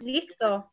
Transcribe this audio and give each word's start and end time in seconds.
Listo. 0.00 0.72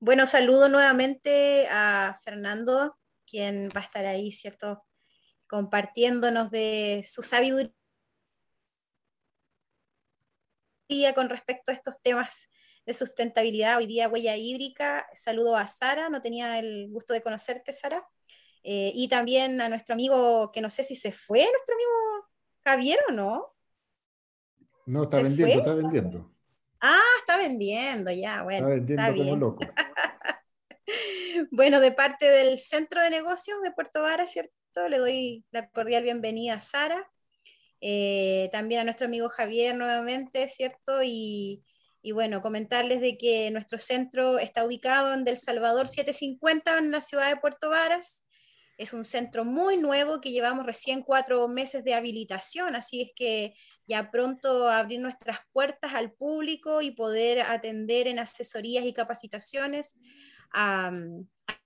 Bueno, 0.00 0.26
saludo 0.26 0.68
nuevamente 0.68 1.66
a 1.70 2.16
Fernando, 2.22 2.98
quien 3.26 3.70
va 3.74 3.80
a 3.80 3.84
estar 3.84 4.04
ahí, 4.04 4.32
¿cierto? 4.32 4.84
Compartiéndonos 5.48 6.50
de 6.50 7.06
su 7.08 7.22
sabiduría 7.22 7.72
con 11.14 11.28
respecto 11.28 11.70
a 11.70 11.74
estos 11.74 12.02
temas 12.02 12.48
de 12.84 12.94
sustentabilidad. 12.94 13.78
Hoy 13.78 13.86
día 13.86 14.08
huella 14.08 14.36
hídrica. 14.36 15.06
Saludo 15.14 15.56
a 15.56 15.66
Sara, 15.66 16.10
no 16.10 16.20
tenía 16.20 16.58
el 16.58 16.90
gusto 16.90 17.14
de 17.14 17.22
conocerte, 17.22 17.72
Sara. 17.72 18.06
Eh, 18.62 18.92
y 18.94 19.08
también 19.08 19.60
a 19.60 19.68
nuestro 19.68 19.94
amigo, 19.94 20.50
que 20.52 20.60
no 20.60 20.70
sé 20.70 20.84
si 20.84 20.96
se 20.96 21.12
fue, 21.12 21.46
nuestro 21.50 21.74
amigo 21.74 22.28
Javier 22.64 22.98
o 23.08 23.12
no. 23.12 23.53
No, 24.86 25.04
está 25.04 25.22
vendiendo, 25.22 25.54
está 25.54 25.74
vendiendo. 25.74 26.30
Ah, 26.80 27.00
está 27.18 27.38
vendiendo, 27.38 28.10
ya, 28.10 28.42
bueno. 28.42 28.68
Está 28.72 29.10
vendiendo 29.10 29.24
como 29.24 29.36
loco. 29.36 29.60
bueno, 31.50 31.80
de 31.80 31.92
parte 31.92 32.26
del 32.26 32.58
Centro 32.58 33.02
de 33.02 33.10
Negocios 33.10 33.62
de 33.62 33.72
Puerto 33.72 34.02
Vara, 34.02 34.26
¿cierto? 34.26 34.88
Le 34.88 34.98
doy 34.98 35.44
la 35.50 35.68
cordial 35.70 36.02
bienvenida 36.02 36.54
a 36.54 36.60
Sara. 36.60 37.10
Eh, 37.80 38.48
también 38.52 38.80
a 38.80 38.84
nuestro 38.84 39.06
amigo 39.06 39.28
Javier 39.28 39.74
nuevamente, 39.74 40.48
¿cierto? 40.48 41.02
Y, 41.02 41.62
y, 42.02 42.12
bueno, 42.12 42.42
comentarles 42.42 43.00
de 43.00 43.16
que 43.16 43.50
nuestro 43.50 43.78
centro 43.78 44.38
está 44.38 44.64
ubicado 44.64 45.12
en 45.14 45.24
Del 45.24 45.36
Salvador 45.36 45.88
750 45.88 46.78
en 46.78 46.90
la 46.90 47.00
ciudad 47.00 47.28
de 47.28 47.40
Puerto 47.40 47.70
Varas. 47.70 48.23
Es 48.76 48.92
un 48.92 49.04
centro 49.04 49.44
muy 49.44 49.76
nuevo 49.76 50.20
que 50.20 50.32
llevamos 50.32 50.66
recién 50.66 51.02
cuatro 51.02 51.46
meses 51.48 51.84
de 51.84 51.94
habilitación, 51.94 52.74
así 52.74 53.02
es 53.02 53.10
que 53.14 53.54
ya 53.86 54.10
pronto 54.10 54.68
abrir 54.68 55.00
nuestras 55.00 55.38
puertas 55.52 55.94
al 55.94 56.12
público 56.12 56.82
y 56.82 56.90
poder 56.90 57.40
atender 57.42 58.08
en 58.08 58.18
asesorías 58.18 58.84
y 58.84 58.92
capacitaciones 58.92 59.96
a, 60.52 60.92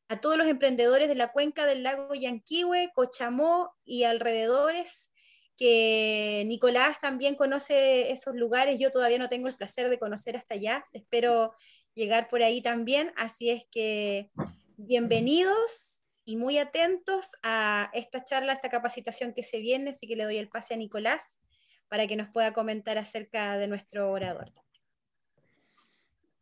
a 0.09 0.21
todos 0.21 0.37
los 0.37 0.49
emprendedores 0.49 1.09
de 1.09 1.15
la 1.15 1.33
cuenca 1.33 1.67
del 1.67 1.83
lago 1.83 2.15
Yanquihue, 2.15 2.91
Cochamó 2.95 3.75
y 3.85 4.05
alrededores, 4.05 5.11
que 5.57 6.45
Nicolás 6.47 7.01
también 7.01 7.35
conoce 7.35 8.13
esos 8.13 8.37
lugares, 8.37 8.79
yo 8.79 8.91
todavía 8.91 9.19
no 9.19 9.29
tengo 9.29 9.49
el 9.49 9.57
placer 9.57 9.89
de 9.89 9.99
conocer 9.99 10.37
hasta 10.37 10.55
allá, 10.55 10.87
espero 10.93 11.53
llegar 11.95 12.29
por 12.29 12.43
ahí 12.43 12.63
también, 12.63 13.13
así 13.17 13.51
es 13.51 13.65
que 13.71 14.31
bienvenidos 14.77 15.98
y 16.29 16.37
muy 16.37 16.59
atentos 16.59 17.31
a 17.43 17.91
esta 17.95 18.23
charla, 18.23 18.53
a 18.53 18.55
esta 18.57 18.69
capacitación 18.69 19.33
que 19.33 19.43
se 19.43 19.61
viene, 19.61 19.91
así 19.91 20.07
que 20.07 20.15
le 20.15 20.25
doy 20.25 20.37
el 20.37 20.51
pase 20.51 20.75
a 20.75 20.77
Nicolás 20.77 21.41
para 21.89 22.07
que 22.07 22.17
nos 22.17 22.29
pueda 22.29 22.53
comentar 22.53 22.99
acerca 22.99 23.57
de 23.57 23.67
nuestro 23.67 24.13
orador. 24.13 24.53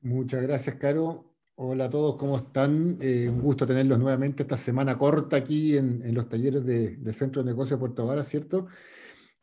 Muchas 0.00 0.42
gracias, 0.42 0.74
Caro. 0.74 1.36
Hola 1.54 1.84
a 1.84 1.90
todos, 1.90 2.16
¿cómo 2.16 2.36
están? 2.36 2.98
Eh, 3.00 3.28
un 3.28 3.40
gusto 3.40 3.64
tenerlos 3.64 4.00
nuevamente 4.00 4.42
esta 4.42 4.56
semana 4.56 4.98
corta 4.98 5.36
aquí 5.36 5.76
en, 5.76 6.12
los 6.12 6.28
talleres 6.28 6.66
del 6.66 7.14
Centro 7.14 7.44
de 7.44 7.50
Negocios 7.50 7.78
de 7.78 7.86
Puerto 7.86 8.04
Vara, 8.06 8.24
¿cierto? 8.24 8.66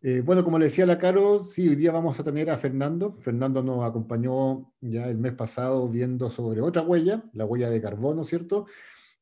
Eh, 0.01 0.19
bueno, 0.25 0.43
como 0.43 0.59
le 0.59 0.65
decía 0.65 0.85
la 0.85 0.97
Caro, 0.97 1.41
sí, 1.41 1.69
hoy 1.69 1.77
día 1.77 1.93
vamos 1.93 2.19
a 2.19 2.23
tener 2.25 2.49
a 2.49 2.57
Fernando. 2.57 3.15
Fernando 3.21 3.63
nos 3.63 3.85
acompañó 3.85 4.73
ya 4.81 5.05
el 5.07 5.19
mes 5.19 5.35
pasado 5.35 5.87
viendo 5.87 6.29
sobre 6.29 6.59
otra 6.59 6.81
huella, 6.81 7.23
la 7.31 7.45
huella 7.45 7.69
de 7.69 7.81
carbono, 7.81 8.25
¿cierto? 8.25 8.65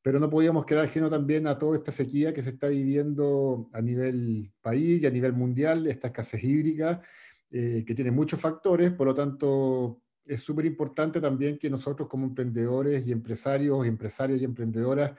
Pero 0.02 0.20
no 0.20 0.30
podíamos 0.30 0.66
quedar 0.66 0.86
ajeno 0.86 1.10
también 1.10 1.48
a 1.48 1.58
toda 1.58 1.78
esta 1.78 1.92
sequía 1.92 2.34
que 2.34 2.42
se 2.42 2.52
está 2.52 2.68
viviendo 2.68 3.70
a 3.74 3.82
nivel 3.82 4.52
país 4.62 5.02
y 5.02 5.06
a 5.06 5.12
nivel 5.12 5.34
mundial, 5.34 5.88
esta 5.88 6.08
escasez 6.08 6.44
hídrica, 6.44 7.02
eh, 7.52 7.84
que 7.86 7.94
tiene 7.94 8.12
muchos 8.12 8.40
factores, 8.40 8.92
por 8.92 9.08
lo 9.08 9.16
tanto 9.16 10.02
es 10.26 10.42
súper 10.42 10.66
importante 10.66 11.20
también 11.20 11.58
que 11.58 11.70
nosotros 11.70 12.08
como 12.08 12.26
emprendedores 12.26 13.06
y 13.06 13.12
empresarios, 13.12 13.86
empresarias 13.86 14.42
y 14.42 14.46
emprendedoras 14.46 15.12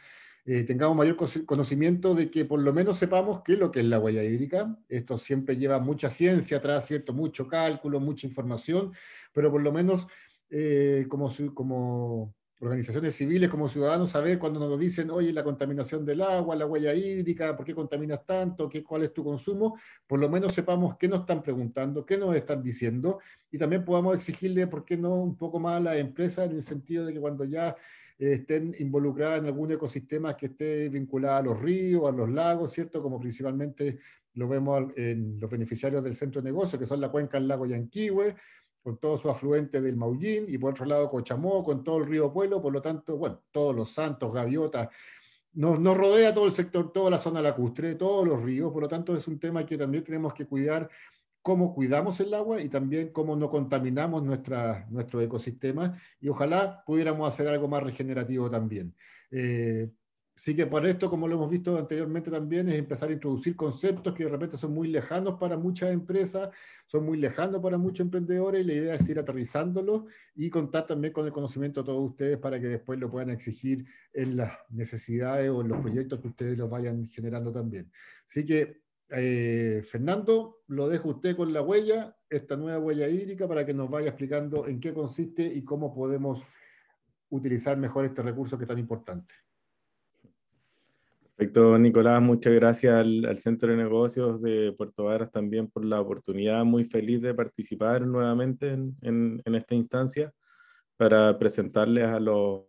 eh, 0.44 0.65
tengamos 0.65 0.97
mayor 0.97 1.16
conocimiento 1.47 2.15
de 2.16 2.28
que 2.28 2.44
por 2.44 2.60
lo 2.60 2.72
menos 2.72 2.98
sepamos 2.98 3.42
qué 3.44 3.53
es 3.53 3.59
lo 3.60 3.71
que 3.71 3.81
es 3.81 3.87
la 3.87 4.00
huella 4.00 4.25
hídrica. 4.25 4.76
Esto 4.88 5.16
siempre 5.16 5.56
lleva 5.56 5.78
mucha 5.78 6.10
ciencia 6.10 6.56
atrás, 6.56 6.87
¿cierto? 6.87 7.12
Mucho 7.12 7.47
cálculo, 7.47 8.00
mucha 8.00 8.26
información, 8.26 8.92
pero 9.32 9.53
por 9.53 9.62
lo 9.62 9.72
menos 9.72 10.09
eh, 10.50 11.06
como, 11.09 11.32
como 11.54 12.34
organizaciones 12.62 13.15
civiles 13.15 13.50
como 13.50 13.69
ciudadanos 13.69 14.11
saber 14.11 14.39
cuando 14.39 14.61
nos 14.61 14.78
dicen, 14.78 15.11
oye, 15.11 15.33
la 15.33 15.43
contaminación 15.43 16.05
del 16.05 16.23
agua, 16.23 16.55
la 16.55 16.65
huella 16.65 16.95
hídrica, 16.95 17.56
¿por 17.56 17.67
qué 17.67 17.75
contaminas 17.75 18.25
tanto? 18.25 18.69
¿Qué, 18.69 18.84
¿Cuál 18.84 19.03
es 19.03 19.12
tu 19.12 19.25
consumo? 19.25 19.77
Por 20.06 20.21
lo 20.21 20.28
menos 20.28 20.55
sepamos 20.55 20.97
qué 20.97 21.09
nos 21.09 21.21
están 21.21 21.43
preguntando, 21.43 22.06
qué 22.06 22.17
nos 22.17 22.34
están 22.37 22.62
diciendo 22.62 23.19
y 23.51 23.59
también 23.59 23.84
podamos 23.84 24.15
exigirle, 24.15 24.69
¿por 24.69 24.84
qué 24.84 24.97
no 24.97 25.15
un 25.15 25.37
poco 25.37 25.59
más 25.59 25.78
a 25.78 25.81
las 25.81 25.97
empresas 25.97 26.49
en 26.49 26.56
el 26.56 26.62
sentido 26.62 27.05
de 27.05 27.12
que 27.12 27.21
cuando 27.21 27.45
ya 27.45 27.77
eh, 28.17 28.34
estén 28.34 28.72
involucradas 28.78 29.41
en 29.41 29.47
algún 29.47 29.72
ecosistema 29.72 30.37
que 30.37 30.47
esté 30.47 30.89
vinculado 30.89 31.37
a 31.39 31.43
los 31.43 31.61
ríos, 31.61 32.09
a 32.09 32.12
los 32.12 32.31
lagos, 32.31 32.71
¿cierto? 32.71 33.03
Como 33.03 33.19
principalmente 33.19 33.99
lo 34.34 34.49
vemos 34.49 34.93
en 34.97 35.39
los 35.41 35.51
beneficiarios 35.51 36.05
del 36.05 36.15
centro 36.15 36.41
de 36.41 36.51
negocio, 36.51 36.78
que 36.78 36.87
son 36.87 37.01
la 37.01 37.11
cuenca 37.11 37.39
del 37.39 37.49
lago 37.49 37.67
Yanquihue, 37.67 38.34
con 38.82 38.98
todo 38.98 39.16
su 39.16 39.31
afluente 39.31 39.81
del 39.81 39.97
Maullín, 39.97 40.47
y 40.48 40.59
por 40.59 40.72
otro 40.72 40.84
lado 40.87 41.09
Cochamó, 41.09 41.62
con 41.62 41.84
todo 41.84 41.98
el 41.98 42.06
río 42.06 42.32
Pueblo, 42.32 42.60
por 42.60 42.72
lo 42.72 42.82
tanto, 42.82 43.16
bueno, 43.16 43.43
todos 43.50 43.75
los 43.75 43.93
santos, 43.93 44.32
gaviotas, 44.32 44.88
nos, 45.54 45.78
nos, 45.78 45.97
rodea 45.97 46.34
todo 46.34 46.47
el 46.47 46.53
sector, 46.53 46.92
toda 46.92 47.10
la 47.10 47.19
zona 47.19 47.42
lacustre, 47.42 47.94
todos 47.94 48.26
los 48.26 48.42
ríos, 48.42 48.72
por 48.72 48.82
lo 48.82 48.88
tanto 48.88 49.15
es 49.15 49.28
un 49.28 49.38
tema 49.38 49.66
que 49.66 49.76
también 49.76 50.03
tenemos 50.03 50.32
que 50.34 50.47
cuidar 50.47 50.88
cómo 51.42 51.75
cuidamos 51.75 52.19
el 52.21 52.32
agua 52.32 52.60
y 52.60 52.69
también 52.69 53.10
cómo 53.12 53.37
no 53.37 53.50
contaminamos 53.50 54.22
nuestra, 54.22 54.87
nuestro 54.91 55.21
ecosistema 55.21 56.00
y 56.21 56.28
ojalá 56.28 56.82
pudiéramos 56.87 57.28
hacer 57.28 57.48
algo 57.48 57.69
más 57.69 57.82
regenerativo 57.82 58.48
también. 58.48 58.94
Eh, 59.31 59.91
Así 60.34 60.56
que 60.56 60.66
por 60.66 60.87
esto, 60.87 61.10
como 61.10 61.28
lo 61.28 61.34
hemos 61.34 61.50
visto 61.50 61.76
anteriormente 61.76 62.31
también, 62.31 62.66
es 62.69 62.75
empezar 62.75 63.10
a 63.10 63.12
introducir 63.12 63.54
conceptos 63.54 64.15
que 64.15 64.25
de 64.25 64.31
repente 64.31 64.56
son 64.56 64.72
muy 64.72 64.88
lejanos 64.88 65.38
para 65.38 65.59
muchas 65.59 65.93
empresas, 65.93 66.48
son 66.87 67.04
muy 67.04 67.19
lejanos 67.19 67.60
para 67.60 67.76
muchos 67.76 68.06
emprendedores, 68.06 68.62
y 68.62 68.65
la 68.65 68.72
idea 68.72 68.94
es 68.94 69.09
ir 69.09 69.19
aterrizándolos 69.19 70.04
y 70.34 70.48
contar 70.48 70.87
también 70.87 71.12
con 71.12 71.26
el 71.26 71.32
conocimiento 71.32 71.82
de 71.82 71.87
todos 71.87 72.10
ustedes 72.10 72.38
para 72.38 72.59
que 72.59 72.66
después 72.66 72.98
lo 72.98 73.10
puedan 73.10 73.28
exigir 73.28 73.84
en 74.15 74.38
las 74.38 74.53
necesidades 74.71 75.50
o 75.50 75.60
en 75.60 75.69
los 75.69 75.81
proyectos 75.81 76.21
que 76.21 76.28
ustedes 76.28 76.56
los 76.56 76.71
vayan 76.71 77.06
generando 77.09 77.53
también. 77.53 77.92
Así 78.26 78.47
que, 78.47 78.81
eh, 79.10 79.82
Fernando, 79.84 80.62
lo 80.69 80.88
dejo 80.88 81.10
usted 81.10 81.37
con 81.37 81.53
la 81.53 81.60
huella, 81.60 82.16
esta 82.31 82.56
nueva 82.56 82.78
huella 82.78 83.06
hídrica, 83.06 83.47
para 83.47 83.66
que 83.66 83.75
nos 83.75 83.91
vaya 83.91 84.09
explicando 84.09 84.66
en 84.66 84.81
qué 84.81 84.94
consiste 84.94 85.44
y 85.44 85.62
cómo 85.62 85.94
podemos 85.94 86.42
utilizar 87.28 87.76
mejor 87.76 88.06
este 88.06 88.22
recurso 88.22 88.56
que 88.56 88.65
es 88.65 88.69
tan 88.69 88.78
importante. 88.78 89.34
Perfecto, 91.37 91.78
Nicolás, 91.78 92.20
muchas 92.20 92.53
gracias 92.53 92.94
al, 92.94 93.38
Centro 93.38 93.70
de 93.70 93.76
Negocios 93.76 94.41
de 94.43 94.72
Puerto 94.76 95.04
Varas 95.04 95.31
también 95.31 95.66
por 95.69 95.84
la 95.84 96.00
oportunidad, 96.00 96.62
muy 96.65 96.84
feliz 96.84 97.22
de 97.22 97.34
participar 97.34 98.06
nuevamente 98.06 98.70
en, 98.70 99.42
esta 99.47 99.75
instancia 99.75 100.31
para 100.97 101.38
presentarles 101.38 102.04
a 102.04 102.21
los, 102.21 102.66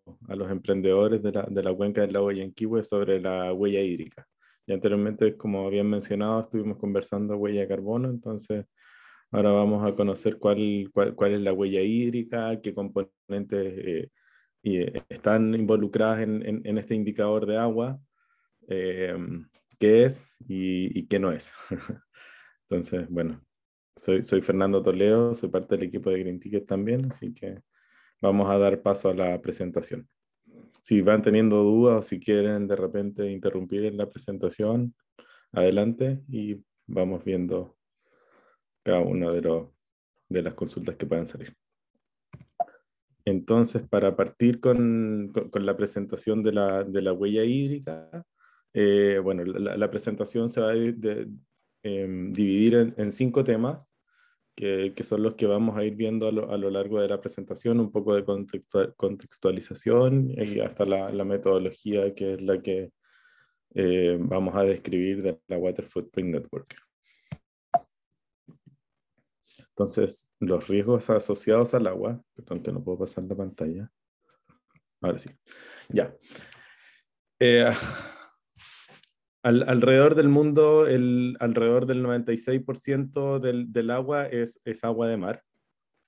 emprendedores 0.50 1.22
de 1.22 1.64
la, 1.64 1.74
cuenca 1.76 2.02
del 2.02 2.14
lago 2.14 2.32
Yanquihue 2.32 2.84
sobre 2.84 3.20
la 3.20 3.54
huella 3.54 3.82
hídrica. 3.82 4.26
Y 4.66 4.74
anteriormente, 4.74 5.36
como 5.36 5.68
habían 5.68 5.90
mencionado, 5.90 6.40
estuvimos 6.40 6.78
conversando 6.78 7.36
huella 7.38 7.62
de 7.62 7.68
carbono, 7.68 8.10
entonces 8.10 8.66
ahora 9.32 9.52
vamos 9.52 9.86
a 9.86 9.94
conocer 9.94 10.38
cuál, 10.40 10.90
cuál, 10.94 11.34
es 11.34 11.42
la 11.42 11.54
huella 11.54 11.82
hídrica, 11.82 12.60
qué 12.62 12.74
componentes 12.74 14.10
eh, 14.64 15.04
están 15.10 15.54
involucradas 15.54 16.22
en 16.22 16.78
este 16.78 16.96
indicador 16.96 17.46
de 17.46 17.58
agua 17.58 18.00
eh, 18.68 19.16
qué 19.80 20.06
es 20.06 20.36
y, 20.48 21.06
qué 21.08 21.20
no 21.20 21.32
es. 21.32 21.54
Entonces, 22.70 23.08
bueno, 23.10 23.44
soy, 23.96 24.24
soy 24.24 24.42
Fernando 24.42 24.82
Toledo, 24.82 25.34
soy 25.34 25.50
parte 25.50 25.76
del 25.76 25.88
equipo 25.88 26.10
de 26.10 26.20
Green 26.20 26.40
Ticket 26.40 26.66
también, 26.66 27.06
así 27.06 27.34
que 27.34 27.62
vamos 28.22 28.50
a 28.50 28.58
dar 28.58 28.82
paso 28.82 29.10
a 29.10 29.14
la 29.14 29.42
presentación. 29.42 30.08
Si 30.82 31.02
van 31.02 31.22
teniendo 31.22 31.58
dudas 31.58 31.98
o 31.98 32.02
si 32.02 32.20
quieren 32.20 32.68
de 32.68 32.76
repente 32.76 33.30
interrumpir 33.30 33.86
en 33.86 33.98
la 33.98 34.10
presentación, 34.10 34.94
adelante 35.52 36.22
y 36.30 36.64
vamos 36.88 37.24
viendo 37.24 37.78
cada 38.84 39.00
una 39.00 39.32
de, 39.32 39.42
los, 39.42 39.70
de 40.28 40.42
las 40.42 40.54
consultas 40.54 40.96
que 40.96 41.06
puedan 41.06 41.28
salir. 41.28 41.56
Entonces, 43.26 43.88
para 43.88 44.16
partir 44.16 44.60
con, 44.60 45.32
con, 45.52 45.66
la 45.66 45.78
presentación 45.78 46.44
de 46.44 46.52
la, 46.52 46.84
de 46.84 47.02
la 47.02 47.14
huella 47.14 47.46
hídrica, 47.46 48.26
eh, 48.74 49.20
bueno, 49.24 49.44
la, 49.44 49.90
presentación 49.90 50.50
se 50.50 50.62
va 50.62 50.72
a 50.72 50.76
em, 51.84 52.32
dividir 52.32 52.94
en, 52.98 53.12
cinco 53.12 53.44
temas, 53.44 53.94
que, 54.56 54.94
que, 54.96 55.04
son 55.04 55.24
los 55.24 55.36
que 55.36 55.46
vamos 55.46 55.78
a 55.78 55.84
ir 55.84 55.96
viendo 55.96 56.28
a 56.28 56.32
lo, 56.32 56.52
a 56.52 56.58
lo, 56.58 56.70
largo 56.70 57.00
de 57.00 57.08
la 57.08 57.22
presentación, 57.22 57.80
un 57.80 57.92
poco 57.92 58.16
de 58.16 58.24
contextualización 58.96 60.32
y 60.32 60.60
hasta 60.60 60.86
la, 60.86 61.10
la, 61.10 61.26
metodología 61.26 62.14
que 62.14 62.34
es 62.34 62.42
la 62.42 62.62
que 62.62 62.92
eh, 63.76 64.18
vamos 64.20 64.56
a 64.56 64.64
describir 64.64 65.24
de 65.24 65.40
la 65.48 65.58
Water 65.58 65.86
Footprint 65.86 66.30
Network. 66.30 66.76
Entonces, 69.70 70.32
los 70.40 70.68
riesgos 70.68 71.10
asociados 71.10 71.74
al 71.74 71.88
agua, 71.88 72.22
perdón 72.36 72.62
que 72.62 72.72
no 72.72 72.84
puedo 72.84 73.00
pasar 73.00 73.24
la 73.24 73.36
pantalla. 73.36 73.92
Ahora 75.02 75.18
sí. 75.18 75.32
Ya. 75.90 76.16
Eh, 79.44 79.64
alrededor 79.68 80.16
del 80.16 80.30
mundo, 80.30 80.88
el, 80.88 81.36
alrededor 81.40 81.86
del 81.86 82.04
96% 82.04 83.40
del, 83.40 83.72
del, 83.72 83.92
agua 83.92 84.26
es, 84.26 84.60
es, 84.66 84.84
agua 84.84 85.08
de 85.08 85.18
mar. 85.18 85.44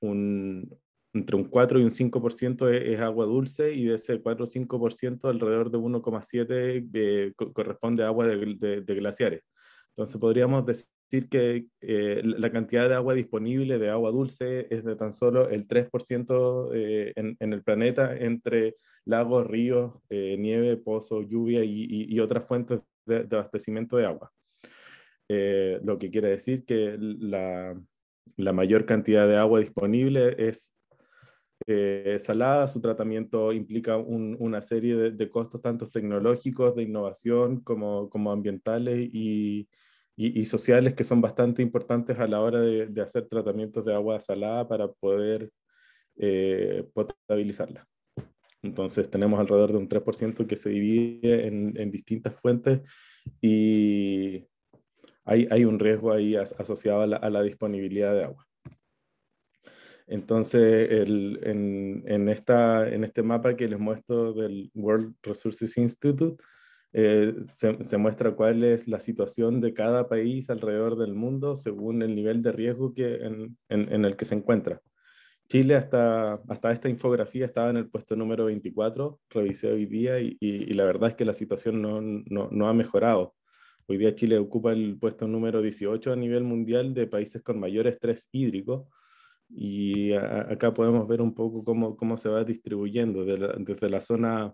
Un, 0.02 0.70
entre 1.14 1.36
un 1.38 1.46
4 1.46 1.80
y 1.80 1.84
un 1.84 1.90
5% 1.92 2.70
es, 2.70 2.94
es, 2.94 3.00
agua 3.00 3.26
dulce 3.26 3.74
y 3.74 3.86
de 3.86 3.96
ese 3.96 4.22
4 4.22 4.44
o 4.44 4.48
5% 4.48 5.30
alrededor 5.30 5.72
de 5.72 5.78
1,7 5.78 6.90
eh, 6.94 7.34
corresponde 7.54 8.04
a 8.04 8.08
agua 8.08 8.28
de, 8.28 8.56
de, 8.58 8.82
de, 8.82 8.96
glaciares. 8.96 9.42
Entonces 9.90 10.20
podríamos 10.20 10.66
decir 10.66 11.30
que 11.30 11.68
eh, 11.82 12.22
la 12.24 12.52
cantidad 12.52 12.90
de 12.90 12.96
agua 12.96 13.14
disponible 13.14 13.80
de 13.80 13.90
agua 13.90 14.12
dulce 14.12 14.68
es 14.70 14.84
de 14.84 14.96
tan 14.96 15.14
solo 15.14 15.50
el 15.50 15.68
3% 15.68 16.70
eh, 16.74 17.14
en, 17.16 17.38
en, 17.40 17.54
el 17.54 17.64
planeta 17.64 18.16
entre 18.18 18.76
lagos, 19.06 19.48
ríos, 19.48 19.94
eh, 20.10 20.36
nieve, 20.38 20.76
pozo, 20.78 21.22
lluvia 21.22 21.64
y, 21.64 21.84
y, 21.84 22.14
y 22.14 22.20
otras 22.20 22.46
fuentes 22.46 22.82
de, 23.06 23.28
abastecimiento 23.32 23.98
de 23.98 24.06
agua. 24.06 24.32
Eh, 25.28 25.80
lo 25.84 25.98
que 25.98 26.12
quiere 26.12 26.30
decir 26.30 26.66
que 26.66 26.96
la, 27.00 27.80
la, 28.38 28.54
mayor 28.54 28.86
cantidad 28.86 29.28
de 29.28 29.38
agua 29.38 29.60
disponible 29.60 30.36
es 30.38 30.76
eh, 31.68 32.18
salada, 32.20 32.68
su 32.68 32.80
tratamiento 32.80 33.52
implica 33.52 33.98
un, 33.98 34.36
una 34.40 34.62
serie 34.62 35.12
de, 35.12 35.30
costos 35.30 35.62
tanto 35.62 35.88
tecnológicos, 35.88 36.76
de 36.76 36.84
innovación 36.84 37.62
como, 37.62 38.10
como 38.10 38.32
ambientales 38.32 39.10
y, 39.12 39.68
y, 40.16 40.40
y, 40.40 40.46
sociales 40.46 40.94
que 40.94 41.04
son 41.04 41.22
bastante 41.22 41.62
importantes 41.62 42.20
a 42.20 42.28
la 42.28 42.42
hora 42.42 42.60
de, 42.62 42.88
de 42.88 43.02
hacer 43.02 43.28
tratamientos 43.28 43.84
de 43.86 43.96
agua 43.96 44.20
salada 44.20 44.68
para 44.68 44.88
poder 44.92 45.50
eh, 46.18 46.88
potabilizarla. 46.94 47.88
Entonces 48.66 49.10
tenemos 49.10 49.40
alrededor 49.40 49.72
de 49.72 49.78
un 49.78 49.88
3% 49.88 50.48
que 50.48 50.58
se 50.58 50.70
divide 50.70 51.48
en, 51.48 51.92
distintas 51.92 52.36
fuentes 52.40 52.82
y 53.42 54.44
hay, 55.24 55.48
hay, 55.50 55.66
un 55.66 55.80
riesgo 55.80 56.12
ahí 56.12 56.36
asociado 56.36 57.02
a 57.02 57.30
la, 57.30 57.42
disponibilidad 57.44 58.14
de 58.14 58.24
agua. 58.26 58.46
Entonces, 60.08 60.90
en, 60.92 62.04
en, 62.06 62.30
esta, 62.30 62.88
en 62.88 63.04
este 63.04 63.24
mapa 63.24 63.56
que 63.56 63.68
les 63.68 63.80
muestro 63.80 64.34
del 64.34 64.70
World 64.76 65.16
Resources 65.24 65.78
Institute, 65.78 66.44
eh, 66.98 67.34
se, 67.52 67.98
muestra 67.98 68.36
cuál 68.36 68.64
es 68.64 68.88
la 68.88 69.02
situación 69.02 69.60
de 69.60 69.74
cada 69.74 70.08
país 70.08 70.50
alrededor 70.50 70.98
del 70.98 71.14
mundo 71.14 71.58
según 71.58 72.02
el 72.02 72.16
nivel 72.16 72.42
de 72.42 72.54
riesgo 72.54 72.94
que 72.94 73.16
en, 73.16 73.58
en, 73.68 74.06
el 74.06 74.16
que 74.16 74.24
se 74.24 74.36
encuentra. 74.36 74.82
Chile 75.48 75.76
hasta, 75.76 76.34
hasta 76.48 76.72
esta 76.72 76.90
infografía 76.90 77.46
estaba 77.46 77.70
en 77.70 77.78
el 77.78 77.90
puesto 77.90 78.16
número 78.16 78.46
24, 78.46 79.20
revisé 79.30 79.72
hoy 79.72 79.86
día 79.86 80.20
y, 80.20 80.38
y, 80.40 80.74
la 80.74 80.86
verdad 80.86 81.10
es 81.10 81.16
que 81.16 81.26
la 81.26 81.34
situación 81.34 81.82
no, 81.82 82.02
no, 82.02 82.50
no, 82.52 82.68
ha 82.68 82.74
mejorado. 82.74 83.36
Hoy 83.88 83.98
día 83.98 84.16
Chile 84.16 84.40
ocupa 84.40 84.74
el 84.74 84.98
puesto 85.00 85.28
número 85.28 85.62
18 85.62 86.12
a 86.12 86.16
nivel 86.16 86.44
mundial 86.44 86.96
de 86.96 87.06
países 87.06 87.44
con 87.44 87.60
mayor 87.60 87.86
estrés 87.86 88.28
hídrico 88.32 88.90
y 89.48 90.14
acá 90.14 90.74
podemos 90.74 91.08
ver 91.08 91.22
un 91.22 91.36
poco 91.36 91.64
cómo, 91.64 91.96
cómo 91.96 92.18
se 92.18 92.30
va 92.30 92.44
distribuyendo 92.44 93.24
de 93.26 93.38
la, 93.38 93.56
desde 93.60 93.90
la 93.90 94.02
zona 94.02 94.54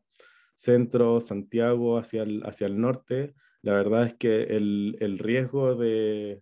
centro, 0.56 1.22
Santiago, 1.22 1.98
hacia 1.98 2.24
el, 2.24 2.44
hacia 2.44 2.68
el 2.68 2.80
norte, 2.80 3.34
la 3.62 3.74
verdad 3.74 4.06
es 4.08 4.16
que 4.16 4.44
el, 4.44 4.98
el 5.00 5.18
riesgo 5.20 5.76
de, 5.76 6.42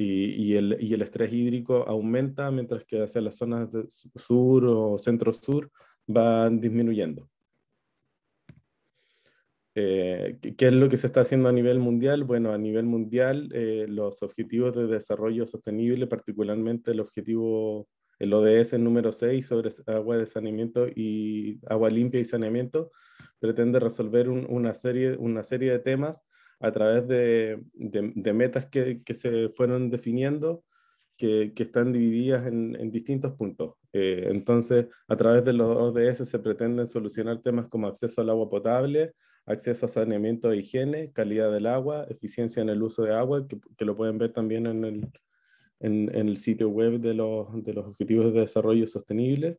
y, 0.00 0.30
y, 0.34 0.56
el, 0.56 0.76
y, 0.80 0.94
el, 0.94 1.02
estrés 1.02 1.32
hídrico 1.32 1.84
aumenta, 1.88 2.52
mientras 2.52 2.84
que 2.84 3.02
hacia 3.02 3.20
las 3.20 3.36
zonas 3.36 3.68
sur 4.14 4.64
o 4.64 4.96
centro-sur 4.96 5.72
van 6.06 6.60
disminuyendo. 6.60 7.28
Eh, 9.74 10.38
¿Qué 10.56 10.68
es 10.68 10.72
lo 10.72 10.88
que 10.88 10.96
se 10.96 11.08
está 11.08 11.22
haciendo 11.22 11.48
a 11.48 11.52
nivel 11.52 11.80
mundial? 11.80 12.22
Bueno, 12.22 12.52
a 12.52 12.58
nivel 12.58 12.84
mundial, 12.84 13.48
eh, 13.52 13.86
los 13.88 14.22
objetivos 14.22 14.76
de 14.76 14.86
desarrollo 14.86 15.48
sostenible, 15.48 16.06
particularmente 16.06 16.92
el 16.92 17.00
objetivo 17.00 17.88
el 18.20 18.32
ODS 18.32 18.78
número 18.78 19.12
6 19.12 19.46
sobre 19.46 19.70
agua 19.86 20.16
de 20.16 20.26
saneamiento 20.26 20.88
y 20.88 21.60
agua 21.68 21.90
limpia 21.90 22.20
y 22.20 22.24
saneamiento 22.24 22.90
pretende 23.38 23.78
resolver 23.78 24.28
un, 24.28 24.46
una, 24.48 24.74
serie, 24.74 25.16
una 25.16 25.44
serie 25.44 25.70
de 25.70 25.78
temas 25.78 26.24
a 26.60 26.72
través 26.72 27.06
de, 27.06 27.60
metas 28.34 28.66
que, 28.66 29.02
se 29.12 29.48
fueron 29.50 29.90
definiendo 29.90 30.64
que, 31.16 31.52
están 31.56 31.92
divididas 31.92 32.46
en, 32.46 32.90
distintos 32.90 33.32
puntos. 33.34 33.74
Eh, 33.92 34.28
entonces, 34.30 34.86
a 35.08 35.16
través 35.16 35.44
de 35.44 35.52
los 35.52 35.76
ODS 35.76 36.28
se 36.28 36.38
pretenden 36.38 36.86
solucionar 36.86 37.42
temas 37.42 37.68
como 37.68 37.86
acceso 37.86 38.20
al 38.20 38.30
agua 38.30 38.48
potable, 38.48 39.12
acceso 39.46 39.86
a 39.86 39.88
saneamiento 39.88 40.52
e 40.52 40.58
higiene, 40.58 41.10
calidad 41.12 41.50
del 41.52 41.66
agua, 41.66 42.06
eficiencia 42.08 42.62
en 42.62 42.68
el 42.68 42.82
uso 42.82 43.02
de 43.02 43.14
agua, 43.14 43.46
que, 43.48 43.84
lo 43.84 43.96
pueden 43.96 44.18
ver 44.18 44.32
también 44.32 44.66
en 44.66 45.10
el, 45.80 46.36
sitio 46.36 46.68
web 46.68 47.00
de 47.00 47.14
los, 47.14 47.48
Objetivos 47.48 48.32
de 48.32 48.40
Desarrollo 48.40 48.86
Sostenible 48.86 49.58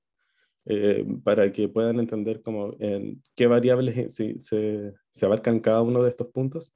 eh, 0.66 1.06
para 1.24 1.52
que 1.52 1.68
puedan 1.68 2.00
entender 2.00 2.42
cómo, 2.42 2.76
en 2.80 3.24
qué 3.36 3.48
variables 3.48 4.14
se, 4.14 4.94
abarcan 5.24 5.60
cada 5.60 5.82
uno 5.82 6.04
de 6.04 6.10
estos 6.10 6.28
puntos. 6.28 6.74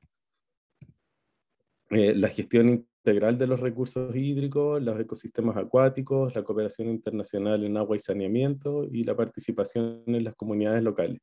Eh, 1.93 2.15
la 2.15 2.29
gestión 2.29 2.69
integral 2.69 3.37
de 3.37 3.47
los 3.47 3.59
recursos 3.59 4.15
hídricos, 4.15 4.81
los 4.81 4.99
ecosistemas 4.99 5.57
acuáticos, 5.57 6.33
la 6.35 6.43
cooperación 6.43 6.89
internacional 6.89 7.63
en 7.63 7.77
agua 7.77 7.95
y 7.95 7.99
saneamiento 7.99 8.85
y 8.91 9.03
la 9.03 9.15
participación 9.15 10.03
en 10.07 10.23
las 10.23 10.35
comunidades 10.35 10.83
locales. 10.83 11.21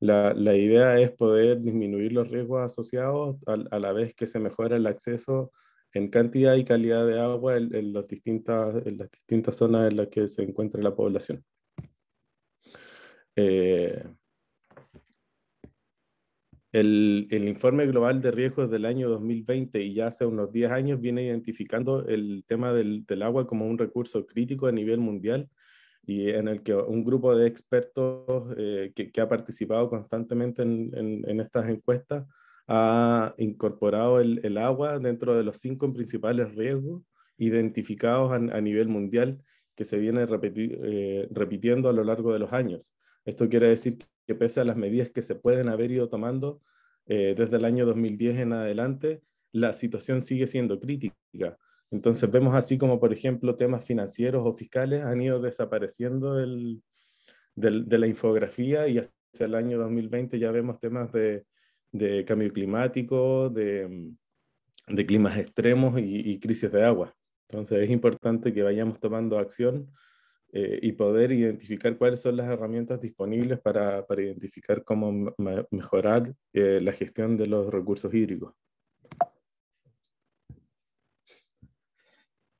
La, 0.00 0.32
la 0.34 0.56
idea 0.56 0.98
es 1.00 1.12
poder 1.12 1.60
disminuir 1.60 2.12
los 2.12 2.28
riesgos 2.28 2.62
asociados 2.62 3.36
a, 3.46 3.54
a 3.70 3.78
la 3.78 3.92
vez 3.92 4.14
que 4.14 4.26
se 4.26 4.38
mejora 4.38 4.76
el 4.76 4.86
acceso 4.86 5.52
en 5.92 6.08
cantidad 6.08 6.54
y 6.54 6.64
calidad 6.64 7.06
de 7.06 7.20
agua 7.20 7.56
en, 7.56 7.92
las, 7.92 8.06
distintas, 8.06 8.86
en 8.86 8.98
las 8.98 9.10
distintas 9.10 9.56
zonas 9.56 9.90
en 9.90 9.96
las 9.96 10.08
que 10.08 10.28
se 10.28 10.42
encuentra 10.42 10.82
la 10.82 10.94
población. 10.94 11.44
Eh, 13.36 14.04
el, 16.72 17.26
el, 17.30 17.48
informe 17.48 17.86
global 17.86 18.20
de 18.20 18.30
riesgos 18.30 18.70
del 18.70 18.84
año 18.84 19.08
2020 19.08 19.82
y 19.82 19.94
ya 19.94 20.08
hace 20.08 20.26
unos 20.26 20.52
10 20.52 20.70
años 20.70 21.00
viene 21.00 21.24
identificando 21.24 22.06
el 22.06 22.44
tema 22.46 22.72
del, 22.72 23.06
del, 23.06 23.22
agua 23.22 23.46
como 23.46 23.66
un 23.66 23.78
recurso 23.78 24.26
crítico 24.26 24.66
a 24.66 24.72
nivel 24.72 24.98
mundial 25.00 25.48
y 26.06 26.30
en 26.30 26.48
el 26.48 26.62
que 26.62 26.74
un 26.74 27.04
grupo 27.04 27.34
de 27.36 27.46
expertos 27.46 28.54
eh, 28.56 28.92
que, 28.94 29.20
ha 29.20 29.28
participado 29.28 29.88
constantemente 29.88 30.62
en, 30.62 30.90
en, 30.94 31.40
estas 31.40 31.68
encuestas 31.68 32.26
ha 32.66 33.34
incorporado 33.38 34.20
el, 34.20 34.40
el, 34.44 34.58
agua 34.58 34.98
dentro 34.98 35.34
de 35.36 35.44
los 35.44 35.58
cinco 35.58 35.92
principales 35.92 36.54
riesgos 36.54 37.02
identificados 37.38 38.32
a, 38.32 38.60
nivel 38.60 38.88
mundial 38.88 39.38
que 39.74 39.84
se 39.84 39.96
viene 39.96 40.26
eh, 40.28 41.28
repitiendo 41.30 41.88
a 41.88 41.92
lo 41.92 42.04
largo 42.04 42.32
de 42.32 42.40
los 42.40 42.52
años. 42.52 42.94
Esto 43.24 43.48
quiere 43.48 43.68
decir 43.68 43.98
que 44.28 44.36
pese 44.36 44.60
a 44.60 44.64
las 44.64 44.76
medidas 44.76 45.10
que 45.10 45.22
se 45.22 45.34
pueden 45.34 45.68
haber 45.68 45.90
ido 45.90 46.08
tomando 46.08 46.60
eh, 47.06 47.34
desde 47.36 47.56
el 47.56 47.64
año 47.64 47.84
2010 47.84 48.38
en 48.38 48.52
adelante, 48.52 49.22
la 49.50 49.72
situación 49.72 50.20
sigue 50.20 50.46
siendo 50.46 50.78
crítica. 50.78 51.58
Entonces 51.90 52.30
vemos 52.30 52.54
así 52.54 52.78
como, 52.78 53.00
por 53.00 53.12
ejemplo, 53.12 53.56
temas 53.56 53.84
financieros 53.84 54.42
o 54.46 54.54
fiscales 54.54 55.02
han 55.02 55.20
ido 55.20 55.40
desapareciendo 55.40 56.34
del, 56.34 56.82
de 57.56 57.98
la 57.98 58.06
infografía 58.06 58.86
y 58.86 58.98
hacia 58.98 59.46
el 59.46 59.56
año 59.56 59.78
2020 59.78 60.38
ya 60.38 60.52
vemos 60.52 60.78
temas 60.78 61.10
de 61.12 61.44
de 61.92 62.24
cambio 62.24 62.52
climático, 62.52 63.48
de, 63.50 64.12
de 64.86 65.06
climas 65.06 65.38
extremos 65.38 65.98
y, 65.98 66.38
crisis 66.38 66.70
de 66.70 66.84
agua. 66.84 67.14
Entonces 67.48 67.82
es 67.82 67.90
importante 67.90 68.52
que 68.52 68.62
vayamos 68.62 69.00
tomando 69.00 69.38
acción 69.38 69.90
eh, 70.52 70.78
y 70.82 70.92
poder 70.92 71.32
identificar 71.32 71.96
cuáles 71.98 72.20
son 72.20 72.36
las 72.36 72.48
herramientas 72.48 73.00
disponibles 73.00 73.60
para, 73.60 74.06
para 74.06 74.22
identificar 74.22 74.82
cómo 74.82 75.34
me 75.36 75.66
mejorar 75.70 76.34
eh, 76.52 76.80
la 76.80 76.92
gestión 76.92 77.36
de 77.36 77.46
los 77.46 77.70
recursos 77.72 78.12
hídricos. 78.14 78.54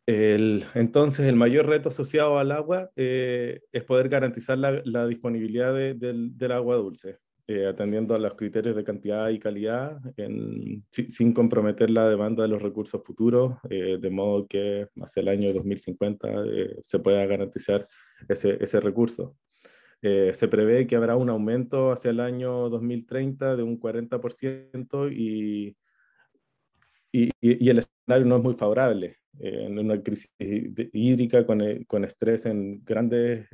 El, 0.06 0.64
entonces, 0.74 1.26
el 1.26 1.36
mayor 1.36 1.66
reto 1.66 1.90
asociado 1.90 2.38
al 2.38 2.52
agua 2.52 2.90
eh, 2.96 3.60
es 3.72 3.84
poder 3.84 4.08
garantizar 4.08 4.56
la, 4.56 4.80
la 4.84 5.06
disponibilidad 5.06 5.74
de, 5.74 5.94
del, 5.94 6.36
del 6.36 6.52
agua 6.52 6.76
dulce 6.76 7.18
eh, 7.50 7.66
atendiendo 7.66 8.14
a 8.14 8.18
los 8.18 8.34
criterios 8.34 8.76
de 8.76 8.84
cantidad 8.84 9.30
y 9.30 9.38
calidad, 9.38 9.98
en, 10.18 10.84
sin 10.90 11.32
comprometer 11.32 11.88
la 11.88 12.06
demanda 12.06 12.42
de 12.42 12.48
los 12.50 12.60
recursos 12.60 13.00
futuros, 13.02 13.54
eh, 13.70 13.96
de 13.98 14.10
modo 14.10 14.46
que 14.46 14.86
hacia 15.00 15.22
el 15.22 15.28
año 15.28 15.54
2050 15.54 16.28
eh, 16.44 16.76
se 16.82 16.98
pueda 16.98 17.24
garantizar 17.24 17.88
ese, 18.28 18.58
ese 18.60 18.80
recurso. 18.80 19.34
Eh, 20.02 20.32
se 20.34 20.46
prevé 20.46 20.86
que 20.86 20.96
habrá 20.96 21.16
un 21.16 21.30
aumento 21.30 21.90
hacia 21.90 22.10
el 22.10 22.20
año 22.20 22.68
2030 22.68 23.56
de 23.56 23.62
un 23.62 23.80
40% 23.80 25.10
y, 25.10 25.74
y, 27.10 27.30
y, 27.40 27.70
el 27.70 27.78
escenario 27.78 28.26
no 28.26 28.36
es 28.36 28.42
muy 28.42 28.54
favorable. 28.54 29.16
en 29.40 29.78
una 29.78 30.02
crisis 30.02 30.30
hídrica 30.38 31.46
con, 31.46 31.62
con 31.84 32.04
estrés 32.04 32.44
en 32.44 32.84
grandes, 32.84 33.48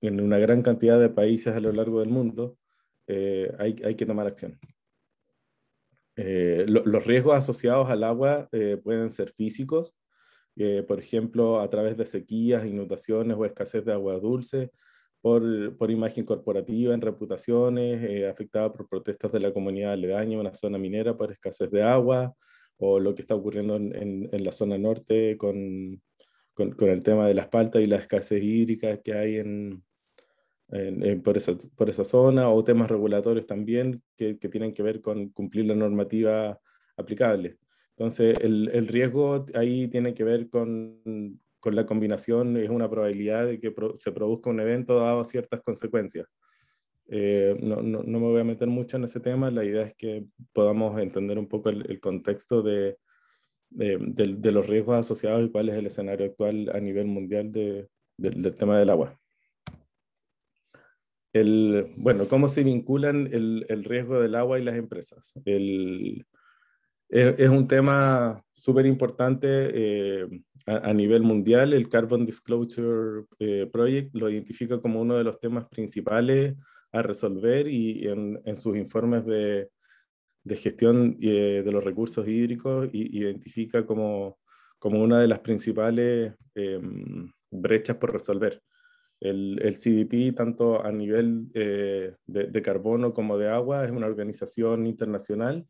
en 0.00 0.20
una 0.20 0.38
gran 0.38 0.62
cantidad 0.62 0.98
de 0.98 1.10
países 1.10 1.54
a 1.54 1.60
lo 1.60 1.72
largo 1.72 2.00
del 2.00 2.10
mundo, 2.10 2.56
hay, 3.58 3.74
hay 3.84 3.96
que 3.96 4.06
tomar 4.06 4.28
acción. 4.28 4.56
los 6.16 7.04
riesgos 7.04 7.36
asociados 7.36 7.90
al 7.90 8.04
agua 8.04 8.48
pueden 8.84 9.10
ser 9.10 9.32
físicos, 9.32 9.96
por 10.86 11.00
ejemplo, 11.00 11.60
a 11.60 11.68
través 11.68 11.96
de 11.96 12.06
sequías, 12.06 12.64
inundaciones 12.64 13.36
o 13.36 13.44
escasez 13.44 13.84
de 13.84 13.92
agua 13.92 14.18
dulce, 14.20 14.70
por, 15.20 15.76
por 15.76 15.90
imagen 15.90 16.24
corporativa 16.24 16.94
en 16.94 17.00
reputaciones, 17.00 18.02
eh, 18.02 18.28
afectada 18.28 18.72
por 18.72 18.88
protestas 18.88 19.32
de 19.32 19.40
la 19.40 19.52
comunidad 19.52 19.92
aledaña 19.92 20.34
en 20.34 20.40
una 20.40 20.54
zona 20.54 20.78
minera 20.78 21.16
por 21.16 21.30
escasez 21.30 21.70
de 21.70 21.82
agua, 21.82 22.34
o 22.78 22.98
lo 22.98 23.14
que 23.14 23.22
está 23.22 23.34
ocurriendo 23.34 23.76
en, 23.76 24.28
en, 24.32 24.44
la 24.44 24.52
zona 24.52 24.78
norte 24.78 25.36
con, 25.36 26.02
con, 26.54 26.72
con, 26.72 26.88
el 26.88 27.02
tema 27.02 27.26
de 27.28 27.34
las 27.34 27.48
paltas 27.48 27.82
y 27.82 27.86
la 27.86 27.96
escasez 27.96 28.42
hídrica 28.42 29.02
que 29.02 29.12
hay 29.12 29.36
en, 29.36 29.84
por, 31.24 31.36
esa, 31.36 31.52
por, 31.76 31.90
esa, 31.90 32.04
zona, 32.04 32.48
o 32.48 32.64
temas 32.64 32.90
regulatorios 32.90 33.46
también 33.46 34.02
que, 34.16 34.38
que, 34.38 34.48
tienen 34.48 34.72
que 34.72 34.82
ver 34.82 35.00
con 35.00 35.30
cumplir 35.30 35.66
la 35.66 35.74
normativa 35.74 36.58
aplicable. 36.96 37.58
Entonces, 37.96 38.36
el, 38.40 38.70
el 38.72 38.88
riesgo 38.88 39.46
ahí 39.54 39.88
tiene 39.88 40.14
que 40.14 40.24
ver 40.24 40.48
con, 40.48 41.38
con 41.60 41.76
la 41.76 41.86
combinación 41.86 42.56
es 42.56 42.70
una 42.70 42.88
probabilidad 42.88 43.46
de 43.46 43.60
que 43.60 43.72
se 43.94 44.10
produzca 44.10 44.50
un 44.50 44.60
evento 44.60 44.96
dado 44.96 45.22
ciertas 45.24 45.60
consecuencias. 45.62 46.26
Eh, 47.08 47.56
no, 47.60 47.82
no, 47.82 48.02
no, 48.02 48.20
me 48.20 48.26
voy 48.26 48.40
a 48.40 48.44
meter 48.44 48.68
mucho 48.68 48.96
en 48.96 49.04
ese 49.04 49.20
tema, 49.20 49.50
la 49.50 49.64
idea 49.64 49.82
es 49.82 49.94
que 49.94 50.24
podamos 50.52 50.98
entender 51.00 51.38
un 51.38 51.48
poco 51.48 51.68
el, 51.68 52.00
contexto 52.00 52.62
de, 52.62 52.96
de, 53.68 53.98
de, 53.98 54.52
los 54.52 54.66
riesgos 54.66 54.96
asociados 54.96 55.44
y 55.44 55.50
cuál 55.50 55.68
es 55.68 55.74
el 55.74 55.86
escenario 55.86 56.26
actual 56.26 56.70
a 56.72 56.80
nivel 56.80 57.06
mundial 57.06 57.50
del 57.52 58.54
tema 58.56 58.78
del 58.78 58.90
agua. 58.90 59.19
El, 61.32 61.92
bueno, 61.96 62.26
¿cómo 62.28 62.48
se 62.48 62.64
vinculan 62.64 63.28
el, 63.32 63.66
el, 63.68 63.84
riesgo 63.84 64.20
del 64.20 64.34
agua 64.34 64.58
y 64.58 64.64
las 64.64 64.76
empresas? 64.76 65.32
El, 65.44 66.26
es, 67.10 67.50
un 67.50 67.66
tema 67.66 68.40
súper 68.52 68.86
importante 68.86 69.48
eh, 69.48 70.28
a, 70.66 70.92
nivel 70.92 71.22
mundial. 71.22 71.72
El 71.72 71.88
Carbon 71.88 72.24
Disclosure 72.24 73.26
eh, 73.40 73.68
Project 73.70 74.14
lo 74.14 74.30
identifica 74.30 74.80
como 74.80 75.00
uno 75.00 75.16
de 75.16 75.24
los 75.24 75.40
temas 75.40 75.66
principales 75.66 76.54
a 76.92 77.02
resolver 77.02 77.66
y 77.66 78.06
en, 78.06 78.58
sus 78.58 78.76
informes 78.76 79.26
de, 79.26 79.70
de 80.44 80.56
gestión 80.56 81.16
eh, 81.20 81.62
de 81.64 81.72
los 81.72 81.82
recursos 81.82 82.26
hídricos 82.28 82.88
y, 82.92 83.18
identifica 83.18 83.84
como, 83.84 84.38
como 84.78 85.02
una 85.02 85.20
de 85.20 85.26
las 85.26 85.40
principales 85.40 86.34
em, 86.54 87.28
brechas 87.50 87.96
por 87.96 88.12
resolver. 88.12 88.62
El, 89.20 89.60
el, 89.62 89.76
CDP, 89.76 90.34
tanto 90.34 90.82
a 90.84 90.90
nivel 90.90 91.52
de, 91.52 92.16
de 92.26 92.62
carbono 92.62 93.12
como 93.12 93.36
de 93.36 93.48
agua, 93.48 93.84
es 93.84 93.90
una 93.90 94.06
organización 94.06 94.86
internacional 94.86 95.66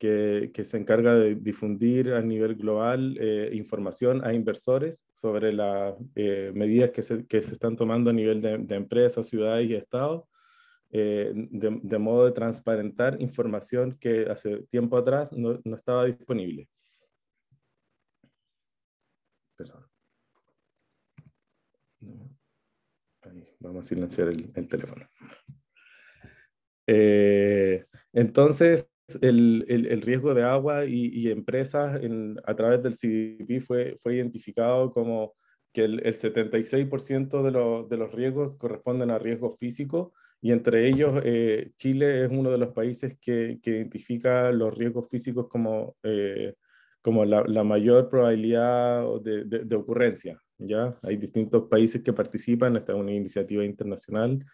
que, 0.00 0.64
se 0.64 0.78
encarga 0.78 1.14
de 1.14 1.34
difundir 1.34 2.14
a 2.14 2.22
nivel 2.22 2.54
global 2.56 3.18
eh, 3.20 3.50
información 3.52 4.24
a 4.24 4.32
inversores 4.32 5.04
sobre 5.14 5.52
las 5.52 5.94
eh, 6.14 6.52
medidas 6.54 6.90
que 6.90 7.02
se, 7.02 7.26
que 7.26 7.42
se, 7.42 7.52
están 7.54 7.76
tomando 7.76 8.08
a 8.08 8.14
nivel 8.14 8.40
de, 8.40 8.74
empresas, 8.74 9.26
ciudades 9.26 9.68
y 9.68 9.74
estados, 9.74 10.24
eh, 10.90 11.32
de, 11.34 11.98
modo 11.98 12.24
de 12.24 12.32
transparentar 12.32 13.20
información 13.20 13.98
que 14.00 14.26
hace 14.30 14.62
tiempo 14.70 14.96
atrás 14.96 15.32
no, 15.32 15.60
no 15.64 15.76
estaba 15.76 16.06
disponible. 16.06 16.66
Perdón. 19.56 19.86
Ahí, 23.22 23.49
vamos 23.60 23.86
a 23.86 23.88
silenciar 23.88 24.28
el, 24.28 24.50
el 24.54 24.68
teléfono. 24.68 25.06
entonces, 28.12 28.90
el, 29.20 29.64
el, 29.68 30.02
riesgo 30.02 30.34
de 30.34 30.42
agua 30.42 30.84
y, 30.84 31.30
empresas 31.30 32.00
a 32.44 32.54
través 32.54 32.82
del 32.82 32.94
CDP 32.94 33.60
fue, 33.60 33.96
fue 33.96 34.16
identificado 34.16 34.90
como 34.90 35.34
que 35.72 35.84
el, 35.84 36.00
76% 36.02 37.42
de, 37.42 37.88
de, 37.88 37.96
los 37.96 38.12
riesgos 38.12 38.56
corresponden 38.56 39.10
a 39.10 39.18
riesgos 39.18 39.58
físicos 39.58 40.12
y 40.40 40.52
entre 40.52 40.88
ellos 40.88 41.20
eh, 41.24 41.72
Chile 41.76 42.24
es 42.24 42.30
uno 42.30 42.50
de 42.50 42.58
los 42.58 42.72
países 42.72 43.18
que, 43.20 43.58
que 43.62 43.70
identifica 43.70 44.50
los 44.50 44.76
riesgos 44.76 45.08
físicos 45.08 45.48
como, 45.48 45.96
eh, 46.02 46.54
como 47.02 47.24
la, 47.24 47.44
la, 47.46 47.62
mayor 47.62 48.08
probabilidad 48.08 49.04
de, 49.22 49.44
de, 49.44 49.76
ocurrencia. 49.76 50.40
¿Ya? 50.60 50.98
Hay 51.02 51.16
distintos 51.16 51.68
países 51.68 52.02
que 52.02 52.12
participan, 52.12 52.76
esta 52.76 52.92
es 52.92 52.98
una 52.98 53.12
iniciativa 53.12 53.64
internacional 53.64 54.44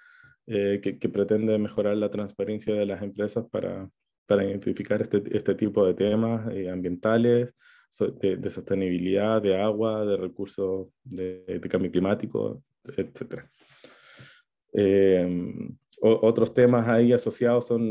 eh, 0.47 0.81
que, 0.83 0.99
que 0.99 1.09
pretende 1.09 1.59
mejorar 1.59 1.97
la 1.97 2.11
transparencia 2.11 2.75
de 2.75 2.87
las 2.87 3.03
empresas 3.03 3.45
para, 3.51 3.89
para 4.27 4.45
identificar 4.45 5.01
este, 5.01 5.23
este 5.31 5.55
tipo 5.55 5.87
de 5.87 5.95
temas 5.95 6.53
eh, 6.53 6.69
ambientales, 6.71 7.55
de, 8.21 8.51
sostenibilidad, 8.51 9.41
de 9.41 9.57
agua, 9.61 10.05
de 10.05 10.17
recursos 10.17 10.89
de, 11.05 11.61
cambio 11.71 11.91
climático, 11.91 12.63
etc. 12.85 13.45
Em, 14.73 15.77
otros 16.03 16.53
temas 16.53 16.87
ahí 16.89 17.13
asociados 17.13 17.69
son 17.69 17.83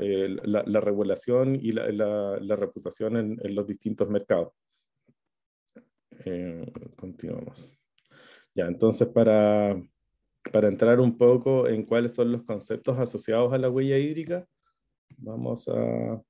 eh, 0.00 0.36
la, 0.44 0.80
regulación 0.80 1.54
y 1.54 1.72
la, 1.72 1.90
la, 1.90 2.56
reputación 2.56 3.16
en, 3.16 3.40
en, 3.42 3.54
los 3.54 3.66
distintos 3.66 4.08
mercados. 4.10 4.52
Eh, 6.24 6.72
continuamos. 6.96 7.72
Ya, 8.54 8.66
entonces 8.66 9.08
para, 9.08 9.80
para 10.52 10.68
entrar 10.68 11.00
un 11.00 11.16
poco 11.18 11.66
en 11.68 11.84
cuáles 11.84 12.14
son 12.14 12.32
los 12.32 12.42
conceptos 12.44 12.98
asociados 12.98 13.52
a 13.52 13.58
la 13.58 13.70
huella 13.70 13.98
hídrica, 13.98 14.46
Vamos 15.18 15.68
a, 15.68 16.22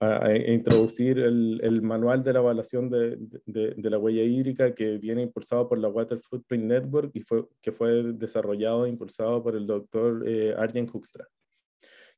a, 0.00 0.34
introducir 0.34 1.18
el, 1.18 1.60
el, 1.62 1.82
manual 1.82 2.22
de 2.22 2.32
la 2.32 2.40
evaluación 2.40 2.90
de, 2.90 3.18
de, 3.44 3.90
la 3.90 3.98
huella 3.98 4.22
hídrica 4.22 4.74
que 4.74 4.98
viene 4.98 5.22
impulsado 5.22 5.68
por 5.68 5.78
la 5.78 5.88
Water 5.88 6.20
Footprint 6.20 6.64
Network 6.64 7.10
y 7.14 7.20
fue, 7.20 7.46
que 7.60 7.72
fue 7.72 8.12
desarrollado 8.14 8.86
e 8.86 8.90
impulsado 8.90 9.42
por 9.42 9.56
el 9.56 9.66
doctor 9.66 10.24
eh, 10.26 10.54
Arjen 10.56 10.88
Hoekstra. 10.92 11.26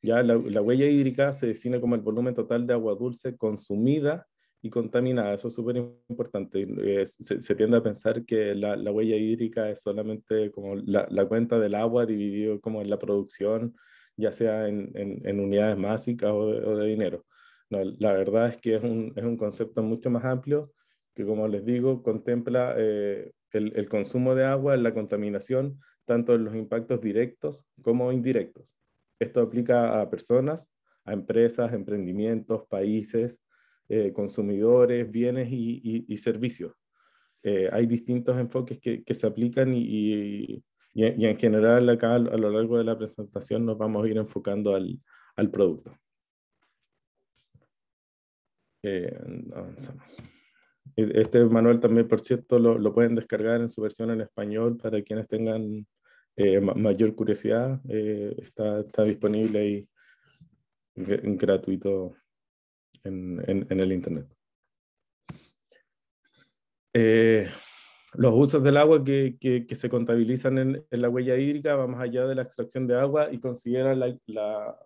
Ya 0.01 0.23
la, 0.23 0.63
huella 0.63 0.87
hídrica 0.87 1.33
se 1.33 1.49
define 1.49 1.81
como 1.81 1.97
el 1.97 2.03
volumen 2.03 2.35
total 2.35 2.67
de 2.67 2.75
agua 2.75 2.95
dulce 2.95 3.37
consumida 3.37 4.27
y 4.63 4.71
contaminada. 4.71 5.35
Eso 5.35 5.49
es 5.49 5.55
súper 5.55 5.77
importante. 5.77 6.67
Eh, 6.85 7.07
se, 7.07 7.41
se, 7.41 7.55
tiende 7.55 7.77
a 7.77 7.83
pensar 7.83 8.25
que 8.25 8.55
la, 8.55 8.77
la 8.77 8.91
huella 8.93 9.17
hídrica 9.17 9.71
es 9.71 9.83
solamente 9.83 10.51
como 10.51 10.75
la, 10.77 11.07
la, 11.11 11.27
cuenta 11.27 11.59
del 11.59 11.75
agua 11.75 12.07
dividido 12.07 12.61
como 12.61 12.83
en 12.83 12.91
la 12.91 12.99
producción 12.99 13.75
ya 14.19 14.33
sea 14.33 14.69
en, 14.69 14.91
en, 14.95 15.41
unidades 15.41 15.81
básicas 15.81 16.31
o 16.33 16.51
de, 16.51 16.67
o 16.67 16.77
de 16.77 16.87
dinero. 16.87 17.25
No, 17.71 17.85
la 17.85 18.13
verdad 18.13 18.49
es 18.49 18.57
que 18.59 18.75
es 18.75 18.83
un, 18.83 19.13
es 19.15 19.25
un, 19.25 19.37
concepto 19.37 19.83
mucho 19.83 20.11
más 20.11 20.25
amplio 20.25 20.73
que, 21.15 21.25
como 21.25 21.47
les 21.47 21.65
digo, 21.65 22.03
contempla 22.03 22.75
eh, 22.77 23.31
el, 23.53 23.73
el, 23.77 23.89
consumo 23.89 24.35
de 24.35 24.45
agua, 24.45 24.77
la 24.77 24.93
contaminación, 24.93 25.79
tanto 26.05 26.35
en 26.35 26.45
los 26.45 26.57
impactos 26.57 27.01
directos 27.01 27.65
como 27.83 28.11
indirectos. 28.11 28.77
Esto 29.21 29.41
aplica 29.41 30.01
a 30.01 30.11
personas, 30.11 30.69
a 31.05 31.13
empresas, 31.13 31.73
emprendimientos, 31.73 32.67
países, 32.69 33.41
eh, 33.89 34.13
consumidores, 34.13 35.11
bienes 35.11 35.51
y, 35.51 35.81
y, 35.83 36.05
y 36.09 36.17
servicios. 36.17 36.73
Eh, 37.43 37.69
hay 37.73 37.87
distintos 37.87 38.37
enfoques 38.39 38.79
que, 38.79 39.03
que 39.05 39.15
se 39.15 39.27
aplican 39.27 39.73
y, 39.75 40.63
y, 40.95 41.25
en 41.25 41.37
general 41.37 41.89
acá 41.89 42.17
a 42.17 42.19
lo 42.19 42.51
largo 42.51 42.77
de 42.77 42.85
la 42.85 42.99
presentación 42.99 43.65
nos 43.65 43.79
vamos 43.79 44.05
a 44.05 44.09
ir 44.09 44.17
enfocando 44.17 44.75
al, 44.75 44.99
al 45.37 45.51
producto. 45.51 45.97
Eh, 48.83 49.17
avanzamos. 49.55 50.17
E, 50.97 51.21
este 51.21 51.45
manual 51.45 51.81
también, 51.81 52.09
por 52.09 52.21
cierto, 52.21 52.59
lo, 52.59 52.79
lo, 52.79 52.93
pueden 52.93 53.15
descargar 53.15 53.61
en 53.61 53.71
su 53.71 53.81
versión 53.81 54.11
en 54.11 54.21
español 54.21 54.77
para 54.77 55.03
quienes 55.03 55.29
tengan 55.29 55.87
eh, 56.37 56.61
mayor 56.61 57.15
curiosidad. 57.15 57.81
Eh, 57.89 58.35
está, 58.39 58.81
está, 58.81 59.05
disponible 59.05 59.59
ahí 59.59 59.89
gratuito 60.95 62.17
en, 63.09 63.43
en, 63.47 63.67
en, 63.69 63.81
el 63.81 63.93
Internet. 63.93 64.27
Eh, 66.93 67.49
los 68.15 68.35
usos 68.35 68.63
del 68.63 68.77
agua 68.77 69.05
que, 69.05 69.37
que, 69.39 69.75
se 69.75 69.89
contabilizan 69.89 70.59
en, 70.59 70.85
la 70.91 71.09
huella 71.09 71.37
hídrica 71.37 71.77
va 71.77 71.87
más 71.87 72.01
allá 72.01 72.27
de 72.27 72.35
la 72.35 72.43
extracción 72.43 72.87
de 72.87 72.99
agua 72.99 73.29
y 73.31 73.39
considera 73.39 73.95
la, 73.95 74.17
la 74.27 74.79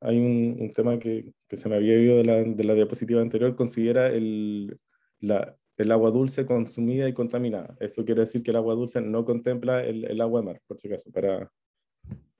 hay 0.00 0.18
un, 0.18 0.56
un, 0.58 0.70
tema 0.72 0.98
que, 0.98 1.32
que, 1.46 1.56
se 1.56 1.68
me 1.68 1.76
había 1.76 1.98
ido 1.98 2.16
de 2.16 2.24
la, 2.24 2.42
de 2.42 2.64
la 2.64 2.74
diapositiva 2.74 3.20
anterior, 3.20 3.54
considera 3.54 4.08
el, 4.08 4.78
la, 5.20 5.56
el 5.76 5.92
agua 5.92 6.10
dulce 6.10 6.46
consumida 6.46 7.08
y 7.08 7.12
contaminada. 7.12 7.76
Esto 7.80 8.04
quiere 8.04 8.22
decir 8.22 8.42
que 8.42 8.50
el 8.50 8.56
agua 8.56 8.74
dulce 8.74 9.00
no 9.00 9.24
contempla 9.24 9.84
el, 9.84 10.04
el 10.04 10.20
agua 10.20 10.40
de 10.40 10.46
mar, 10.46 10.60
por 10.66 10.78
si 10.78 10.88
acaso, 10.88 11.10
para, 11.12 11.50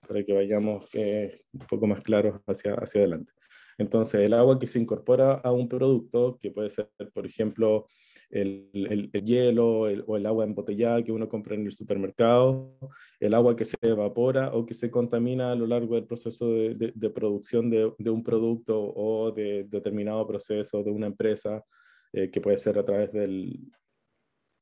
para 0.06 0.24
que 0.24 0.32
vayamos 0.32 0.88
eh, 0.94 1.40
un 1.52 1.66
poco 1.66 1.86
más 1.86 2.00
claros 2.00 2.40
hacia, 2.46 2.74
hacia 2.74 3.00
adelante. 3.00 3.32
Entonces, 3.78 4.20
el 4.20 4.34
agua 4.34 4.58
que 4.58 4.66
se 4.66 4.78
incorpora 4.78 5.32
a 5.32 5.52
un 5.52 5.68
producto, 5.68 6.38
que 6.40 6.50
puede 6.50 6.70
ser, 6.70 6.90
por 7.12 7.26
ejemplo, 7.26 7.86
el, 8.30 9.10
el, 9.12 9.24
hielo 9.24 9.80
o 10.06 10.16
el 10.16 10.26
agua 10.26 10.44
embotellada 10.44 11.02
que 11.02 11.12
uno 11.12 11.28
compra 11.28 11.54
en 11.54 11.66
el 11.66 11.72
supermercado, 11.72 12.76
el 13.20 13.34
agua 13.34 13.54
que 13.56 13.64
se 13.64 13.76
evapora 13.82 14.52
o 14.54 14.66
que 14.66 14.74
se 14.74 14.90
contamina 14.90 15.52
a 15.52 15.54
lo 15.54 15.66
largo 15.66 15.94
del 15.94 16.06
proceso 16.06 16.48
de, 16.52 17.10
producción 17.14 17.70
de, 17.70 18.10
un 18.10 18.24
producto 18.24 18.80
o 18.80 19.32
de 19.32 19.64
determinado 19.68 20.26
proceso 20.26 20.82
de 20.82 20.90
una 20.90 21.06
empresa, 21.06 21.62
eh, 22.12 22.30
que 22.30 22.40
puede 22.40 22.58
ser 22.58 22.78
a 22.78 22.84
través 22.84 23.12
del, 23.12 23.58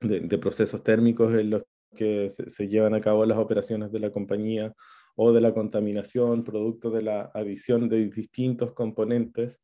de, 0.00 0.38
procesos 0.38 0.82
térmicos 0.82 1.34
en 1.34 1.50
los 1.50 1.62
que 1.94 2.28
se 2.30 2.68
llevan 2.68 2.94
a 2.94 3.00
cabo 3.00 3.24
las 3.26 3.38
operaciones 3.38 3.92
de 3.92 4.00
la 4.00 4.10
compañía 4.10 4.72
o 5.16 5.32
de 5.32 5.40
la 5.40 5.52
contaminación, 5.52 6.44
producto 6.44 6.90
de 6.90 7.02
la 7.02 7.30
adición 7.34 7.88
de 7.88 8.08
distintos 8.08 8.72
componentes 8.72 9.60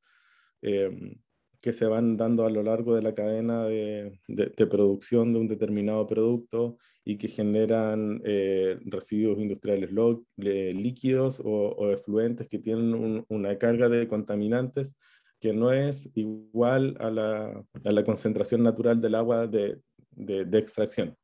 eh, 0.63 1.17
que 1.61 1.73
se 1.73 1.87
van 1.87 2.17
dando 2.17 2.47
a 2.47 2.51
lo 2.51 2.63
largo 2.63 2.95
de 2.95 3.03
la 3.03 3.15
cadena 3.15 3.65
de, 3.65 4.21
de, 4.29 4.67
producción 4.67 5.33
de 5.33 5.41
un 5.41 5.49
determinado 5.49 6.07
producto 6.07 6.79
y 7.05 7.19
que 7.19 7.29
generan 7.29 8.21
eh, 8.25 8.79
residuos 8.85 9.41
industriales 9.41 9.91
líquidos 10.37 11.43
o, 11.45 11.91
efluentes 11.91 12.47
que 12.47 12.61
tienen 12.61 13.25
una 13.29 13.59
carga 13.59 13.89
de 13.89 14.07
contaminantes 14.07 14.95
que 15.41 15.53
no 15.53 15.73
es 15.73 16.11
igual 16.15 16.97
a 17.01 17.11
la, 17.11 17.65
a 17.85 17.91
la 17.91 18.05
concentración 18.05 18.63
natural 18.63 19.01
del 19.01 19.15
agua 19.15 19.47
de, 19.47 19.81
de 20.13 20.59
extracción. 20.59 21.17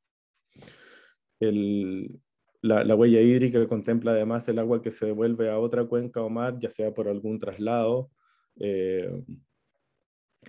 El, 1.40 2.20
la, 2.64 2.94
huella 2.94 3.20
hídrica 3.20 3.66
contempla 3.68 4.12
además 4.12 4.48
el 4.48 4.58
agua 4.58 4.80
que 4.80 4.90
se 4.90 5.06
devuelve 5.06 5.50
a 5.50 5.58
otra 5.58 5.84
cuenca 5.84 6.22
o 6.22 6.30
mar, 6.30 6.58
ya 6.58 6.70
sea 6.70 6.94
por 6.94 7.08
algún 7.08 7.38
traslado 7.38 8.10
eh, 8.58 9.22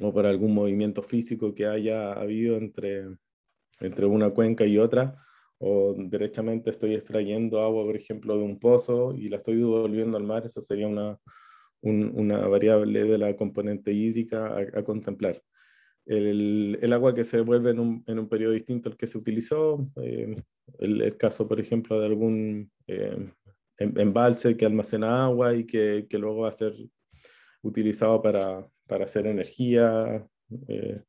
o 0.02 0.14
por 0.14 0.26
algún 0.26 0.54
movimiento 0.54 1.04
físico 1.04 1.54
que 1.54 1.66
haya 1.68 2.14
habido 2.14 2.56
entre, 2.56 3.06
entre 3.82 4.06
una 4.06 4.30
cuenca 4.30 4.66
y 4.66 4.78
otra, 4.78 5.16
o 5.58 5.94
derechamente 5.98 6.70
estoy 6.70 6.96
extrayendo 6.96 7.62
agua, 7.62 7.84
por 7.84 7.98
ejemplo, 7.98 8.38
de 8.38 8.44
un 8.44 8.60
pozo 8.60 9.14
y 9.14 9.28
la 9.28 9.38
estoy 9.38 9.58
devolviendo 9.58 10.18
al 10.18 10.24
mar, 10.24 10.46
eso 10.46 10.62
sería 10.62 10.88
una, 10.88 11.20
una 11.82 12.48
variable 12.48 13.04
de 13.04 13.18
la 13.18 13.36
componente 13.36 13.92
hídrica 13.92 14.56
a 14.74 14.84
contemplar 14.84 15.42
el, 16.06 16.94
agua 16.94 17.16
que 17.16 17.24
se 17.24 17.38
devuelve 17.38 17.72
en 17.72 17.80
un, 17.80 18.04
en 18.08 18.20
un, 18.20 18.30
periodo 18.30 18.54
distinto 18.54 18.90
al 18.90 18.98
que 18.98 19.08
se 19.08 19.18
utilizó, 19.18 19.88
eh, 19.98 20.36
el, 20.80 21.18
caso, 21.18 21.48
por 21.48 21.60
ejemplo, 21.60 22.00
de 22.00 22.06
algún 22.06 22.72
eh, 22.88 23.32
em, 23.78 23.94
embalse 23.98 24.56
que 24.56 24.66
almacena 24.66 25.26
agua 25.26 25.56
y 25.56 25.66
que, 25.66 26.06
que, 26.10 26.18
luego 26.18 26.42
va 26.42 26.50
a 26.50 26.54
ser 26.54 26.74
utilizado 27.64 28.22
para, 28.22 28.68
para 28.88 29.06
hacer 29.06 29.26
energía, 29.26 30.28
eh, 30.68 31.02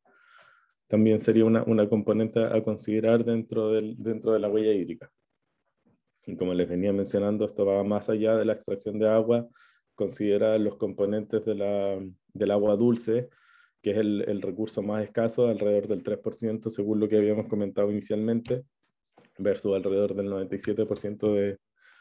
también 0.86 1.20
sería 1.20 1.44
una, 1.44 1.62
una, 1.64 1.88
componente 1.88 2.42
a 2.42 2.62
considerar 2.62 3.24
dentro, 3.24 3.72
del, 3.72 3.96
dentro 3.98 4.32
de 4.32 4.38
la 4.38 4.48
huella 4.48 4.72
hídrica. 4.72 5.10
Y 6.24 6.36
como 6.36 6.54
les 6.54 6.68
venía 6.68 6.92
mencionando, 6.92 7.44
esto 7.44 7.66
va 7.66 7.84
más 7.84 8.08
allá 8.08 8.36
de 8.36 8.44
la 8.44 8.54
extracción 8.54 8.98
de 8.98 9.08
agua, 9.08 9.46
considera 9.94 10.58
los 10.58 10.76
componentes 10.76 11.44
de 11.44 11.54
la, 11.54 11.98
del 12.32 12.50
agua 12.50 12.76
dulce, 12.76 13.28
que 13.86 13.92
es 13.92 13.98
el, 13.98 14.24
el, 14.26 14.42
recurso 14.42 14.82
más 14.82 15.04
escaso, 15.04 15.46
alrededor 15.46 15.86
del 15.86 16.02
3%, 16.02 16.70
según 16.70 16.98
lo 16.98 17.08
que 17.08 17.18
habíamos 17.18 17.46
comentado 17.46 17.88
inicialmente, 17.88 18.64
versus 19.38 19.76
alrededor 19.76 20.16
del 20.16 20.26
97% 20.26 21.32
de 21.32 21.60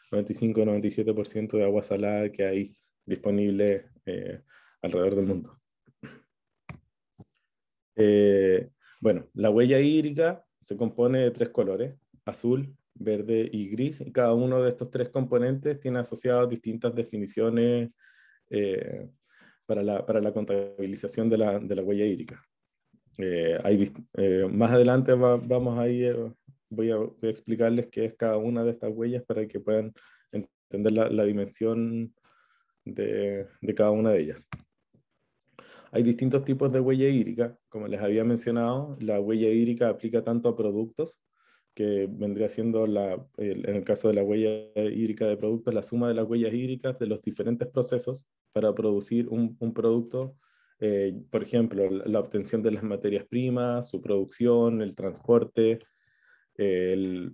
95-97% 0.09 1.51
de 1.51 1.63
agua 1.63 1.83
salada 1.83 2.31
que 2.31 2.43
hay 2.43 2.75
disponible 3.05 3.85
eh, 4.07 4.41
alrededor 4.81 5.13
del 5.13 5.25
mundo. 5.27 5.59
Eh, 7.95 8.67
bueno, 8.99 9.27
la 9.35 9.51
huella 9.51 9.79
hídrica 9.79 10.43
se 10.59 10.75
compone 10.75 11.19
de 11.19 11.29
tres 11.29 11.49
colores, 11.49 11.95
azul, 12.25 12.75
verde 12.95 13.47
y 13.53 13.69
gris, 13.69 14.01
y 14.01 14.11
cada 14.11 14.33
uno 14.33 14.59
de 14.63 14.69
estos 14.69 14.89
tres 14.89 15.09
componentes 15.09 15.79
tiene 15.79 15.99
asociados 15.99 16.49
distintas 16.49 16.95
definiciones 16.95 17.91
eh, 18.49 19.07
para 19.65 19.83
la, 19.83 20.05
para 20.05 20.21
la 20.21 20.33
contabilización 20.33 21.29
de 21.29 21.37
la, 21.37 21.59
de 21.59 21.75
la 21.75 21.83
huella 21.83 22.05
hídrica. 22.05 22.43
Eh, 23.17 23.57
hay, 23.63 23.91
eh, 24.17 24.47
más 24.51 24.71
adelante 24.71 25.13
vamos 25.13 25.79
a 25.79 25.87
ir, 25.87 26.15
voy 26.69 26.91
a, 26.91 26.97
voy 26.97 27.17
a, 27.23 27.29
explicarles 27.29 27.87
qué 27.87 28.05
es 28.05 28.15
cada 28.15 28.37
una 28.37 28.63
de 28.63 28.71
estas 28.71 28.91
huellas 28.93 29.23
para 29.23 29.47
que 29.47 29.59
puedan 29.59 29.93
entender 30.31 30.91
la, 30.91 31.09
la 31.09 31.23
dimensión 31.23 32.13
de, 32.83 33.47
de, 33.61 33.75
cada 33.75 33.91
una 33.91 34.11
de 34.11 34.21
ellas. 34.21 34.47
Hay 35.91 36.03
distintos 36.03 36.43
tipos 36.43 36.71
de 36.73 36.81
huella 36.81 37.07
hídrica, 37.07 37.57
como 37.69 37.87
les 37.87 38.01
había 38.01 38.25
mencionado, 38.25 38.97
la 38.99 39.19
huella 39.21 39.47
hídrica 39.47 39.89
aplica 39.89 40.23
tanto 40.23 40.49
a 40.49 40.55
productos 40.55 41.21
que 41.75 42.07
vendría 42.09 42.47
siendo, 42.47 42.87
la, 42.87 43.23
en 43.37 43.75
el 43.75 43.83
caso 43.83 44.07
de 44.07 44.15
la 44.15 44.23
huella 44.23 44.71
hídrica 44.75 45.27
de 45.27 45.35
productos, 45.35 45.73
la 45.73 45.83
suma 45.83 46.07
de 46.07 46.13
las 46.13 46.27
huellas 46.27 46.53
hídricas 46.53 46.97
de 46.97 47.05
los 47.05 47.21
diferentes 47.21 47.67
procesos 47.67 48.27
para 48.53 48.73
producir 48.73 49.27
un, 49.27 49.57
un 49.59 49.73
producto, 49.73 50.37
eh, 50.79 51.13
por 51.29 51.43
ejemplo, 51.43 51.89
la, 51.89 52.19
obtención 52.19 52.63
de 52.63 52.71
las 52.71 52.83
materias 52.83 53.25
primas, 53.27 53.89
su 53.89 54.01
producción, 54.01 54.81
el 54.81 54.95
transporte, 54.95 55.79
el 56.55 57.33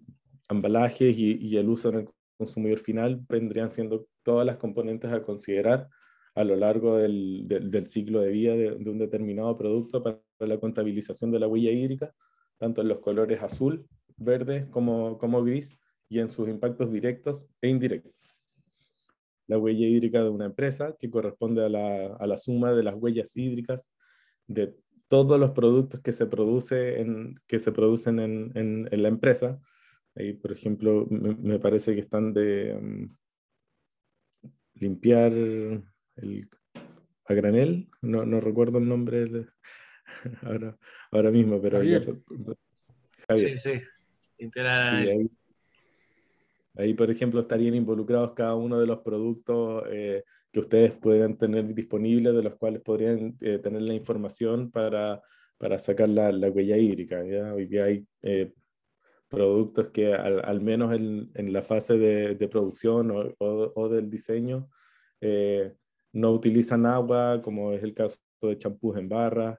embalaje 0.49 1.09
y, 1.09 1.37
y, 1.39 1.57
el 1.57 1.69
uso 1.69 1.89
en 1.89 1.99
el 1.99 2.09
consumidor 2.37 2.79
final 2.79 3.21
vendrían 3.29 3.69
siendo 3.69 4.07
todas 4.23 4.45
las 4.45 4.57
componentes 4.57 5.11
a 5.11 5.21
considerar 5.21 5.87
a 6.33 6.43
lo 6.43 6.55
largo 6.55 6.97
del, 6.97 7.47
del, 7.47 7.87
ciclo 7.87 8.21
de 8.21 8.31
vida 8.31 8.55
de, 8.55 8.75
de 8.75 8.89
un 8.89 8.97
determinado 8.97 9.55
producto 9.57 10.01
para 10.01 10.19
la 10.39 10.59
contabilización 10.59 11.31
de 11.31 11.39
la 11.39 11.47
huella 11.47 11.71
hídrica, 11.71 12.13
tanto 12.57 12.81
en 12.81 12.87
los 12.87 12.99
colores 12.99 13.41
azul, 13.43 13.85
verde 14.17 14.67
como, 14.69 15.17
como 15.17 15.43
gris 15.43 15.77
y 16.11 16.19
en 16.19 16.29
sus 16.29 16.49
impactos 16.49 16.91
directos 16.91 17.47
e 17.61 17.69
indirectos. 17.69 18.27
La 19.47 19.57
huella 19.57 19.87
hídrica 19.87 20.21
de 20.21 20.29
una 20.29 20.45
empresa 20.45 20.93
que 20.99 21.09
corresponde 21.09 21.65
a 21.65 21.69
la, 21.69 22.15
a 22.15 22.27
la 22.27 22.37
suma 22.37 22.73
de 22.73 22.83
las 22.83 22.95
huellas 22.95 23.35
hídricas 23.37 23.89
de 24.45 24.75
todos 25.07 25.39
los 25.39 25.51
productos 25.51 26.01
que 26.01 26.11
se, 26.11 26.25
produce 26.25 26.99
en, 26.99 27.35
que 27.47 27.59
se 27.59 27.71
producen 27.71 28.19
en, 28.19 28.51
en, 28.55 29.03
la 29.03 29.07
empresa. 29.07 29.57
Ahí, 30.15 30.33
por 30.33 30.51
ejemplo, 30.51 31.07
me, 31.09 31.59
parece 31.59 31.95
que 31.95 32.01
están 32.01 32.33
de 32.33 32.75
um, 32.75 33.15
limpiar 34.73 35.31
el, 35.31 36.49
a 37.25 37.33
granel, 37.33 37.89
no, 38.01 38.25
no 38.25 38.41
recuerdo 38.41 38.79
el 38.79 38.87
nombre 38.89 39.47
ahora, 40.43 40.77
ahora 41.11 41.31
mismo, 41.31 41.61
pero... 41.61 41.77
Javier. 41.77 42.17
Sí, 43.35 43.57
sí 43.57 43.81
ahí, 46.75 46.93
por 46.93 47.11
ejemplo, 47.11 47.39
estarían 47.39 47.75
involucrados 47.75 48.33
cada 48.33 48.55
uno 48.55 48.79
de 48.79 48.87
los 48.87 48.99
productos 48.99 49.83
eh, 49.89 50.23
que 50.51 50.59
ustedes 50.59 50.95
podrían 50.95 51.37
tener 51.37 51.73
disponibles, 51.73 52.33
de 52.33 52.43
los 52.43 52.55
cuales 52.55 52.81
podrían 52.81 53.35
eh, 53.41 53.59
tener 53.59 53.81
la 53.83 53.93
información 53.93 54.71
para, 54.71 55.21
para 55.57 55.79
sacar 55.79 56.09
la, 56.09 56.31
la, 56.31 56.49
huella 56.49 56.77
hídrica. 56.77 57.23
¿ya? 57.23 57.53
Hoy 57.53 57.65
día 57.65 57.85
hay 57.85 58.05
eh, 58.21 58.51
productos 59.29 59.89
que 59.89 60.13
al, 60.13 60.61
menos 60.61 60.93
en, 60.93 61.31
en, 61.35 61.53
la 61.53 61.61
fase 61.61 61.97
de, 61.97 62.35
de 62.35 62.47
producción 62.49 63.11
o, 63.11 63.35
o, 63.39 63.89
del 63.89 64.09
diseño 64.09 64.69
no 66.13 66.31
utilizan 66.31 66.85
agua, 66.85 67.41
como 67.41 67.71
es 67.71 67.83
el 67.83 67.93
caso 67.93 68.17
de 68.41 68.57
champús 68.57 68.97
en 68.97 69.07
barra, 69.07 69.57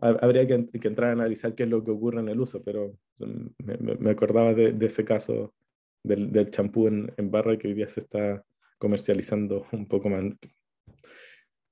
habría 0.00 0.46
que, 0.46 0.68
entrar 0.72 1.10
a 1.10 1.12
analizar 1.12 1.54
qué 1.54 1.62
es 1.62 1.68
lo 1.68 1.82
que 1.82 1.90
ocurre 1.90 2.20
en 2.20 2.28
el 2.28 2.40
uso, 2.40 2.62
pero 2.62 2.98
me, 3.18 4.10
acordaba 4.10 4.54
de, 4.54 4.74
ese 4.84 5.04
caso 5.04 5.54
del 6.02 6.50
champú 6.50 6.88
en, 6.88 7.30
barra 7.30 7.56
que 7.56 7.68
hoy 7.68 7.74
día 7.74 7.88
se 7.88 8.00
está 8.00 8.44
comercializando 8.78 9.66
un 9.72 9.86
poco 9.86 10.08
más. 10.08 10.24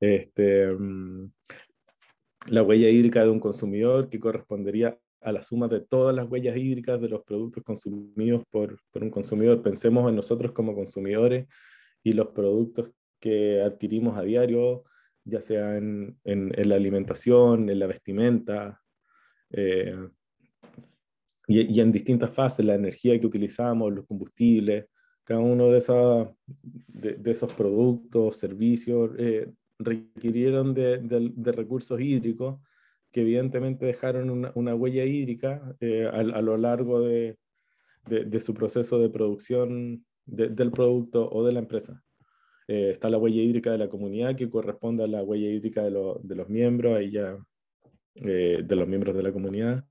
Este, 0.00 0.66
mm, 0.66 1.30
la 2.48 2.62
huella 2.62 2.88
hídrica 2.88 3.22
de 3.22 3.30
un 3.30 3.38
consumidor 3.38 4.08
que 4.08 4.18
correspondería 4.18 4.98
a 5.20 5.32
la 5.32 5.42
suma 5.42 5.68
de 5.68 5.80
todas 5.80 6.14
las 6.14 6.28
huellas 6.28 6.56
hídricas 6.56 7.00
de 7.00 7.08
los 7.08 7.22
productos 7.22 7.62
consumidos 7.62 8.42
por, 8.50 8.80
un 8.94 9.10
consumidor. 9.10 9.62
Pensemos 9.62 10.08
en 10.08 10.16
nosotros 10.16 10.52
como 10.52 10.74
consumidores 10.74 11.46
y 12.02 12.12
los 12.12 12.28
productos 12.28 12.90
que 13.20 13.62
adquirimos 13.62 14.18
a 14.18 14.22
diario, 14.22 14.84
ya 15.24 15.40
sea 15.40 15.76
en, 15.76 16.18
en, 16.24 16.68
la 16.68 16.74
alimentación, 16.74 17.70
en 17.70 17.78
la 17.78 17.86
vestimenta, 17.86 18.80
eh, 19.50 19.94
y, 21.52 21.76
y, 21.76 21.80
en 21.80 21.92
distintas 21.92 22.34
fases, 22.34 22.64
la 22.64 22.74
energía 22.74 23.18
que 23.20 23.26
utilizamos, 23.26 23.92
los 23.92 24.06
combustibles, 24.06 24.86
cada 25.24 25.40
uno 25.40 25.68
de, 25.68 25.78
esa, 25.78 26.32
de, 26.46 27.14
de 27.14 27.30
esos 27.30 27.52
productos, 27.54 28.36
servicios, 28.36 29.10
eh, 29.18 29.50
requirieron 29.78 30.74
de, 30.74 30.98
de, 30.98 31.52
recursos 31.52 32.00
hídricos 32.00 32.60
que 33.10 33.20
evidentemente 33.20 33.84
dejaron 33.84 34.30
una, 34.30 34.52
una 34.54 34.74
huella 34.74 35.04
hídrica 35.04 35.76
eh, 35.80 36.06
a, 36.06 36.20
a, 36.20 36.42
lo 36.42 36.56
largo 36.56 37.00
de, 37.00 37.36
su 38.40 38.54
proceso 38.54 38.98
de 38.98 39.10
producción 39.10 40.04
del 40.24 40.70
producto 40.70 41.28
o 41.30 41.44
de 41.44 41.52
la 41.52 41.60
empresa. 41.60 42.02
Eh, 42.68 42.90
está 42.90 43.10
la 43.10 43.18
huella 43.18 43.42
hídrica 43.42 43.70
de 43.72 43.78
la 43.78 43.88
comunidad 43.88 44.36
que 44.36 44.48
corresponde 44.48 45.04
a 45.04 45.08
la 45.08 45.22
huella 45.22 45.48
hídrica 45.48 45.82
de, 45.82 45.90
de 46.22 46.34
los 46.34 46.48
miembros, 46.48 46.96
ahí 46.96 47.10
ya, 47.10 47.36
eh, 48.24 48.62
de 48.64 48.76
los 48.76 48.88
miembros 48.88 49.14
de 49.14 49.22
la 49.22 49.32
comunidad, 49.32 49.84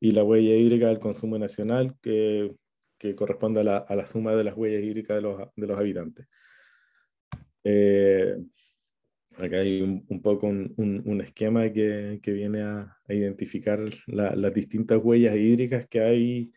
y 0.00 0.12
la 0.12 0.24
huella 0.24 0.54
hídrica 0.54 0.88
del 0.88 0.98
consumo 0.98 1.38
nacional 1.38 1.94
que, 2.00 2.54
que 2.98 3.14
corresponde 3.14 3.60
a 3.60 3.64
la, 3.64 3.76
a 3.78 3.94
la, 3.96 4.06
suma 4.06 4.34
de 4.34 4.44
las 4.44 4.56
huellas 4.56 4.82
hídricas 4.82 5.16
de 5.16 5.22
los, 5.22 5.48
de 5.56 5.66
los 5.66 5.78
habitantes. 5.78 6.26
Eh, 7.64 8.36
acá 9.36 9.58
hay 9.58 9.82
un, 9.82 10.22
poco 10.22 10.46
un, 10.46 10.74
un, 10.76 11.20
esquema 11.20 11.70
que, 11.72 12.20
que, 12.22 12.32
viene 12.32 12.62
a, 12.62 12.96
a 13.06 13.14
identificar 13.14 13.80
las 14.06 14.54
distintas 14.54 15.00
huellas 15.02 15.36
hídricas 15.36 15.86
que 15.86 16.00
hay 16.00 16.52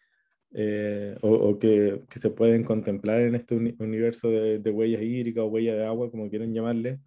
eh, 0.53 1.15
o, 1.21 1.57
que, 1.57 2.01
que, 2.09 2.19
se 2.19 2.29
pueden 2.29 2.63
contemplar 2.63 3.21
en 3.21 3.35
este 3.35 3.55
universo 3.55 4.29
de, 4.29 4.59
de, 4.59 4.69
huellas 4.69 5.01
hídricas 5.01 5.43
o 5.43 5.47
huellas 5.47 5.77
de 5.77 5.85
agua, 5.85 6.11
como 6.11 6.29
quieran 6.29 6.53
llamarle, 6.53 6.99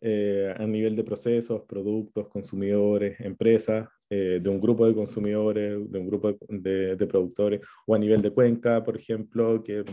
eh, 0.00 0.54
a 0.56 0.66
nivel 0.66 0.96
de 0.96 1.04
procesos, 1.04 1.62
productos, 1.62 2.28
consumidores, 2.28 3.20
empresas, 3.20 3.88
eh, 4.10 4.38
de 4.42 4.48
un 4.48 4.60
grupo 4.60 4.86
de 4.86 4.94
consumidores, 4.94 5.90
de 5.90 5.98
un 5.98 6.06
grupo 6.06 6.36
de, 6.48 6.96
de, 6.96 7.06
productores, 7.06 7.60
o 7.86 7.94
a 7.94 7.98
nivel 7.98 8.22
de 8.22 8.32
cuenca, 8.32 8.82
por 8.84 8.96
ejemplo, 8.96 9.62
que 9.62 9.84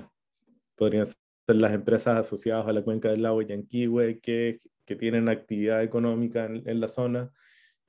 podrían 0.76 1.06
ser 1.06 1.18
las 1.48 1.74
empresas 1.74 2.18
asociadas 2.20 2.68
a 2.68 2.74
la 2.74 2.84
cuenca 2.84 3.10
del 3.10 3.24
lago 3.24 3.42
Yanquihue, 3.42 4.20
que, 4.20 4.60
que 4.86 4.96
tienen 4.96 5.30
actividad 5.30 5.84
económica 5.84 6.46
en, 6.46 6.68
en 6.68 6.80
la 6.80 6.88
zona 6.88 7.32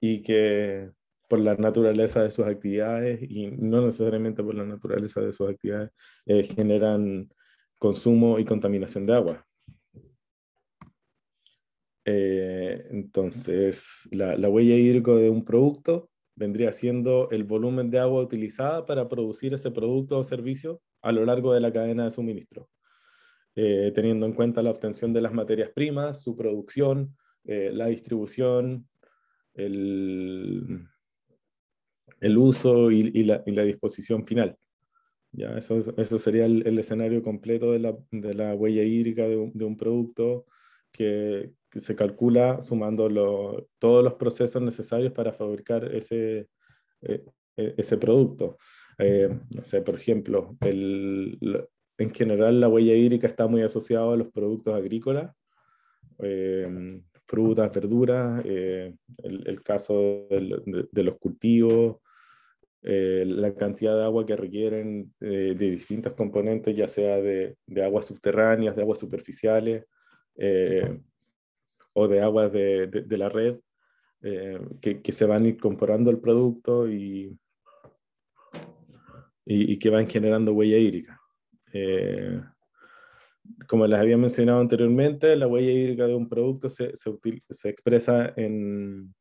y 0.01 0.23
que 0.23 0.91
por 1.29 1.41
la 1.41 1.55
naturaleza 1.57 2.23
de 2.23 2.31
sus 2.31 2.47
actividades 2.47 3.21
y 3.23 3.49
no 3.51 3.85
necesariamente 3.85 4.43
por 4.43 4.55
la 4.55 4.65
naturaleza 4.65 5.21
de 5.21 5.33
sus 5.33 5.49
actividades, 5.49 5.91
eh, 6.27 6.45
generan 6.45 7.29
consumo 7.79 8.39
y 8.39 8.45
contaminación 8.45 9.07
de 9.07 9.15
agua. 9.15 9.47
Eh, 12.07 12.87
entonces, 12.91 14.09
la, 14.13 14.37
la, 14.37 14.49
huella 14.49 14.77
hídrica 14.77 15.13
de 15.13 15.29
un 15.29 15.45
producto 15.45 16.09
vendría 16.37 16.73
siendo 16.73 17.29
el 17.31 17.45
volumen 17.45 17.91
de 17.91 17.99
agua 17.99 18.23
utilizada 18.23 18.87
para 18.87 19.09
producir 19.09 19.53
ese 19.53 19.71
producto 19.71 20.19
o 20.19 20.25
servicio 20.25 20.81
a 21.03 21.13
lo 21.13 21.25
largo 21.25 21.53
de 21.53 21.61
la 21.61 21.73
cadena 21.73 22.05
de 22.05 22.11
suministro, 22.11 22.69
eh, 23.57 23.93
teniendo 23.95 24.27
en 24.27 24.35
cuenta 24.35 24.63
la 24.63 24.71
obtención 24.71 25.13
de 25.13 25.21
las 25.21 25.33
materias 25.33 25.71
primas, 25.71 26.23
su 26.23 26.37
producción, 26.37 27.17
la 27.45 27.87
distribución, 27.87 28.89
el, 29.55 30.89
el 32.21 32.39
uso 32.39 32.91
y, 32.91 33.25
la, 33.25 33.43
disposición 33.45 34.27
final. 34.27 34.57
¿ya? 35.33 35.57
Eso, 35.57 35.79
eso 35.97 36.19
sería 36.19 36.47
el, 36.47 36.79
escenario 36.79 37.23
completo 37.23 37.73
de 37.73 37.79
la, 38.35 38.55
huella 38.55 38.83
hídrica 38.83 39.27
de 39.29 39.37
un, 39.37 39.77
producto 39.77 40.47
que, 40.93 41.53
se 41.75 41.95
calcula 41.95 42.63
sumando 42.63 43.69
todos 43.79 44.03
los 44.03 44.15
procesos 44.15 44.63
necesarios 44.63 45.13
para 45.13 45.31
fabricar 45.31 45.85
ese, 45.95 46.49
e, 47.03 47.23
e, 47.55 47.75
ese 47.77 47.99
producto. 47.99 48.57
Eh, 48.99 49.29
no 49.29 49.85
por 49.85 49.97
ejemplo, 49.97 50.57
en 50.63 52.15
general 52.15 52.61
la 52.61 52.69
huella 52.69 52.95
hídrica 52.95 53.27
está 53.27 53.47
muy 53.47 53.61
asociada 53.61 54.15
a 54.15 54.17
los 54.17 54.33
productos 54.33 54.75
agrícolas, 54.75 55.35
eh, 56.21 57.01
frutas, 57.27 57.73
verduras, 57.73 58.43
eh, 58.45 58.95
el, 59.19 59.63
caso 59.63 60.27
de, 60.31 61.03
los 61.03 61.19
cultivos, 61.19 61.97
eh, 62.83 63.25
la 63.27 63.55
cantidad 63.55 63.97
de 63.97 64.05
agua 64.05 64.25
que 64.25 64.37
requieren 64.37 65.13
eh, 65.21 65.55
de 65.59 65.71
distintos 65.71 66.15
componentes, 66.15 66.75
ya 66.77 66.87
sea 66.87 67.17
de, 67.17 67.57
de 67.67 67.85
aguas 67.85 68.07
subterráneas, 68.07 68.77
de 68.77 68.83
aguas 68.83 68.99
superficiales 68.99 69.85
eh, 70.39 71.01
o 71.93 72.09
de 72.09 72.21
aguas 72.21 72.53
de, 72.53 72.87
de, 72.87 73.17
la 73.17 73.29
red, 73.29 73.59
que, 74.81 75.01
que, 75.03 75.13
se 75.13 75.25
van 75.25 75.47
incorporando 75.47 76.11
al 76.11 76.19
producto 76.19 76.91
y, 76.91 77.39
y, 79.45 79.79
que 79.79 79.89
van 79.89 80.09
generando 80.09 80.53
huella 80.53 80.77
hídrica. 80.77 81.21
como 83.69 83.87
les 83.87 83.99
había 83.99 84.19
mencionado 84.19 84.61
anteriormente, 84.61 85.37
la 85.37 85.47
huella 85.47 85.71
hídrica 85.71 86.07
de 86.07 86.15
un 86.15 86.29
producto 86.29 86.69
se, 86.69 86.95
se, 86.97 87.11
se 87.51 87.69
expresa 87.69 88.33
en, 88.37 89.15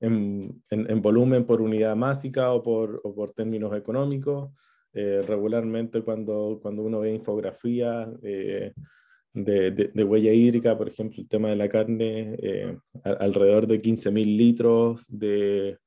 en, 0.00 0.62
en, 0.70 1.02
volumen 1.02 1.44
por 1.44 1.60
unidad 1.60 1.94
másica 1.94 2.52
o 2.52 2.62
por, 2.62 3.00
o 3.04 3.14
por 3.14 3.32
términos 3.32 3.76
económicos. 3.76 4.50
Eh, 4.92 5.20
regularmente 5.24 6.02
cuando, 6.02 6.58
cuando 6.60 6.82
uno 6.82 6.98
ve 6.98 7.14
infografía 7.14 8.10
eh, 8.24 8.72
de, 9.32 9.70
de, 9.70 10.04
huella 10.04 10.32
hídrica, 10.32 10.76
por 10.76 10.88
ejemplo, 10.88 11.22
el 11.22 11.28
tema 11.28 11.48
de 11.50 11.56
la 11.56 11.68
carne, 11.68 12.36
eh, 12.42 12.76
alrededor 13.04 13.66
de 13.66 13.80
15.000 13.80 14.36
litros 14.36 15.06
de, 15.08 15.78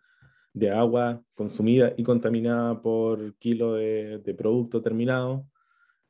de, 0.53 0.69
agua 0.69 1.21
consumida 1.33 1.93
y 1.97 2.03
contaminada 2.03 2.81
por 2.81 3.35
kilo 3.37 3.73
de, 3.73 4.19
de 4.19 4.33
producto 4.33 4.81
terminado. 4.81 5.45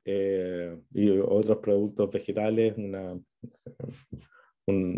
y 0.05 1.09
otros 1.19 1.57
productos 1.57 2.11
vegetales, 2.11 2.75
una, 2.77 3.17
un, 4.67 4.95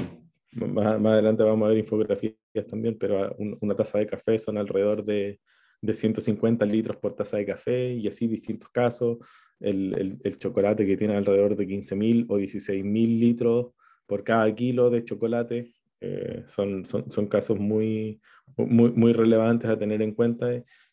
más, 0.52 1.00
más, 1.00 1.14
adelante 1.14 1.44
vamos 1.44 1.66
a 1.66 1.70
ver 1.70 1.80
infografías 1.80 2.36
también, 2.70 2.98
pero 2.98 3.36
una 3.62 3.76
taza 3.76 4.00
de 4.00 4.08
café 4.08 4.40
son 4.40 4.58
alrededor 4.58 5.04
de, 5.04 5.40
de, 5.82 5.94
150 5.94 6.66
litros 6.66 6.98
por 6.98 7.16
taza 7.16 7.38
de 7.38 7.46
café 7.46 7.94
y 7.94 8.08
así 8.08 8.28
distintos 8.28 8.70
casos. 8.72 9.18
El, 9.60 10.20
el, 10.24 10.38
chocolate 10.38 10.86
que 10.86 10.98
tiene 10.98 11.16
alrededor 11.16 11.56
de 11.56 11.68
15.000 11.68 12.26
o 12.30 12.38
16.000 12.38 13.20
litros 13.20 13.68
por 14.06 14.24
cada 14.24 14.54
kilo 14.54 14.90
de 14.90 15.04
chocolate. 15.04 15.74
Eh, 16.02 16.44
son, 16.46 16.86
son, 16.86 17.10
son, 17.10 17.28
casos 17.28 17.58
muy, 17.58 18.20
muy, 18.58 18.92
muy 18.92 19.14
relevantes 19.14 19.70
a 19.70 19.80
tener 19.80 20.02
en 20.02 20.14
cuenta 20.14 20.48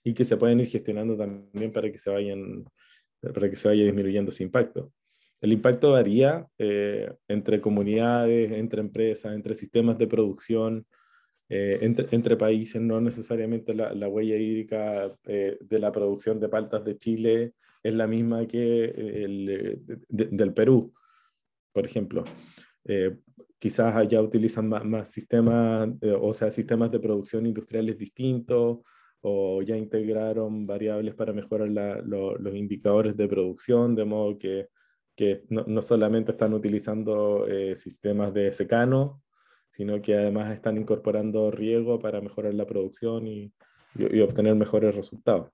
y 0.05 0.15
que 0.15 0.25
se 0.25 0.37
pueden 0.37 0.61
ir 0.61 0.69
gestionando 0.69 1.17
también 1.17 1.73
para 1.73 1.91
que 1.91 1.99
se 1.99 2.11
vayan 2.11 2.65
para 3.23 3.49
que 3.49 3.57
se 3.57 3.69
vaya 3.69 3.85
disminuyendo 3.85 4.31
ese 4.31 4.43
impacto. 4.43 4.93
El 5.41 5.53
impacto 5.53 5.93
varía 5.93 6.47
eh, 6.59 7.13
entre 7.29 7.61
comunidades, 7.61 8.53
entre 8.53 8.81
empresas, 8.81 9.35
entre 9.35 9.55
sistemas 9.55 9.99
de 9.99 10.07
producción, 10.07 10.87
eh, 11.55 11.79
entre, 11.83 12.37
países, 12.37 12.81
no 12.81 13.01
necesariamente 13.01 13.75
la, 13.75 13.93
la 13.93 14.09
huella 14.09 14.37
hídrica 14.37 15.15
eh, 15.25 15.59
de 15.61 15.79
la 15.79 15.93
producción 15.93 16.41
de 16.41 16.49
paltas 16.49 16.85
de 16.85 16.97
Chile 16.97 17.53
es 17.83 17.95
la 17.95 18.07
misma 18.07 18.47
que 18.47 18.85
el, 18.85 19.83
del 20.09 20.55
Perú, 20.55 20.95
por 21.73 21.85
ejemplo. 21.85 22.25
quizás 23.59 23.95
allá 23.95 24.23
utilizan 24.23 24.69
más, 24.69 25.11
sistemas, 25.11 25.89
o 26.21 26.33
sea, 26.33 26.51
sistemas 26.51 26.91
de 26.91 27.01
producción 27.01 27.45
industriales 27.47 27.99
distintos, 27.99 28.79
o 29.21 29.63
ya 29.63 29.77
integraron 29.77 30.67
variables 30.67 31.15
para 31.15 31.33
mejorar 31.33 31.69
los 31.69 32.55
indicadores 32.55 33.17
de 33.17 33.29
producción, 33.29 33.95
de 33.95 34.05
modo 34.05 34.39
que 34.39 34.69
no, 35.49 35.65
no 35.67 35.83
solamente 35.83 36.33
están 36.33 36.53
utilizando 36.55 37.47
eh, 37.47 37.77
sistemas 37.77 38.35
de 38.35 38.53
secano, 38.53 39.23
sino 39.73 40.03
que 40.03 40.15
además 40.15 40.53
están 40.53 40.77
incorporando 40.77 41.51
riego 41.51 41.99
para 41.99 42.21
mejorar 42.21 42.53
la 42.53 42.67
producción 42.67 43.27
y, 43.27 43.51
y, 43.95 44.21
obtener 44.21 44.55
mejores 44.55 44.95
resultados. 44.95 45.51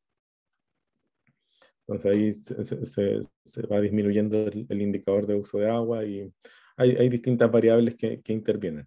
Entonces 1.86 2.16
ahí 2.16 2.34
se, 2.34 3.66
va 3.68 3.80
disminuyendo 3.80 4.48
el, 4.48 4.82
indicador 4.82 5.26
de 5.26 5.36
uso 5.36 5.58
de 5.58 5.70
agua 5.70 6.04
y 6.04 6.30
hay, 6.76 6.96
hay 6.96 7.08
distintas 7.08 7.50
variables 7.50 7.94
que, 7.94 8.20
que 8.20 8.32
intervienen. 8.32 8.86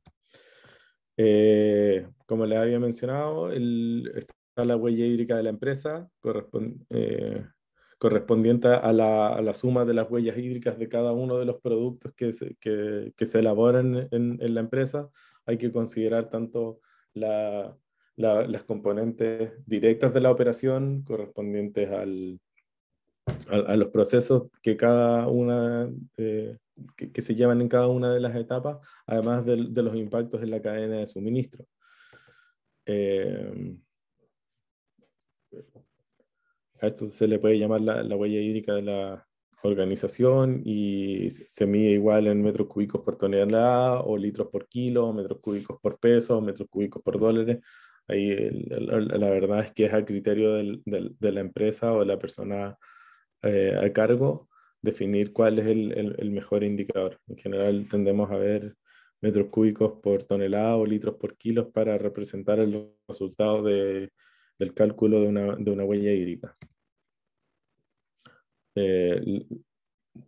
Eh, 1.16 2.08
como 2.26 2.46
les 2.46 2.60
había 2.60 2.80
mencionado, 2.80 3.52
el, 3.52 4.12
está 4.14 4.66
la 4.66 4.76
huella 4.76 5.06
hídrica 5.06 5.38
de 5.38 5.44
la 5.44 5.50
empresa, 5.50 6.10
corresponde, 6.20 6.84
eh, 6.90 7.46
correspondiente 8.02 8.68
a 8.68 8.92
la, 8.94 9.28
a 9.28 9.42
la, 9.44 9.54
suma 9.54 9.86
de 9.86 9.94
las 9.94 10.10
huellas 10.10 10.36
hídricas 10.36 10.80
de 10.80 10.90
cada 10.90 11.12
uno 11.12 11.38
de 11.38 11.46
los 11.46 11.62
productos 11.62 12.12
que 12.16 12.34
se, 12.34 12.56
que, 12.56 13.14
que 13.16 13.26
se 13.28 13.38
elaboran 13.38 14.08
en, 14.10 14.40
en, 14.42 14.54
la 14.56 14.62
empresa. 14.62 15.08
Hay 15.46 15.60
que 15.60 15.72
considerar 15.72 16.28
tanto 16.32 16.80
la, 17.14 17.78
la, 18.16 18.48
las 18.48 18.64
componentes 18.64 19.52
directas 19.68 20.16
de 20.16 20.20
la 20.20 20.32
operación 20.32 21.04
correspondientes 21.04 21.92
al, 21.92 22.40
a, 23.28 23.72
a, 23.72 23.76
los 23.76 23.90
procesos 23.90 24.50
que 24.64 24.76
cada 24.76 25.28
una 25.28 25.88
que, 26.16 26.58
que, 26.96 27.22
se 27.22 27.36
llevan 27.36 27.62
en 27.62 27.70
cada 27.70 27.86
una 27.86 28.12
de 28.12 28.20
las 28.20 28.34
etapas, 28.36 28.80
además 29.06 29.46
de, 29.46 29.68
de 29.70 29.84
los 29.84 29.96
impactos 29.96 30.42
en 30.42 30.50
la 30.50 30.60
cadena 30.60 30.98
de 30.98 31.06
suministro. 31.06 31.68
Eh, 32.88 33.78
a 36.82 36.88
esto 36.88 37.06
se 37.06 37.28
le 37.28 37.40
puede 37.40 37.60
llamar 37.60 37.82
la, 37.82 38.04
la, 38.04 38.16
huella 38.16 38.40
hídrica 38.40 38.74
de 38.74 38.82
la 38.82 39.28
organización 39.64 40.62
y 40.66 41.30
se 41.30 41.66
mide 41.66 41.92
igual 41.92 42.28
en 42.28 42.42
metros 42.42 42.68
cúbicos 42.68 43.02
por 43.02 43.16
tonelada 43.16 44.02
o 44.02 44.18
litros 44.18 44.48
por 44.50 44.68
kilo, 44.68 45.14
metros 45.14 45.40
cúbicos 45.40 45.80
por 45.82 46.00
peso, 46.00 46.42
metros 46.42 46.68
cúbicos 46.70 47.02
por 47.04 47.20
dólares. 47.20 47.60
Ahí 48.08 48.36
la 48.70 49.30
verdad 49.30 49.62
es 49.62 49.72
que 49.72 49.86
es 49.86 49.94
a 49.94 50.04
criterio 50.04 50.56
de 50.56 51.32
la 51.32 51.40
empresa 51.40 51.94
o 51.94 52.00
de 52.00 52.06
la 52.08 52.20
persona 52.20 52.78
eh, 53.44 53.76
a 53.82 53.92
cargo 53.94 54.50
definir 54.82 55.32
cuál 55.34 55.60
es 55.60 55.66
el, 55.68 56.32
mejor 56.32 56.64
indicador. 56.64 57.20
En 57.28 57.38
general 57.38 57.88
tendemos 57.90 58.32
a 58.32 58.38
ver 58.38 58.76
metros 59.22 59.48
cúbicos 59.50 60.00
por 60.02 60.24
tonelada 60.24 60.76
o 60.76 60.86
litros 60.86 61.16
por 61.16 61.38
kilos 61.38 61.68
para 61.72 61.98
representar 61.98 62.60
el 62.60 62.92
resultado 63.08 63.64
del 63.64 64.12
cálculo 64.74 65.22
de 65.22 65.28
una, 65.28 65.86
huella 65.86 66.12
hídrica. 66.12 66.56
Eh, 68.76 69.46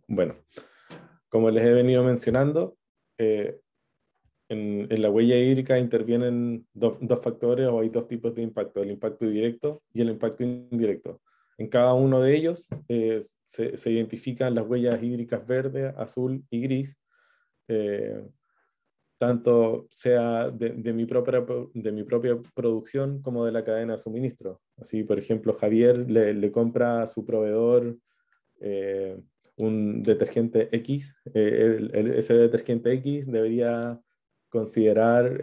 bueno, 0.08 0.36
como 1.28 1.50
les 1.50 1.64
he 1.64 1.72
venido 1.72 2.04
mencionando, 2.04 2.76
eh, 3.18 3.60
en, 4.48 4.88
la 5.02 5.10
huella 5.10 5.36
hídrica 5.36 5.78
intervienen 5.78 6.66
dos 6.74 7.20
factores 7.22 7.66
o 7.66 7.80
hay 7.80 7.88
dos 7.88 8.06
tipos 8.06 8.34
de 8.34 8.42
impacto, 8.42 8.82
el 8.82 8.90
impacto 8.90 9.26
directo 9.26 9.82
y 9.92 10.02
el 10.02 10.10
impacto 10.10 10.44
indirecto. 10.44 11.20
En 11.56 11.68
cada 11.68 11.94
uno 11.94 12.20
de 12.20 12.36
ellos 12.36 12.68
eh, 12.88 13.20
se, 13.44 13.90
identifican 13.90 14.54
las 14.54 14.66
huellas 14.66 15.02
hídricas 15.02 15.46
verde, 15.46 15.94
azul 15.96 16.44
y 16.50 16.60
gris, 16.60 16.98
tanto 19.18 19.86
sea 19.90 20.50
de, 20.50 20.92
mi 20.92 21.06
propia, 21.06 21.44
de 21.72 21.92
mi 21.92 22.02
propia 22.02 22.38
producción 22.54 23.22
como 23.22 23.46
de 23.46 23.52
la 23.52 23.64
cadena 23.64 23.94
de 23.94 23.98
suministro. 23.98 24.60
Así, 24.76 25.02
por 25.02 25.18
ejemplo, 25.18 25.54
Javier 25.54 26.10
le, 26.10 26.52
compra 26.52 27.02
a 27.02 27.06
su 27.06 27.24
proveedor 27.24 27.96
eh, 28.64 29.20
un 29.56 30.02
detergente 30.02 30.68
X. 30.72 31.14
ese 31.32 32.34
detergente 32.34 32.92
X 32.92 33.30
debería 33.30 34.00
considerar 34.48 35.38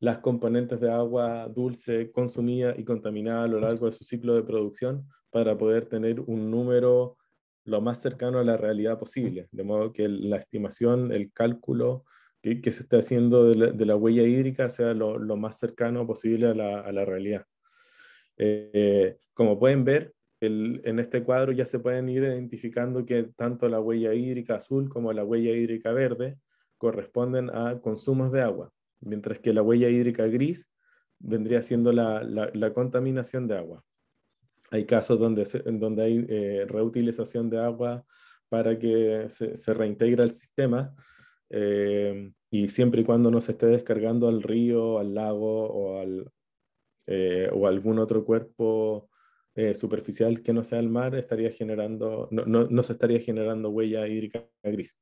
las 0.00 0.18
componentes 0.20 0.80
de 0.80 0.90
agua 0.90 1.48
dulce 1.48 2.10
consumida 2.10 2.74
y 2.76 2.84
contaminada 2.84 3.44
a 3.44 3.48
lo 3.48 3.60
largo 3.60 3.86
de 3.86 3.92
su 3.92 4.04
ciclo 4.04 4.34
de 4.34 4.42
producción 4.42 5.06
para 5.30 5.56
poder 5.56 5.86
tener 5.86 6.20
un 6.20 6.50
número 6.50 7.16
lo 7.64 7.80
más 7.80 8.00
cercano 8.00 8.38
a 8.38 8.44
la 8.44 8.56
realidad 8.56 8.98
posible, 8.98 9.48
de 9.50 9.64
modo 9.64 9.92
que 9.92 10.08
la 10.08 10.36
estimación, 10.36 11.12
el 11.12 11.32
cálculo 11.32 12.04
que, 12.40 12.70
se 12.70 12.84
esté 12.84 12.98
haciendo 12.98 13.50
de 13.52 13.86
la, 13.86 13.96
huella 13.96 14.22
hídrica 14.22 14.68
sea 14.68 14.94
lo, 14.94 15.18
más 15.36 15.58
cercano 15.58 16.06
posible 16.06 16.46
a 16.46 16.54
la, 16.54 17.04
realidad. 17.04 17.44
Eh, 18.38 19.16
como 19.34 19.58
pueden 19.58 19.84
ver, 19.84 20.14
en 20.40 20.98
este 20.98 21.22
cuadro 21.22 21.52
ya 21.52 21.64
se 21.64 21.78
pueden 21.78 22.08
ir 22.08 22.22
identificando 22.22 23.06
que 23.06 23.24
tanto 23.36 23.68
la 23.68 23.80
huella 23.80 24.12
hídrica 24.12 24.56
azul 24.56 24.88
como 24.88 25.12
la 25.12 25.24
huella 25.24 25.52
hídrica 25.52 25.92
verde 25.92 26.38
corresponden 26.76 27.48
a 27.50 27.80
consumos 27.80 28.30
de 28.32 28.42
agua 28.42 28.70
mientras 29.00 29.38
que 29.38 29.52
la 29.52 29.62
huella 29.62 29.88
hídrica 29.88 30.26
gris 30.26 30.70
vendría 31.18 31.62
siendo 31.62 31.92
la, 31.92 32.22
la, 32.22 32.72
contaminación 32.74 33.48
de 33.48 33.56
agua. 33.56 33.82
Hay 34.70 34.84
casos 34.84 35.18
donde, 35.18 35.44
donde 35.64 36.02
hay 36.02 36.26
eh, 36.28 36.66
reutilización 36.68 37.48
de 37.48 37.58
agua 37.58 38.04
para 38.48 38.78
que 38.78 39.26
se, 39.28 39.56
se 39.56 39.74
reintegre 39.74 40.22
el 40.24 40.30
sistema 40.30 40.94
eh, 41.48 42.32
y 42.50 42.68
siempre 42.68 43.00
y 43.00 43.04
cuando 43.04 43.30
no 43.30 43.40
se 43.40 43.52
esté 43.52 43.66
descargando 43.66 44.28
al 44.28 44.42
río, 44.42 44.98
al 44.98 45.14
lago 45.14 45.66
o, 45.66 46.00
al, 46.00 46.30
eh, 47.06 47.48
o 47.52 47.66
algún 47.66 47.98
otro 47.98 48.24
cuerpo 48.24 49.08
superficial 49.74 50.42
que 50.42 50.52
no 50.52 50.64
sea 50.64 50.78
el 50.78 50.88
mar, 50.88 51.14
estaría 51.14 51.50
generando, 51.50 52.28
no, 52.30 52.44
no, 52.44 52.66
no 52.66 52.82
se 52.82 52.92
estaría 52.92 53.20
generando 53.20 53.70
huella 53.70 54.06
hídrica 54.06 54.46
gris 54.62 54.96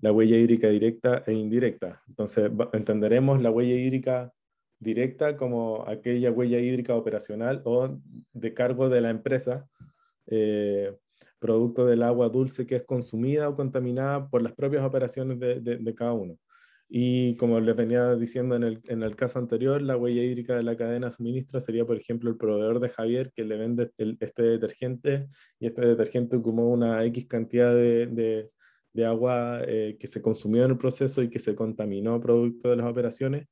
la 0.00 0.12
huella 0.12 0.36
hídrica 0.36 0.68
directa 0.68 1.22
e 1.26 1.32
indirecta. 1.32 2.02
Entonces, 2.08 2.50
entenderemos 2.72 3.40
la 3.42 3.50
huella 3.50 3.74
hídrica 3.74 4.32
directa 4.78 5.36
como 5.36 5.84
aquella 5.88 6.30
huella 6.30 6.58
hídrica 6.58 6.94
operacional 6.94 7.62
o 7.64 7.98
de 8.32 8.54
cargo 8.54 8.88
de 8.88 9.00
la 9.00 9.10
empresa, 9.10 9.68
eh, 10.26 10.96
producto 11.40 11.84
del 11.86 12.02
agua 12.02 12.28
dulce 12.28 12.66
que 12.66 12.76
es 12.76 12.84
consumida 12.84 13.48
o 13.48 13.54
contaminada 13.54 14.28
por 14.28 14.42
las 14.42 14.52
propias 14.52 14.84
operaciones 14.84 15.38
de, 15.40 15.94
cada 15.96 16.12
uno. 16.12 16.38
Y 16.88 17.36
como 17.36 17.60
les 17.60 17.76
venía 17.76 18.14
diciendo 18.14 18.56
en 18.56 18.62
el, 18.62 18.80
en 18.84 19.02
el, 19.02 19.14
caso 19.14 19.38
anterior, 19.38 19.82
la 19.82 19.96
huella 19.96 20.22
hídrica 20.22 20.56
de 20.56 20.62
la 20.62 20.76
cadena 20.76 21.08
de 21.08 21.12
suministro 21.12 21.60
sería, 21.60 21.84
por 21.84 21.98
ejemplo, 21.98 22.30
el 22.30 22.36
proveedor 22.38 22.80
de 22.80 22.88
Javier 22.88 23.30
que 23.34 23.44
le 23.44 23.58
vende 23.58 23.92
este 24.20 24.42
detergente 24.42 25.28
y 25.60 25.66
este 25.66 25.82
detergente 25.86 26.40
como 26.40 26.70
una 26.70 27.04
X 27.04 27.26
cantidad 27.26 27.74
de, 27.74 28.48
de 28.92 29.04
agua 29.06 29.60
eh, 29.66 29.96
que 29.98 30.06
se 30.06 30.22
consumió 30.22 30.64
en 30.64 30.72
el 30.72 30.78
proceso 30.78 31.22
y 31.22 31.30
que 31.30 31.38
se 31.38 31.54
contaminó 31.54 32.20
producto 32.20 32.70
de 32.70 32.76
las 32.76 32.86
operaciones, 32.86 33.46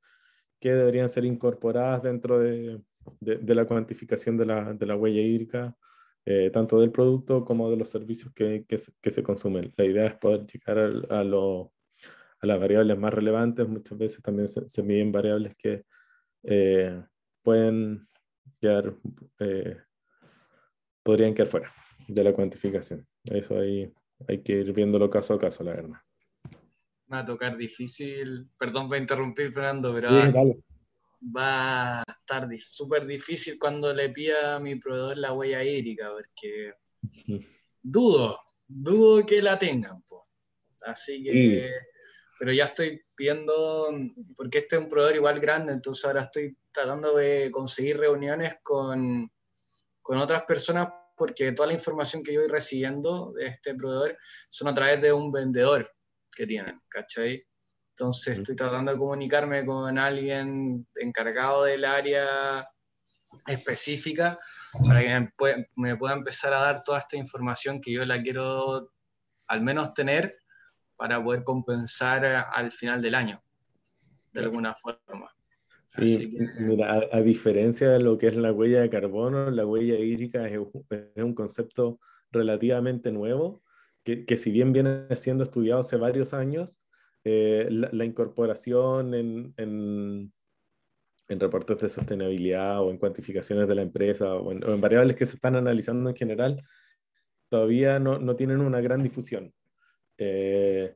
que 0.61 0.75
deberían 0.75 1.09
ser 1.09 1.25
incorporadas 1.25 2.03
dentro 2.03 2.39
de, 2.41 2.81
de, 3.21 3.55
la 3.55 3.67
cuantificación 3.67 4.37
de 4.37 4.47
la, 4.47 4.75
de 4.75 4.87
la 4.87 4.97
huella 4.97 5.21
hídrica, 5.21 5.77
eh, 6.25 6.51
tanto 6.51 6.81
del 6.81 6.91
producto 6.91 7.45
como 7.45 7.71
de 7.71 7.77
los 7.77 7.89
servicios 7.89 8.33
que, 8.35 8.65
que, 8.67 8.77
que 9.01 9.11
se 9.11 9.23
consumen. 9.23 9.73
La 9.77 9.85
idea 9.85 10.07
es 10.07 10.15
poder 10.17 10.47
llegar 10.47 10.79
a, 10.79 11.21
a, 11.21 11.25
lo, 11.25 11.73
a, 12.51 12.55
las 12.55 12.61
variables 12.61 12.99
más 12.99 13.13
relevantes. 13.13 13.69
Muchas 13.69 13.99
veces 13.99 14.23
también 14.23 14.49
se, 14.49 14.83
miden 14.83 15.13
variables 15.13 15.55
que 15.57 15.85
eh, 16.45 17.03
pueden 17.43 18.09
quedar, 18.61 18.95
podrían 21.03 21.35
quedar 21.35 21.49
fuera 21.49 21.73
de 22.09 22.25
la 22.25 22.33
cuantificación. 22.33 23.07
Eso 23.31 23.59
ahí 23.59 23.93
hay 24.29 24.43
que 24.43 24.53
ir 24.53 24.73
viéndolo 24.73 25.11
caso 25.11 25.35
a 25.35 25.39
caso, 25.39 25.65
la 25.65 25.73
verdad. 25.73 25.99
Va 27.13 27.21
a 27.21 27.25
tocar 27.25 27.57
difícil, 27.57 28.49
perdón 28.59 28.89
por 28.89 28.99
interrumpir, 28.99 29.53
Fernando, 29.53 29.95
pero 29.95 30.11
va 31.23 32.01
a 32.01 32.05
estar 32.09 32.49
súper 32.59 33.07
difícil 33.07 33.59
cuando 33.59 33.93
le 33.93 34.11
pida 34.11 34.57
a 34.57 34.61
mi 34.61 34.77
proveedor 34.77 35.19
la 35.19 35.33
huella 35.33 35.63
hídrica, 35.63 36.11
porque 36.11 36.75
dudo, 37.83 38.39
dudo 38.67 39.25
que 39.25 39.43
la 39.43 39.59
tengan. 39.59 40.03
Así 40.85 41.23
que, 41.23 41.71
pero 42.39 42.53
ya 42.53 42.65
estoy 42.65 43.03
pidiendo, 43.15 43.89
porque 44.37 44.59
este 44.59 44.77
es 44.77 44.83
un 44.83 44.89
proveedor 44.89 45.17
igual 45.17 45.41
grande, 45.41 45.73
entonces 45.73 46.05
ahora 46.05 46.23
estoy 46.23 46.57
tratando 46.73 47.17
de 47.17 47.51
conseguir 47.51 47.99
reuniones 47.99 48.57
con, 48.63 49.31
con 50.03 50.19
otras 50.19 50.43
personas 50.43 50.89
porque 51.17 51.53
toda 51.53 51.69
la 51.69 51.75
información 51.75 52.23
que 52.23 52.35
yo 52.35 52.41
voy 52.41 52.49
recibiendo 52.49 53.33
de 53.33 53.47
este 53.47 53.75
proveedor 53.75 54.19
son 54.51 54.69
a 54.69 54.75
través 54.75 55.01
de 55.01 55.13
un 55.13 55.33
vendedor 55.33 55.91
que 56.31 56.47
tienen, 56.47 56.81
¿cachai? 56.89 57.43
Entonces 57.91 58.39
estoy 58.39 58.55
tratando 58.55 58.93
de 58.93 58.99
comunicarme 58.99 59.65
con 59.65 59.99
alguien 59.99 60.87
encargado 60.97 61.65
del 61.65 61.87
área 61.87 62.69
específica 63.47 64.39
para 64.87 65.01
que 65.01 65.31
me 65.77 65.97
pueda, 65.97 66.15
empezar 66.15 66.53
a 66.53 66.61
dar 66.61 66.85
toda 66.85 66.99
esta 66.99 67.17
información 67.17 67.81
que 67.81 67.93
yo 67.93 68.05
la 68.05 68.21
quiero 68.21 68.93
al 69.49 69.63
menos 69.63 69.95
tener 69.95 70.37
para 70.97 71.23
poder 71.23 71.45
compensar 71.45 72.25
al 72.25 72.73
final 72.73 73.03
del 73.03 73.15
año, 73.15 73.43
de 74.33 74.41
alguna 74.41 74.75
forma. 74.75 75.31
Sí, 75.87 76.29
mira, 76.59 77.09
a, 77.13 77.21
diferencia 77.23 77.89
de 77.91 78.01
lo 78.01 78.19
que 78.19 78.27
es 78.27 78.37
la 78.37 78.53
huella 78.53 78.81
de 78.81 78.91
carbono, 78.91 79.51
la 79.51 79.65
huella 79.65 79.99
hídrica 79.99 80.49
es, 80.49 80.59
un 81.17 81.35
concepto 81.35 82.01
relativamente 82.33 83.13
nuevo, 83.13 83.63
que, 84.03 84.25
que, 84.25 84.37
si 84.37 84.51
bien 84.51 84.73
viene 84.73 85.07
siendo 85.15 85.45
estudiado 85.45 85.81
hace 85.81 85.97
varios 85.97 86.35
años, 86.35 86.81
eh, 87.25 87.67
la, 87.71 88.05
incorporación 88.05 89.15
en, 89.15 89.55
en, 89.57 90.33
en, 91.29 91.41
reportes 91.41 91.79
de 91.79 91.89
sostenibilidad 91.89 92.81
o 92.83 92.91
en 92.91 92.99
cuantificaciones 92.99 93.67
de 93.67 93.75
la 93.75 93.83
empresa 93.83 94.35
o 94.35 94.53
en, 94.53 94.63
en 94.63 94.81
variables 94.81 95.17
que 95.17 95.27
se 95.27 95.37
están 95.37 95.57
analizando 95.57 96.11
en 96.11 96.17
general, 96.17 96.63
todavía 97.49 97.99
no, 97.99 98.19
no 98.19 98.37
tienen 98.37 98.61
una 98.61 98.81
gran 98.81 99.03
difusión. 99.03 99.53
Eh, 100.19 100.95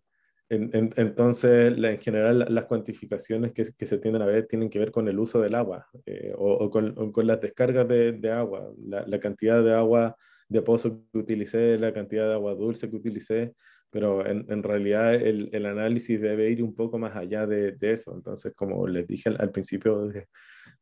entonces, 0.53 1.79
en 1.79 2.01
general, 2.01 2.45
las 2.49 2.65
cuantificaciones 2.65 3.53
que, 3.53 3.65
se 3.65 3.99
tienden 3.99 4.23
a 4.23 4.27
ver 4.27 4.47
tienen 4.49 4.69
que 4.69 4.81
ver 4.81 4.91
con 4.91 5.07
el 5.07 5.17
uso 5.21 5.41
del 5.41 5.55
agua 5.55 5.87
eh, 6.07 6.35
o, 6.37 6.69
con, 6.69 6.93
las 7.25 7.41
descargas 7.41 7.87
de, 7.87 8.33
agua, 8.33 8.69
la, 8.85 9.21
cantidad 9.21 9.63
de 9.63 9.73
agua 9.73 10.17
de 10.49 10.61
pozo 10.63 11.05
que 11.13 11.19
utilicé, 11.19 11.79
la 11.79 11.93
cantidad 11.93 12.27
de 12.27 12.35
agua 12.35 12.57
dulce 12.57 12.91
que 12.91 12.97
utilicé, 12.97 13.55
pero 13.91 14.27
en, 14.27 14.63
realidad 14.65 15.15
el, 15.15 15.67
análisis 15.67 16.21
debe 16.21 16.51
ir 16.51 16.65
un 16.65 16.75
poco 16.75 16.99
más 16.99 17.15
allá 17.15 17.47
de, 17.47 17.77
eso. 17.81 18.13
Entonces, 18.13 18.53
como 18.57 18.89
les 18.89 19.07
dije 19.07 19.29
al, 19.29 19.53
principio 19.53 20.09
de, 20.09 20.27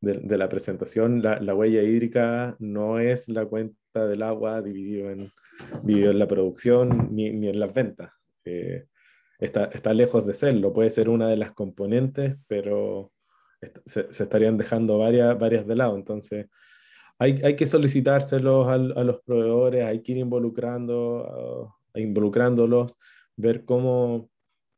la 0.01 0.49
presentación, 0.49 1.23
la, 1.23 1.55
huella 1.55 1.83
hídrica 1.83 2.57
no 2.59 3.01
es 3.01 3.29
la 3.29 3.45
cuenta 3.45 4.07
del 4.07 4.23
agua 4.23 4.63
dividido 4.63 5.11
en, 5.11 5.31
dividido 5.83 6.13
en 6.13 6.19
la 6.19 6.27
producción 6.27 7.15
ni, 7.15 7.31
ni 7.33 7.51
en 7.51 7.61
las 7.61 7.75
ventas. 7.75 8.18
Está, 9.39 9.67
está 9.67 9.95
lejos 9.95 10.27
de 10.27 10.35
serlo, 10.35 10.73
puede 10.73 10.91
ser 10.91 11.09
una 11.09 11.29
de 11.29 11.37
las 11.37 11.53
componentes, 11.53 12.37
pero 12.49 13.13
se, 13.85 14.09
estarían 14.11 14.57
dejando 14.57 14.99
varias, 14.99 15.39
varias 15.39 15.67
de 15.67 15.77
lado. 15.77 15.97
Entonces, 15.97 16.47
hay, 17.19 17.41
hay 17.45 17.57
que 17.57 17.67
solicitárselos 17.67 18.67
a, 18.67 18.75
a, 18.75 19.05
los 19.05 19.21
proveedores, 19.23 19.85
hay 19.85 20.03
que 20.03 20.13
ir 20.13 20.19
involucrando, 20.19 21.77
involucrándolos, 21.95 22.99
ver 23.37 23.65
cómo, 23.65 24.31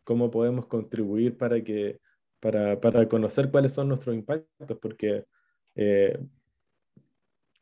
cómo 0.05 0.31
podemos 0.31 0.67
contribuir 0.67 1.37
para, 1.37 1.63
que, 1.63 2.01
para, 2.41 2.81
para 2.81 3.09
conocer 3.09 3.51
cuáles 3.51 3.73
son 3.73 3.89
nuestros 3.89 4.15
impactos, 4.15 4.79
porque 4.81 5.25
eh, 5.75 6.19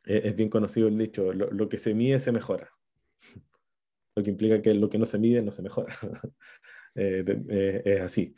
es, 0.05 0.35
bien 0.35 0.49
conocido 0.49 0.87
el 0.87 0.97
dicho, 0.97 1.31
lo, 1.33 1.69
que 1.69 1.77
se 1.77 1.93
mide 1.93 2.19
se 2.19 2.31
mejora. 2.31 2.69
Lo 4.19 4.23
que 4.23 4.31
implica 4.31 4.61
que 4.61 4.73
lo 4.73 4.89
que 4.89 4.97
no 4.97 5.05
se 5.05 5.17
mide 5.17 5.41
no 5.41 5.53
se 5.53 5.61
mejora. 5.61 5.95
es 6.95 8.01
así. 8.01 8.35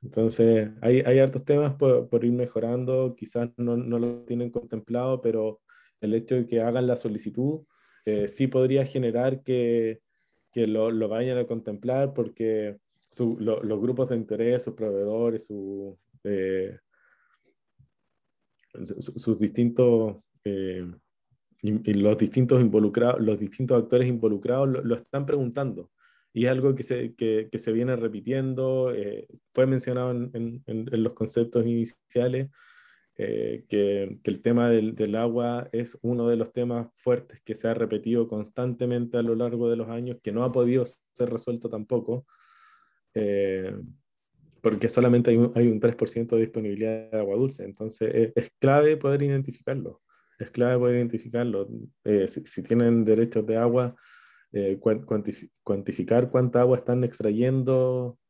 Entonces, 0.00 0.70
hay, 0.80 1.00
hay 1.00 1.18
hartos 1.18 1.44
temas 1.44 1.74
por, 1.74 2.08
por 2.08 2.24
ir 2.24 2.32
mejorando, 2.32 3.16
quizás 3.16 3.50
no, 3.56 3.76
no, 3.76 3.98
lo 3.98 4.22
tienen 4.24 4.50
contemplado, 4.50 5.20
pero 5.20 5.60
el 6.00 6.14
hecho 6.14 6.36
de 6.36 6.46
que 6.46 6.60
hagan 6.60 6.86
la 6.86 6.96
solicitud 6.96 7.62
eh, 8.04 8.28
sí 8.28 8.46
podría 8.46 8.84
generar 8.84 9.42
que, 9.42 10.00
que 10.52 10.66
lo, 10.66 10.90
lo, 10.90 11.08
vayan 11.08 11.38
a 11.38 11.46
contemplar 11.46 12.12
porque 12.14 12.76
los 13.18 13.80
grupos 13.80 14.10
de 14.10 14.16
interés, 14.16 14.62
sus 14.62 14.74
proveedores, 14.74 15.46
su, 15.46 15.98
eh, 16.22 16.78
sus 18.84 19.38
distintos 19.38 20.16
y, 21.64 21.94
los 21.94 22.18
distintos 22.18 22.62
los 23.18 23.38
distintos 23.40 23.82
actores 23.82 24.06
involucrados 24.06 24.68
lo, 24.84 24.94
están 24.94 25.24
preguntando. 25.24 25.90
Y 26.32 26.44
es 26.44 26.50
algo 26.50 26.74
que 26.74 26.82
se, 26.82 27.14
que, 27.14 27.48
se 27.54 27.72
viene 27.72 27.96
repitiendo, 27.96 28.92
eh, 28.92 29.26
fue 29.54 29.66
mencionado 29.66 30.10
en, 30.10 30.62
en, 30.66 31.02
los 31.02 31.14
conceptos 31.14 31.64
iniciales, 31.64 32.50
eh, 33.16 33.64
que, 33.68 34.18
que, 34.22 34.30
el 34.30 34.42
tema 34.42 34.68
del, 34.68 34.94
del, 34.94 35.14
agua 35.14 35.68
es 35.72 35.96
uno 36.02 36.28
de 36.28 36.36
los 36.36 36.52
temas 36.52 36.88
fuertes 36.96 37.40
que 37.42 37.54
se 37.54 37.68
ha 37.68 37.74
repetido 37.74 38.26
constantemente 38.26 39.16
a 39.16 39.22
lo 39.22 39.36
largo 39.36 39.70
de 39.70 39.76
los 39.76 39.88
años, 39.88 40.18
que 40.22 40.32
no 40.32 40.42
ha 40.44 40.52
podido 40.52 40.84
ser 40.84 41.30
resuelto 41.30 41.70
tampoco, 41.70 42.26
eh, 43.14 43.74
porque 44.60 44.88
solamente 44.88 45.30
hay 45.30 45.36
un, 45.36 45.52
hay 45.54 45.68
un 45.68 45.80
3% 45.80 46.34
de 46.36 46.42
disponibilidad 46.42 47.10
de 47.10 47.18
agua 47.18 47.36
dulce, 47.36 47.64
entonces 47.64 48.10
es, 48.12 48.32
es 48.34 48.50
clave 48.58 48.96
poder 48.96 49.22
identificarlo, 49.22 50.02
es 50.38 50.50
clave 50.50 50.78
poder 50.78 50.96
identificarlo. 50.96 51.68
Si, 52.26 52.46
si 52.46 52.62
tienen 52.62 53.04
derechos 53.04 53.46
de 53.46 53.56
agua, 53.56 53.94
eh, 54.56 54.78
cuantificar 55.64 56.30
cuánta 56.30 56.60
agua 56.60 56.76
están 56.76 57.02
extrayendo 57.02 58.20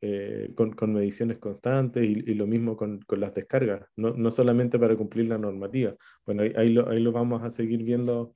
eh, 0.00 0.50
con, 0.56 0.72
con, 0.72 0.92
mediciones 0.92 1.38
constantes 1.38 2.02
y, 2.02 2.08
y 2.28 2.34
lo 2.34 2.48
mismo 2.48 2.76
con, 2.76 2.98
con, 3.02 3.20
las 3.20 3.32
descargas, 3.32 3.86
no, 3.94 4.10
no, 4.10 4.32
solamente 4.32 4.76
para 4.76 4.96
cumplir 4.96 5.26
la 5.26 5.38
normativa. 5.38 5.94
Bueno, 6.26 6.42
ahí, 6.42 6.52
ahí, 6.56 6.68
lo, 6.70 6.90
ahí 6.90 6.98
lo, 6.98 7.12
vamos 7.12 7.44
a 7.44 7.50
seguir 7.50 7.84
viendo 7.84 8.34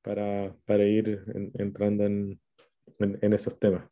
para, 0.00 0.54
para 0.64 0.84
ir 0.84 1.24
en, 1.34 1.50
entrando 1.58 2.04
en, 2.04 2.40
en, 3.00 3.18
en, 3.20 3.32
esos 3.32 3.58
temas. 3.58 3.88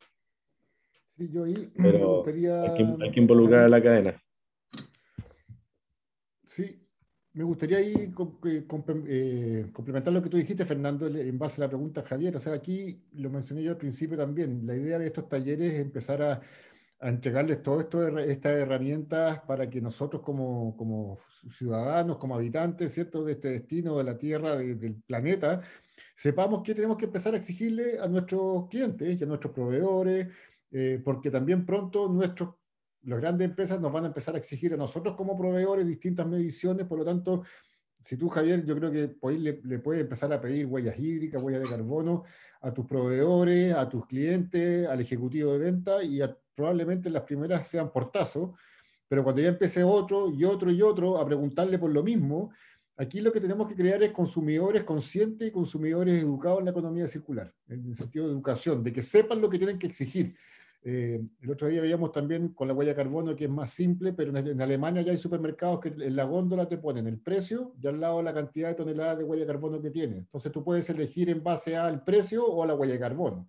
Sí, 1.17 1.29
yo 1.29 1.43
ahí 1.43 1.69
Pero 1.75 2.23
gustaría... 2.23 2.61
hay, 2.63 2.77
que, 2.77 3.03
hay 3.03 3.11
que 3.11 3.19
involucrar 3.19 3.65
a 3.65 3.67
la 3.67 3.83
cadena. 3.83 4.23
Sí, 6.45 6.87
me 7.33 7.43
gustaría 7.43 7.77
ahí 7.77 7.93
eh, 7.93 8.65
eh, 9.07 9.69
complementar 9.71 10.13
lo 10.13 10.21
que 10.21 10.29
tú 10.29 10.37
dijiste, 10.37 10.65
Fernando, 10.65 11.07
en 11.07 11.37
base 11.37 11.61
a 11.61 11.65
la 11.65 11.69
pregunta 11.69 12.01
de 12.01 12.07
Javier. 12.07 12.35
O 12.35 12.39
sea, 12.39 12.53
aquí 12.53 13.01
lo 13.13 13.29
mencioné 13.29 13.63
yo 13.63 13.71
al 13.71 13.77
principio 13.77 14.17
también. 14.17 14.65
La 14.65 14.75
idea 14.75 14.99
de 14.99 15.05
estos 15.05 15.29
talleres 15.29 15.73
es 15.73 15.79
empezar 15.79 16.21
a, 16.21 16.41
a 17.01 17.09
entregarles 17.09 17.63
todas 17.63 17.87
estas 18.27 18.53
herramientas 18.57 19.39
para 19.41 19.69
que 19.69 19.79
nosotros 19.81 20.21
como, 20.21 20.75
como, 20.75 21.17
ciudadanos, 21.51 22.17
como 22.17 22.35
habitantes, 22.35 22.93
¿cierto?, 22.93 23.23
de 23.23 23.33
este 23.33 23.49
destino, 23.49 23.97
de 23.97 24.03
la 24.03 24.17
Tierra, 24.17 24.57
del 24.57 24.95
planeta, 25.03 25.61
sepamos 26.13 26.61
que 26.63 26.75
tenemos 26.75 26.97
que 26.97 27.05
empezar 27.05 27.33
a 27.33 27.37
exigirle 27.37 27.99
a 27.99 28.07
nuestros 28.07 28.67
clientes 28.69 29.19
y 29.19 29.23
a 29.23 29.27
nuestros 29.27 29.53
proveedores, 29.53 30.27
eh, 30.71 31.01
porque 31.03 31.31
también 31.31 31.65
pronto 31.65 32.09
nuestros 32.09 32.55
las 33.03 33.19
grandes 33.19 33.49
empresas 33.49 33.79
nos 33.79 33.91
van 33.91 34.05
a 34.05 34.07
empezar 34.07 34.35
a 34.35 34.37
exigir 34.37 34.73
a 34.73 34.77
nosotros 34.77 35.15
como 35.15 35.37
proveedores 35.37 35.87
distintas 35.87 36.27
mediciones, 36.27 36.85
por 36.85 36.99
lo 36.99 37.05
tanto, 37.05 37.43
si 38.01 38.17
tú, 38.17 38.29
Javier, 38.29 38.65
yo 38.65 38.75
creo 38.75 38.91
que 38.91 39.15
le, 39.37 39.61
le 39.63 39.79
puedes 39.79 40.01
empezar 40.01 40.31
a 40.31 40.39
pedir 40.39 40.65
huellas 40.65 40.97
hídricas, 40.97 41.41
huellas 41.41 41.61
de 41.61 41.69
carbono 41.69 42.23
a 42.61 42.73
tus 42.73 42.85
proveedores, 42.85 43.73
a 43.73 43.89
tus 43.89 44.05
clientes, 44.05 44.87
al 44.87 45.01
ejecutivo 45.01 45.53
de 45.53 45.59
venta, 45.59 46.03
y 46.03 46.21
probablemente 46.55 47.09
las 47.09 47.23
primeras 47.23 47.67
sean 47.67 47.91
portazo, 47.91 48.55
pero 49.07 49.23
cuando 49.23 49.41
ya 49.41 49.49
empiece 49.49 49.83
otro 49.83 50.29
y 50.29 50.45
otro 50.45 50.71
y 50.71 50.81
otro 50.81 51.17
a 51.17 51.25
preguntarle 51.25 51.79
por 51.79 51.91
lo 51.91 52.03
mismo, 52.03 52.51
aquí 52.95 53.21
lo 53.21 53.31
que 53.31 53.39
tenemos 53.39 53.67
que 53.67 53.75
crear 53.75 54.03
es 54.03 54.11
consumidores 54.11 54.83
conscientes 54.83 55.47
y 55.47 55.51
consumidores 55.51 56.23
educados 56.23 56.59
en 56.59 56.65
la 56.65 56.71
economía 56.71 57.07
circular, 57.07 57.53
en 57.67 57.87
el 57.87 57.95
sentido 57.95 58.27
de 58.27 58.33
educación, 58.33 58.83
de 58.83 58.93
que 58.93 59.01
sepan 59.01 59.41
lo 59.41 59.49
que 59.49 59.57
tienen 59.57 59.79
que 59.79 59.87
exigir. 59.87 60.35
Eh, 60.81 61.21
el 61.41 61.51
otro 61.51 61.67
día 61.67 61.81
veíamos 61.81 62.13
también 62.13 62.49
con 62.49 62.67
la 62.67 62.73
huella 62.73 62.91
de 62.91 62.95
carbono 62.95 63.35
que 63.35 63.45
es 63.45 63.49
más 63.49 63.71
simple, 63.71 64.13
pero 64.13 64.35
en, 64.35 64.61
Alemania 64.61 65.01
ya 65.01 65.11
hay 65.11 65.17
supermercados 65.17 65.81
que 65.81 65.89
en 65.89 66.15
la 66.15 66.23
góndola 66.23 66.69
te 66.69 66.77
ponen 66.77 67.05
el 67.07 67.19
precio 67.19 67.73
y 67.81 67.87
al 67.87 67.99
lado 67.99 68.21
la 68.21 68.33
cantidad 68.33 68.69
de 68.69 68.75
toneladas 68.75 69.17
de 69.17 69.25
huella 69.25 69.41
de 69.41 69.51
carbono 69.51 69.81
que 69.81 69.91
tiene. 69.91 70.17
Entonces 70.17 70.51
tú 70.51 70.63
puedes 70.63 70.89
elegir 70.89 71.29
en 71.29 71.43
base 71.43 71.75
al 71.75 72.03
precio 72.03 72.45
o 72.45 72.63
a 72.63 72.67
la 72.67 72.75
huella 72.75 72.93
de 72.93 72.99
carbono. 72.99 73.47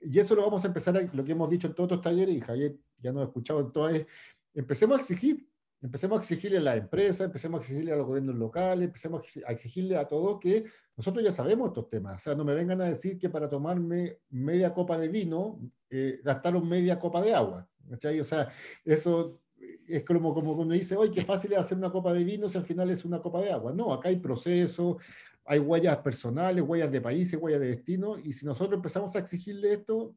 Y 0.00 0.18
eso 0.18 0.34
lo 0.34 0.42
vamos 0.42 0.64
a 0.64 0.68
empezar, 0.68 0.96
a, 0.96 1.02
lo 1.02 1.24
que 1.24 1.32
hemos 1.32 1.50
dicho 1.50 1.66
en 1.66 1.74
todos 1.74 1.90
los 1.90 2.00
talleres, 2.00 2.34
y 2.34 2.40
Javier 2.40 2.76
ya 2.98 3.12
nos 3.12 3.22
ha 3.22 3.26
escuchado 3.26 3.60
en 3.60 3.72
todo, 3.72 3.88
es 3.88 4.06
empecemos 4.54 4.98
a 4.98 5.00
exigir, 5.00 5.46
empecemos 5.84 6.16
a 6.16 6.20
exigirle 6.20 6.56
a 6.58 6.62
la 6.62 6.76
empresa, 6.76 7.24
empecemos 7.24 7.60
a 7.60 7.62
exigirle 7.62 7.92
a 7.92 7.96
los 7.96 8.06
gobiernos 8.06 8.36
locales, 8.36 8.86
empecemos 8.86 9.22
a 9.46 9.52
exigirle 9.52 9.98
a 9.98 10.08
todo 10.08 10.40
que 10.40 10.64
nosotros 10.96 11.22
ya 11.22 11.30
sabemos 11.30 11.68
estos 11.68 11.90
temas. 11.90 12.14
O 12.14 12.18
sea, 12.18 12.34
no 12.34 12.42
me 12.42 12.54
vengan 12.54 12.80
a 12.80 12.86
decir 12.86 13.18
que 13.18 13.28
para 13.28 13.50
tomarme 13.50 14.20
media 14.30 14.72
copa 14.72 14.96
de 14.96 15.08
vino 15.08 15.60
eh, 15.90 16.20
gastaron 16.24 16.66
media 16.66 16.98
copa 16.98 17.20
de 17.20 17.34
agua. 17.34 17.68
¿cachai? 17.90 18.18
O 18.18 18.24
sea, 18.24 18.48
eso 18.82 19.42
es 19.86 20.02
como, 20.04 20.32
como 20.32 20.56
cuando 20.56 20.72
dice, 20.72 20.96
oye, 20.96 21.12
qué 21.12 21.22
fácil 21.22 21.52
es 21.52 21.58
hacer 21.58 21.76
una 21.76 21.90
copa 21.90 22.14
de 22.14 22.24
vino 22.24 22.48
si 22.48 22.56
al 22.56 22.64
final 22.64 22.88
es 22.90 23.04
una 23.04 23.20
copa 23.20 23.42
de 23.42 23.52
agua. 23.52 23.74
No, 23.74 23.92
acá 23.92 24.08
hay 24.08 24.16
procesos, 24.16 24.96
hay 25.44 25.58
huellas 25.58 25.98
personales, 25.98 26.64
huellas 26.66 26.90
de 26.90 27.02
países, 27.02 27.38
huellas 27.38 27.60
de 27.60 27.66
destino, 27.66 28.18
y 28.18 28.32
si 28.32 28.46
nosotros 28.46 28.78
empezamos 28.78 29.14
a 29.16 29.18
exigirle 29.18 29.74
esto, 29.74 30.16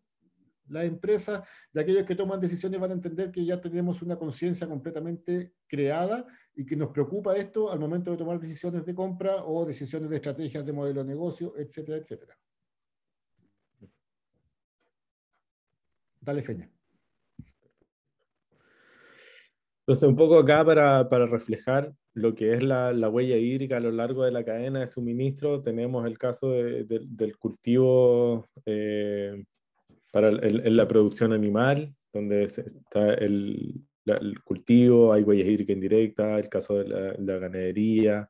las 0.69 0.85
empresas 0.85 1.47
y 1.73 1.79
aquellos 1.79 2.03
que 2.03 2.15
toman 2.15 2.39
decisiones 2.39 2.79
van 2.79 2.91
a 2.91 2.95
entender 2.95 3.31
que 3.31 3.45
ya 3.45 3.59
tenemos 3.59 4.01
una 4.01 4.17
conciencia 4.17 4.67
completamente 4.67 5.53
creada 5.67 6.25
y 6.55 6.65
que 6.65 6.75
nos 6.75 6.89
preocupa 6.89 7.35
esto 7.35 7.71
al 7.71 7.79
momento 7.79 8.11
de 8.11 8.17
tomar 8.17 8.39
decisiones 8.39 8.85
de 8.85 8.95
compra 8.95 9.43
o 9.45 9.65
decisiones 9.65 10.09
de 10.09 10.15
estrategias 10.17 10.65
de 10.65 10.73
modelo 10.73 11.03
de 11.03 11.09
negocio, 11.09 11.53
etcétera, 11.57 11.97
etcétera. 11.97 12.37
Dale, 16.21 16.41
Feña. 16.41 16.69
Entonces, 19.87 20.09
un 20.09 20.17
poco 20.17 20.37
acá 20.37 20.65
para, 20.65 21.07
para 21.07 21.25
reflejar 21.25 21.93
lo 22.13 22.35
que 22.35 22.53
es 22.53 22.61
la, 22.61 22.91
la, 22.91 23.09
huella 23.09 23.37
hídrica 23.37 23.77
a 23.77 23.79
lo 23.79 23.91
largo 23.91 24.23
de 24.25 24.31
la 24.31 24.43
cadena 24.43 24.81
de 24.81 24.87
suministro, 24.87 25.61
tenemos 25.61 26.05
el 26.05 26.17
caso 26.17 26.51
de, 26.51 26.83
de, 26.83 26.99
del 27.05 27.37
cultivo 27.37 28.45
eh, 28.65 29.45
para 30.11 30.29
el, 30.29 30.75
la 30.75 30.87
producción 30.87 31.33
animal, 31.33 31.93
donde 32.13 32.43
está 32.43 33.13
el, 33.13 33.81
la, 34.05 34.15
el, 34.15 34.41
cultivo, 34.43 35.13
hay 35.13 35.23
huella 35.23 35.49
hídrica 35.49 35.73
indirecta, 35.73 36.39
el 36.39 36.49
caso 36.49 36.77
de 36.77 36.87
la, 36.87 37.13
la 37.17 37.37
ganadería, 37.39 38.29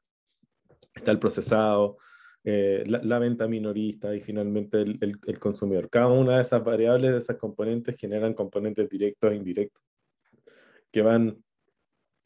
está 0.93 1.11
el 1.11 1.19
procesado, 1.19 1.97
eh, 2.43 2.83
la, 2.87 3.01
la, 3.03 3.19
venta 3.19 3.47
minorista 3.47 4.15
y 4.15 4.19
finalmente 4.19 4.81
el, 4.81 4.97
el, 5.01 5.19
el, 5.25 5.39
consumidor. 5.39 5.89
Cada 5.89 6.07
una 6.07 6.37
de 6.37 6.41
esas 6.41 6.63
variables, 6.63 7.11
de 7.11 7.17
esas 7.17 7.37
componentes, 7.37 7.95
generan 7.97 8.33
componentes 8.33 8.89
directos 8.89 9.31
e 9.31 9.35
indirectos 9.35 9.83
que 10.91 11.01
van 11.01 11.37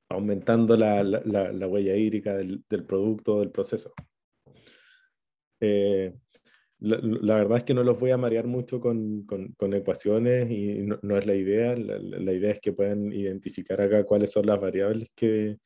aumentando 0.10 0.76
la, 0.76 1.04
la 1.04 1.68
huella 1.68 1.96
hídrica 1.96 2.36
del, 2.36 2.64
del, 2.70 2.86
producto, 2.86 3.40
del 3.40 3.50
proceso. 3.50 3.94
Eh, 5.62 6.14
la, 6.82 7.00
la, 7.02 7.36
verdad 7.36 7.60
es 7.60 7.63
que 7.63 7.74
no 7.76 7.84
los 7.84 8.00
voy 8.00 8.10
a 8.12 8.17
marear 8.17 8.48
mucho 8.48 8.80
con, 8.80 9.24
con, 9.26 9.54
con 9.54 9.74
ecuaciones 9.74 10.50
y 10.50 10.80
no, 10.80 11.00
no, 11.04 11.17
es 11.17 11.26
la 11.28 11.36
idea. 11.36 11.76
La, 11.76 12.34
idea 12.34 12.52
es 12.52 12.60
que 12.60 12.74
puedan 12.74 13.13
identificar 13.13 13.80
acá 13.80 14.04
cuáles 14.04 14.32
son 14.32 14.48
las 14.48 14.60
variables 14.60 15.12
que, 15.15 15.60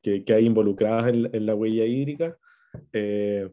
que, 0.00 0.24
que 0.24 0.32
hay 0.32 0.46
involucradas 0.46 1.08
en, 1.08 1.34
en, 1.34 1.46
la 1.46 1.56
huella 1.56 1.84
hídrica 1.84 2.38
eh, 2.92 3.50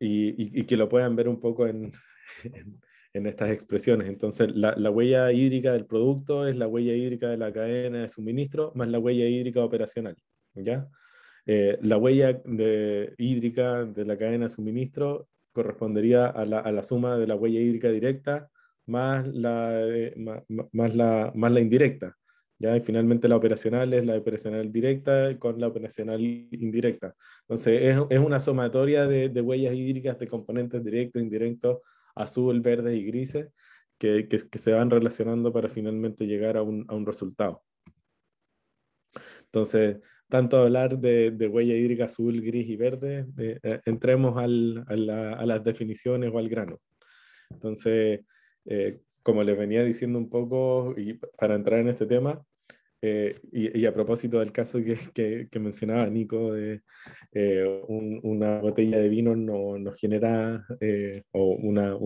y, 0.00 0.30
y, 0.30 0.60
y, 0.60 0.64
que 0.64 0.76
lo 0.78 0.88
puedan 0.88 1.14
ver 1.14 1.28
un 1.28 1.40
poco 1.40 1.66
en, 1.66 1.92
en, 2.44 2.80
en 3.12 3.26
estas 3.26 3.50
expresiones. 3.50 4.08
Entonces, 4.08 4.48
la, 4.54 4.74
la, 4.76 4.90
huella 4.90 5.30
hídrica 5.30 5.72
del 5.72 5.84
producto 5.84 6.48
es 6.48 6.56
la 6.56 6.68
huella 6.68 6.94
hídrica 6.94 7.28
de 7.28 7.36
la 7.36 7.52
cadena 7.52 8.02
de 8.02 8.08
suministro 8.08 8.72
más 8.74 8.88
la 8.88 8.98
huella 8.98 9.26
hídrica 9.26 9.62
operacional. 9.62 10.16
¿ya? 10.54 10.88
Eh, 11.46 11.78
la 11.82 11.96
huella 11.96 12.40
hídrica 13.18 13.84
de 13.84 14.04
la 14.04 14.16
cadena 14.16 14.44
de 14.44 14.50
suministro 14.50 15.28
correspondería 15.52 16.26
a 16.26 16.44
la, 16.46 16.60
a 16.60 16.72
la 16.72 16.82
suma 16.82 17.16
de 17.18 17.26
la 17.26 17.34
huella 17.34 17.60
hídrica 17.60 17.88
directa 17.88 18.48
más 18.86 19.26
la, 19.28 19.86
eh, 19.86 20.14
más, 20.72 20.94
la, 20.94 21.32
más 21.34 21.52
la 21.52 21.60
indirecta. 21.60 22.16
¿ya? 22.58 22.76
Y 22.76 22.80
finalmente 22.80 23.28
la 23.28 23.36
operacional 23.36 23.92
es 23.92 24.04
la 24.06 24.16
operacional 24.16 24.72
directa 24.72 25.38
con 25.38 25.60
la 25.60 25.68
operacional 25.68 26.20
indirecta. 26.20 27.14
Entonces 27.42 27.80
es, 27.82 27.98
es 28.10 28.18
una 28.18 28.40
sumatoria 28.40 29.06
de, 29.06 29.28
de, 29.28 29.40
huellas 29.40 29.74
hídricas 29.74 30.18
de 30.18 30.28
componentes 30.28 30.84
directos, 30.84 31.22
indirectos, 31.22 31.78
azul, 32.14 32.60
verde 32.60 32.96
y 32.96 33.04
grises, 33.04 33.48
que, 33.98 34.28
que, 34.28 34.38
que, 34.50 34.58
se 34.58 34.72
van 34.72 34.90
relacionando 34.90 35.52
para 35.52 35.68
finalmente 35.68 36.26
llegar 36.26 36.56
a 36.56 36.62
un, 36.62 36.84
a 36.88 36.94
un 36.94 37.06
resultado. 37.06 37.62
Entonces, 39.52 39.98
tanto 40.30 40.56
hablar 40.56 40.98
de, 40.98 41.28
huella 41.46 41.74
hídrica 41.74 42.06
azul, 42.06 42.40
gris 42.40 42.66
y 42.66 42.76
verde, 42.76 43.26
eh, 43.36 43.58
eh, 43.62 43.80
entremos 43.84 44.38
a, 44.38 44.46
las 44.46 45.62
definiciones 45.62 46.32
o 46.32 46.38
al 46.38 46.48
grano. 46.48 46.80
Entonces, 47.50 48.20
eh, 48.64 49.00
como 49.22 49.44
les 49.44 49.58
venía 49.58 49.84
diciendo 49.84 50.18
un 50.18 50.30
poco, 50.30 50.94
y 50.96 51.14
para 51.36 51.54
entrar 51.54 51.80
en 51.80 51.88
este 51.88 52.06
tema, 52.06 52.42
y, 53.02 53.84
a 53.84 53.92
propósito 53.92 54.38
del 54.38 54.52
caso 54.52 54.78
que, 54.82 55.48
mencionaba 55.60 56.06
Nico, 56.06 56.54
de 56.54 56.80
una 57.88 58.60
botella 58.60 58.98
de 58.98 59.08
vino 59.08 59.36
no, 59.36 59.76
nos 59.76 59.98
genera, 59.98 60.64
o 61.32 61.56
una, 61.56 61.98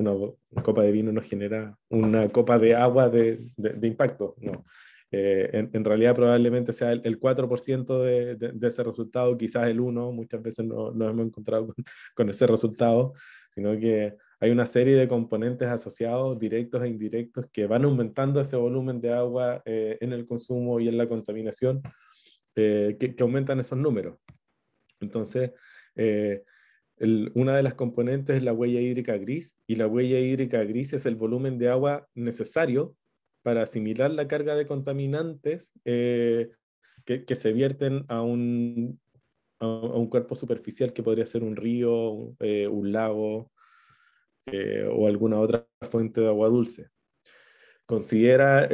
copa 0.65 0.83
de 0.83 0.91
vino 0.91 1.13
nos 1.13 1.29
genera 1.29 1.79
una 1.91 2.29
copa 2.31 2.59
de 2.59 2.75
agua 2.75 3.09
de, 3.09 3.53
de 3.57 3.87
impacto. 3.87 4.35
No. 4.41 4.65
Eh, 5.13 5.69
en, 5.73 5.85
realidad 5.85 6.15
probablemente 6.17 6.73
sea 6.73 6.93
el, 6.93 7.21
4% 7.21 8.03
de, 8.03 8.67
ese 8.67 8.83
resultado, 8.83 9.37
quizás 9.37 9.69
el 9.69 9.81
1%, 9.81 10.13
muchas 10.13 10.43
veces 10.43 10.67
no 10.67 10.91
nos 10.91 11.11
hemos 11.11 11.27
encontrado 11.27 11.75
con, 12.15 12.29
ese 12.29 12.47
resultado, 12.47 13.15
sino 13.51 13.79
que 13.79 14.15
hay 14.41 14.51
una 14.51 14.67
serie 14.67 14.97
de 14.97 15.09
componentes 15.09 15.69
asociados, 15.69 16.39
directos 16.39 16.83
e 16.83 16.89
indirectos, 16.89 17.47
que 17.53 17.67
van 17.67 17.85
aumentando 17.85 18.41
ese 18.41 18.57
volumen 18.57 19.01
de 19.01 19.13
agua 19.13 19.63
eh, 19.65 19.97
en 20.01 20.13
el 20.13 20.27
consumo 20.27 20.81
y 20.81 20.89
en 20.89 20.99
la 20.99 21.09
contaminación, 21.09 21.83
eh, 22.57 22.97
que, 22.99 23.15
aumentan 23.21 23.61
esos 23.61 23.79
números. 23.79 24.19
Entonces, 25.01 25.53
una 27.35 27.57
de 27.57 27.63
las 27.63 27.75
componentes 27.75 28.37
es 28.37 28.43
la 28.43 28.53
huella 28.53 28.81
hídrica 28.81 29.17
gris, 29.19 29.57
y 29.67 29.77
la 29.77 29.87
huella 29.87 30.19
hídrica 30.19 30.65
gris 30.65 30.93
es 30.95 31.07
el 31.07 31.15
volumen 31.15 31.59
de 31.59 31.69
agua 31.69 32.09
necesario 32.15 32.97
para 33.47 33.63
asimilar 33.63 34.11
la 34.11 34.27
carga 34.27 34.57
de 34.57 34.67
contaminantes 34.67 35.73
eh, 35.85 36.51
que, 37.05 37.33
se 37.37 37.53
vierten 37.53 38.05
a 38.09 38.21
un, 38.21 39.01
a, 39.61 39.69
un, 39.69 40.09
cuerpo 40.09 40.35
superficial 40.35 40.93
que 40.93 41.05
podría 41.05 41.27
ser 41.27 41.45
un 41.45 41.55
río, 41.55 42.35
eh, 42.41 42.67
un 42.67 42.91
lago 42.91 43.53
eh, 44.47 44.85
o 44.93 45.07
alguna 45.07 45.39
otra 45.39 45.65
fuente 45.89 46.21
de 46.21 46.27
agua 46.27 46.49
dulce. 46.49 46.89
Considera 47.87 48.69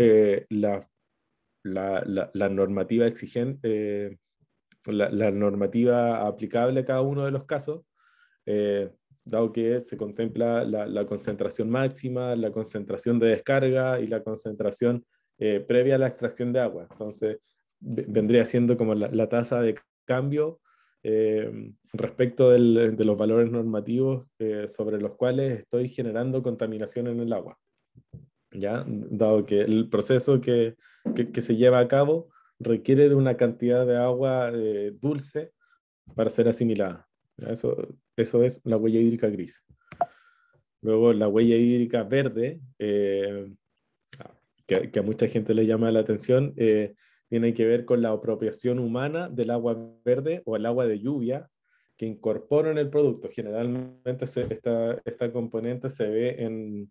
la, 0.48 0.88
la, 1.62 2.30
la, 2.32 2.48
normativa 2.48 3.06
exigente, 3.06 4.20
la, 4.86 5.30
normativa 5.32 6.26
aplicable 6.26 6.80
a 6.80 6.84
cada 6.86 7.02
uno 7.02 7.26
de 7.26 7.30
los 7.30 7.44
casos 7.44 7.84
dado 9.24 9.52
que 9.52 9.80
se 9.80 9.96
contempla 9.96 10.64
la, 10.64 11.06
concentración 11.06 11.70
máxima, 11.70 12.34
la 12.36 12.50
concentración 12.50 13.18
de 13.18 13.28
descarga 13.28 14.00
y 14.00 14.06
la 14.06 14.22
concentración 14.22 15.04
eh, 15.38 15.60
previa 15.60 15.94
a 15.94 15.98
la 15.98 16.08
extracción 16.08 16.52
de 16.52 16.60
agua. 16.60 16.86
Entonces, 16.90 17.38
vendría 17.80 18.44
siendo 18.44 18.76
como 18.76 18.94
la, 18.94 19.28
tasa 19.28 19.60
de 19.60 19.76
cambio 20.04 20.60
eh, 21.02 21.72
respecto 21.92 22.50
de 22.50 23.04
los 23.04 23.16
valores 23.16 23.50
normativos 23.50 24.26
eh, 24.38 24.66
sobre 24.68 25.00
los 25.00 25.16
cuales 25.16 25.60
estoy 25.60 25.88
generando 25.88 26.42
contaminación 26.42 27.06
en 27.08 27.20
el 27.20 27.32
agua. 27.32 27.58
¿Ya? 28.52 28.84
Dado 28.86 29.46
que 29.46 29.62
el 29.62 29.88
proceso 29.88 30.40
que, 30.40 30.76
que, 31.14 31.40
se 31.40 31.56
lleva 31.56 31.78
a 31.78 31.88
cabo 31.88 32.28
requiere 32.58 33.08
de 33.08 33.14
una 33.14 33.36
cantidad 33.36 33.86
de 33.86 33.96
agua 33.96 34.52
dulce 35.00 35.52
para 36.14 36.28
ser 36.28 36.48
asimilada. 36.48 37.08
Eso, 37.48 37.76
eso 38.16 38.42
es 38.42 38.60
la 38.64 38.76
huella 38.76 39.00
hídrica 39.00 39.28
gris. 39.28 39.64
Luego 40.82 41.12
la 41.12 41.28
huella 41.28 41.56
hídrica 41.56 42.02
verde, 42.02 42.60
eh, 42.78 43.48
que, 44.66 44.98
a 44.98 45.02
mucha 45.02 45.28
gente 45.28 45.54
le 45.54 45.64
llama 45.64 45.92
la 45.92 46.00
atención, 46.00 46.54
eh, 46.56 46.94
tiene 47.28 47.54
que 47.54 47.64
ver 47.64 47.84
con 47.84 48.02
la 48.02 48.10
apropiación 48.10 48.78
humana 48.78 49.28
del 49.28 49.50
agua 49.50 49.78
verde 50.04 50.42
o 50.44 50.56
el 50.56 50.66
agua 50.66 50.86
de 50.86 50.98
lluvia 50.98 51.48
que 51.96 52.06
incorporo 52.06 52.70
en 52.70 52.78
el 52.78 52.90
producto. 52.90 53.28
Generalmente 53.30 54.24
esta, 54.24 55.00
esta, 55.04 55.32
componente 55.32 55.88
se 55.88 56.08
ve 56.08 56.42
en, 56.42 56.90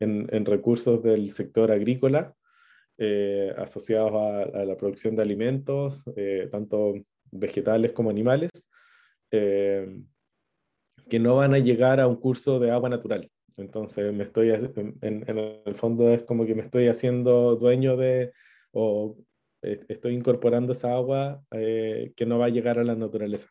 en, 0.00 0.44
recursos 0.44 1.02
del 1.02 1.30
sector 1.30 1.70
agrícola 1.70 2.34
eh, 2.98 3.54
asociados 3.56 4.12
a, 4.14 4.42
a, 4.42 4.64
la 4.64 4.76
producción 4.76 5.14
de 5.14 5.22
alimentos, 5.22 6.04
tanto 6.50 6.94
vegetales 7.30 7.92
como 7.92 8.10
animales, 8.10 8.50
eh, 9.30 10.00
que 11.08 11.18
no 11.18 11.36
van 11.36 11.54
a 11.54 11.58
llegar 11.58 12.00
a 12.00 12.06
un 12.06 12.16
curso 12.16 12.58
de 12.58 12.70
agua 12.70 12.88
natural. 12.88 13.30
Entonces, 13.56 14.12
me 14.12 14.24
estoy, 14.24 14.50
en, 14.50 15.24
el 15.26 15.74
fondo 15.74 16.10
es 16.10 16.22
como 16.22 16.46
que 16.46 16.54
me 16.54 16.62
estoy 16.62 16.86
haciendo 16.88 17.56
dueño 17.56 17.96
de, 17.96 18.32
o 18.72 19.16
eh, 19.62 19.80
estoy 19.88 20.14
incorporando 20.14 20.72
esa 20.72 20.94
agua 20.94 21.42
eh, 21.50 22.12
que 22.14 22.26
no 22.26 22.38
va 22.38 22.46
a 22.46 22.50
llegar 22.50 22.78
a 22.78 22.84
la 22.84 22.94
naturaleza. 22.94 23.48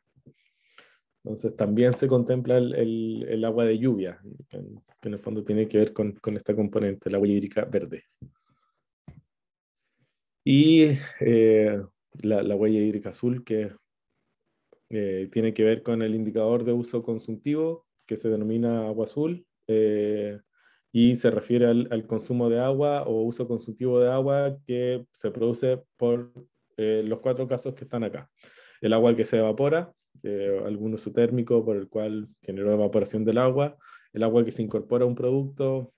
Entonces, 1.23 1.55
también 1.57 1.91
se 1.91 2.07
contempla 2.07 2.57
el, 2.57 3.25
el, 3.27 3.43
agua 3.43 3.65
de 3.65 3.77
lluvia, 3.77 4.21
que, 4.47 4.57
en 4.57 5.13
el 5.13 5.19
fondo 5.19 5.43
tiene 5.43 5.67
que 5.67 5.77
ver 5.79 5.93
con, 5.93 6.13
con 6.13 6.37
esta 6.37 6.55
componente, 6.55 7.09
el 7.09 7.15
agua 7.15 7.27
hídrica 7.27 7.65
verde. 7.65 8.05
Y 10.45 10.91
la, 12.21 12.43
la, 12.43 12.55
huella 12.55 12.79
hídrica 12.79 13.09
azul, 13.09 13.43
que 13.43 13.71
eh, 14.89 15.27
tiene 15.31 15.53
que 15.53 15.63
ver 15.63 15.83
con 15.83 16.01
el 16.01 16.15
indicador 16.15 16.63
de 16.63 16.71
uso 16.71 17.03
consultivo 17.03 17.85
que 18.05 18.15
se 18.15 18.29
denomina 18.29 18.87
agua 18.87 19.03
azul 19.03 19.45
eh, 19.67 20.39
y 20.93 21.15
se 21.15 21.29
refiere 21.29 21.65
al, 21.65 22.07
consumo 22.07 22.49
de 22.49 22.59
agua 22.59 23.03
o 23.03 23.23
uso 23.23 23.47
consultivo 23.47 23.99
de 23.99 24.09
agua 24.09 24.57
que 24.65 25.05
se 25.11 25.29
produce 25.29 25.83
por 25.97 26.31
eh, 26.77 27.03
los 27.05 27.19
cuatro 27.19 27.47
casos 27.47 27.73
que 27.75 27.83
están 27.83 28.05
acá. 28.05 28.29
El 28.79 28.93
agua 28.93 29.15
que 29.15 29.25
se 29.25 29.37
evapora, 29.37 29.91
algún 30.65 30.93
uso 30.93 31.11
térmico 31.11 31.63
por 31.63 31.75
el 31.75 31.89
cual 31.89 32.27
generó 32.41 32.73
evaporación 32.73 33.23
del 33.25 33.37
agua, 33.37 33.77
el 34.13 34.23
agua 34.23 34.43
que 34.43 34.51
se 34.51 34.63
incorpora 34.63 35.03
a 35.03 35.07
un 35.07 35.15
producto, 35.15 35.93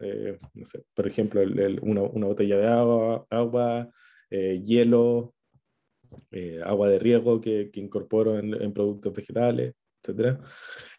por 0.93 1.07
ejemplo, 1.07 1.41
una, 1.81 2.01
una, 2.01 2.25
botella 2.27 2.57
de 2.57 2.67
agua, 2.67 3.25
agua 3.29 3.89
hielo, 4.29 5.33
eh, 6.31 6.61
agua 6.63 6.89
de 6.89 6.99
riego 6.99 7.39
que, 7.41 7.69
que 7.71 7.79
en, 7.79 8.73
productos 8.73 9.13
vegetales, 9.13 9.75
etc. 10.03 10.39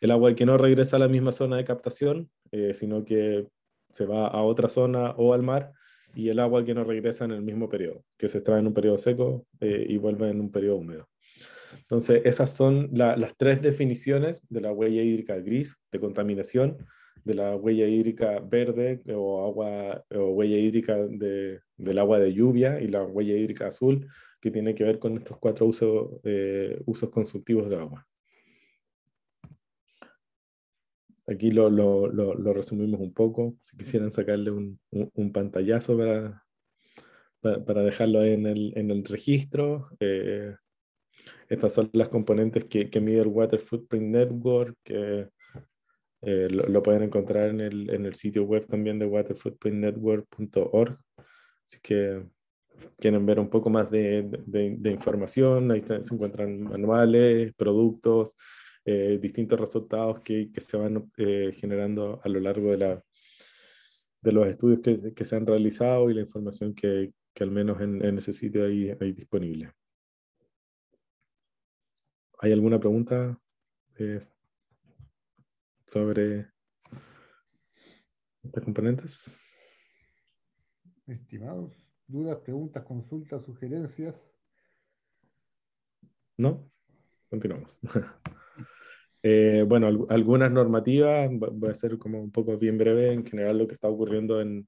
El 0.01 0.11
agua 0.11 0.35
que 0.35 0.47
no 0.47 0.59
regresa 0.59 0.97
a 0.97 1.01
la 1.01 1.09
misma 1.09 1.33
zona 1.33 1.57
de 1.57 1.65
captación, 1.65 2.31
eh, 2.53 2.75
sino 2.75 3.05
que 3.05 3.47
se 3.91 4.07
va 4.07 4.29
a 4.29 4.43
otra 4.43 4.69
zona 4.69 5.13
o 5.13 5.33
al 5.35 5.43
mar, 5.43 5.73
y 6.15 6.29
el 6.29 6.39
agua 6.41 6.65
que 6.65 6.75
no 6.75 6.85
regresa 6.85 7.25
en 7.25 7.33
el 7.33 7.43
mismo 7.43 7.69
periodo, 7.69 8.05
que 8.19 8.29
se 8.29 8.39
extrae 8.39 8.61
en 8.61 8.67
un 8.67 8.75
periodo 8.75 8.99
seco 8.99 9.47
eh, 9.61 9.87
y 9.89 9.97
vuelve 9.97 10.29
en 10.29 10.41
un 10.41 10.51
periodo 10.51 10.77
húmedo. 10.77 11.09
Entonces, 11.79 12.23
esas 12.25 12.55
son 12.55 12.91
las 12.93 13.37
tres 13.37 13.63
definiciones 13.63 14.45
de 14.49 14.61
la 14.61 14.73
huella 14.73 15.03
hídrica 15.03 15.37
gris 15.37 15.77
de 15.93 16.01
contaminación, 16.01 16.79
de 17.25 17.35
la 17.35 17.57
huella 17.57 17.87
hídrica 17.87 18.41
verde 18.41 19.03
o, 19.15 19.45
agua, 19.45 20.05
o 20.15 20.31
huella 20.31 20.57
hídrica 20.57 20.97
de, 20.97 21.61
del 21.77 21.99
agua 21.99 22.19
de 22.19 22.33
lluvia 22.33 22.81
y 22.81 22.89
la 22.89 23.03
huella 23.03 23.37
hídrica 23.37 23.69
azul 23.69 24.07
que 24.41 24.51
tiene 24.51 24.75
que 24.75 24.85
ver 24.85 24.99
con 24.99 25.19
estos 25.19 25.39
cuatro 25.39 25.67
usos, 25.67 26.21
eh, 26.25 26.81
usos 26.87 27.11
consultivos 27.11 27.69
de 27.69 27.77
agua. 27.77 28.07
Aquí 31.27 31.53
lo, 31.53 31.71
lo, 31.71 32.09
lo, 32.09 32.53
resumimos 32.53 33.01
un 33.01 33.13
poco. 33.13 33.57
Si 33.63 33.77
quisieran 33.77 34.11
sacarle 34.11 34.51
un, 34.51 34.81
un, 34.91 35.33
pantallazo 35.33 35.97
para, 35.97 36.45
para, 37.41 37.83
dejarlo 37.83 38.25
en 38.25 38.47
el, 38.47 38.73
en 38.77 38.91
el 38.91 39.05
registro. 39.05 39.91
Eh, 40.01 40.57
estas 41.49 41.75
son 41.75 41.91
las 41.93 42.09
componentes 42.09 42.65
que, 42.65 42.91
que, 42.91 43.01
mide 43.01 43.21
el 43.21 43.29
Water 43.29 43.61
Footprint 43.61 44.07
Network, 44.07 44.77
que 44.83 45.29
eh, 46.23 46.49
lo, 46.51 46.83
pueden 46.83 47.03
encontrar 47.05 47.49
en 47.51 47.61
el, 47.61 47.91
en 47.91 48.07
el, 48.07 48.15
sitio 48.15 48.45
web 48.45 48.67
también 48.67 48.99
de 48.99 49.07
waterfootprintnetwork.org. 49.07 50.99
Así 51.65 51.79
que 51.83 52.23
quieren 52.99 53.27
ver 53.27 53.39
un 53.39 53.49
poco 53.49 53.71
más 53.71 53.91
de, 53.91 54.29
de, 54.47 54.91
información, 54.91 55.71
ahí 55.71 55.83
se 55.83 56.15
encuentran 56.15 56.63
manuales, 56.63 57.53
productos, 57.55 58.37
eh, 58.85 59.19
distintos 59.21 59.61
resultados 59.61 60.21
que, 60.21 60.51
que 60.53 60.61
se 60.61 60.77
van 60.77 61.11
eh, 61.17 61.53
generando 61.57 62.21
a 62.23 62.29
lo 62.29 62.41
largo 62.41 62.71
de, 62.71 62.79
la, 62.79 63.05
de 64.23 64.33
los 64.33 64.49
estudios 64.49 64.81
que, 64.81 65.15
que, 65.15 65.25
se 65.25 65.37
han 65.37 65.47
realizado 65.47 66.11
y 66.11 66.15
la 66.15 66.23
información 66.23 66.75
que, 66.75 67.13
que 67.35 67.45
al 67.45 67.51
menos 67.51 67.81
en, 67.81 68.05
en, 68.05 68.19
ese 68.19 68.33
sitio 68.33 68.65
hay, 68.65 68.91
hay 69.01 69.13
disponible. 69.13 69.73
¿Hay 72.39 72.53
alguna 72.53 72.81
pregunta 72.81 73.39
eh, 73.99 74.19
sobre 75.91 76.47
estas 78.45 78.63
componentes? 78.63 79.57
Estimados 81.07 81.73
dudas, 82.07 82.39
preguntas, 82.39 82.85
consultas, 82.85 83.43
sugerencias. 83.43 84.31
¿No? 86.39 86.71
Continuamos. 87.29 87.79
Eh, 89.23 89.67
bueno, 89.69 90.07
algunas 90.09 90.51
normativas, 90.51 91.29
voy 91.31 91.69
a 91.69 91.75
ser 91.75 91.99
como 91.99 92.23
un 92.23 92.33
poco 92.33 92.57
bien 92.57 92.79
breve, 92.79 93.13
en 93.13 93.23
general 93.23 93.59
lo 93.59 93.67
que 93.67 93.75
está 93.75 93.87
ocurriendo 93.87 94.41
en, 94.41 94.67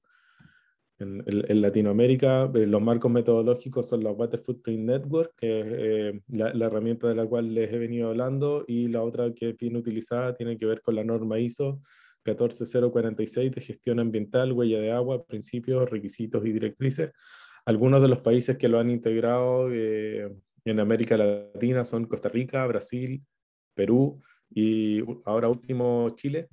en, 1.03 1.61
Latinoamérica, 1.61 2.49
eh, 2.53 2.65
los 2.65 2.81
marcos 2.81 3.11
metodológicos 3.11 3.87
son 3.87 4.03
la 4.03 4.11
Water 4.11 4.39
Footprint 4.39 4.85
Network, 4.85 5.33
que 5.37 5.59
es 5.59 5.65
eh, 5.69 6.21
la, 6.29 6.65
herramienta 6.65 7.07
de 7.07 7.15
la 7.15 7.25
cual 7.25 7.53
les 7.53 7.71
he 7.71 7.77
venido 7.77 8.09
hablando, 8.09 8.65
y 8.67 8.87
la 8.87 9.03
otra 9.03 9.33
que 9.33 9.53
bien 9.53 9.75
utilizada 9.75 10.33
tiene 10.33 10.57
que 10.57 10.65
ver 10.65 10.81
con 10.81 10.95
la 10.95 11.03
norma 11.03 11.39
ISO 11.39 11.79
14046 12.23 13.51
de 13.51 13.61
gestión 13.61 13.99
ambiental, 13.99 14.53
huella 14.53 14.79
de 14.79 14.91
agua, 14.91 15.25
principios, 15.25 15.89
requisitos 15.89 16.45
y 16.45 16.51
directrices. 16.51 17.11
Algunos 17.65 18.01
de 18.01 18.07
los 18.07 18.19
países 18.19 18.57
que 18.57 18.67
lo 18.67 18.79
han 18.79 18.89
integrado 18.89 19.69
eh, 19.71 20.29
en 20.65 20.79
América 20.79 21.17
Latina 21.17 21.85
son 21.85 22.05
Costa 22.05 22.29
Rica, 22.29 22.65
Brasil, 22.65 23.23
Perú 23.73 24.21
y 24.49 25.01
ahora 25.25 25.49
último 25.49 26.09
Chile. 26.15 26.49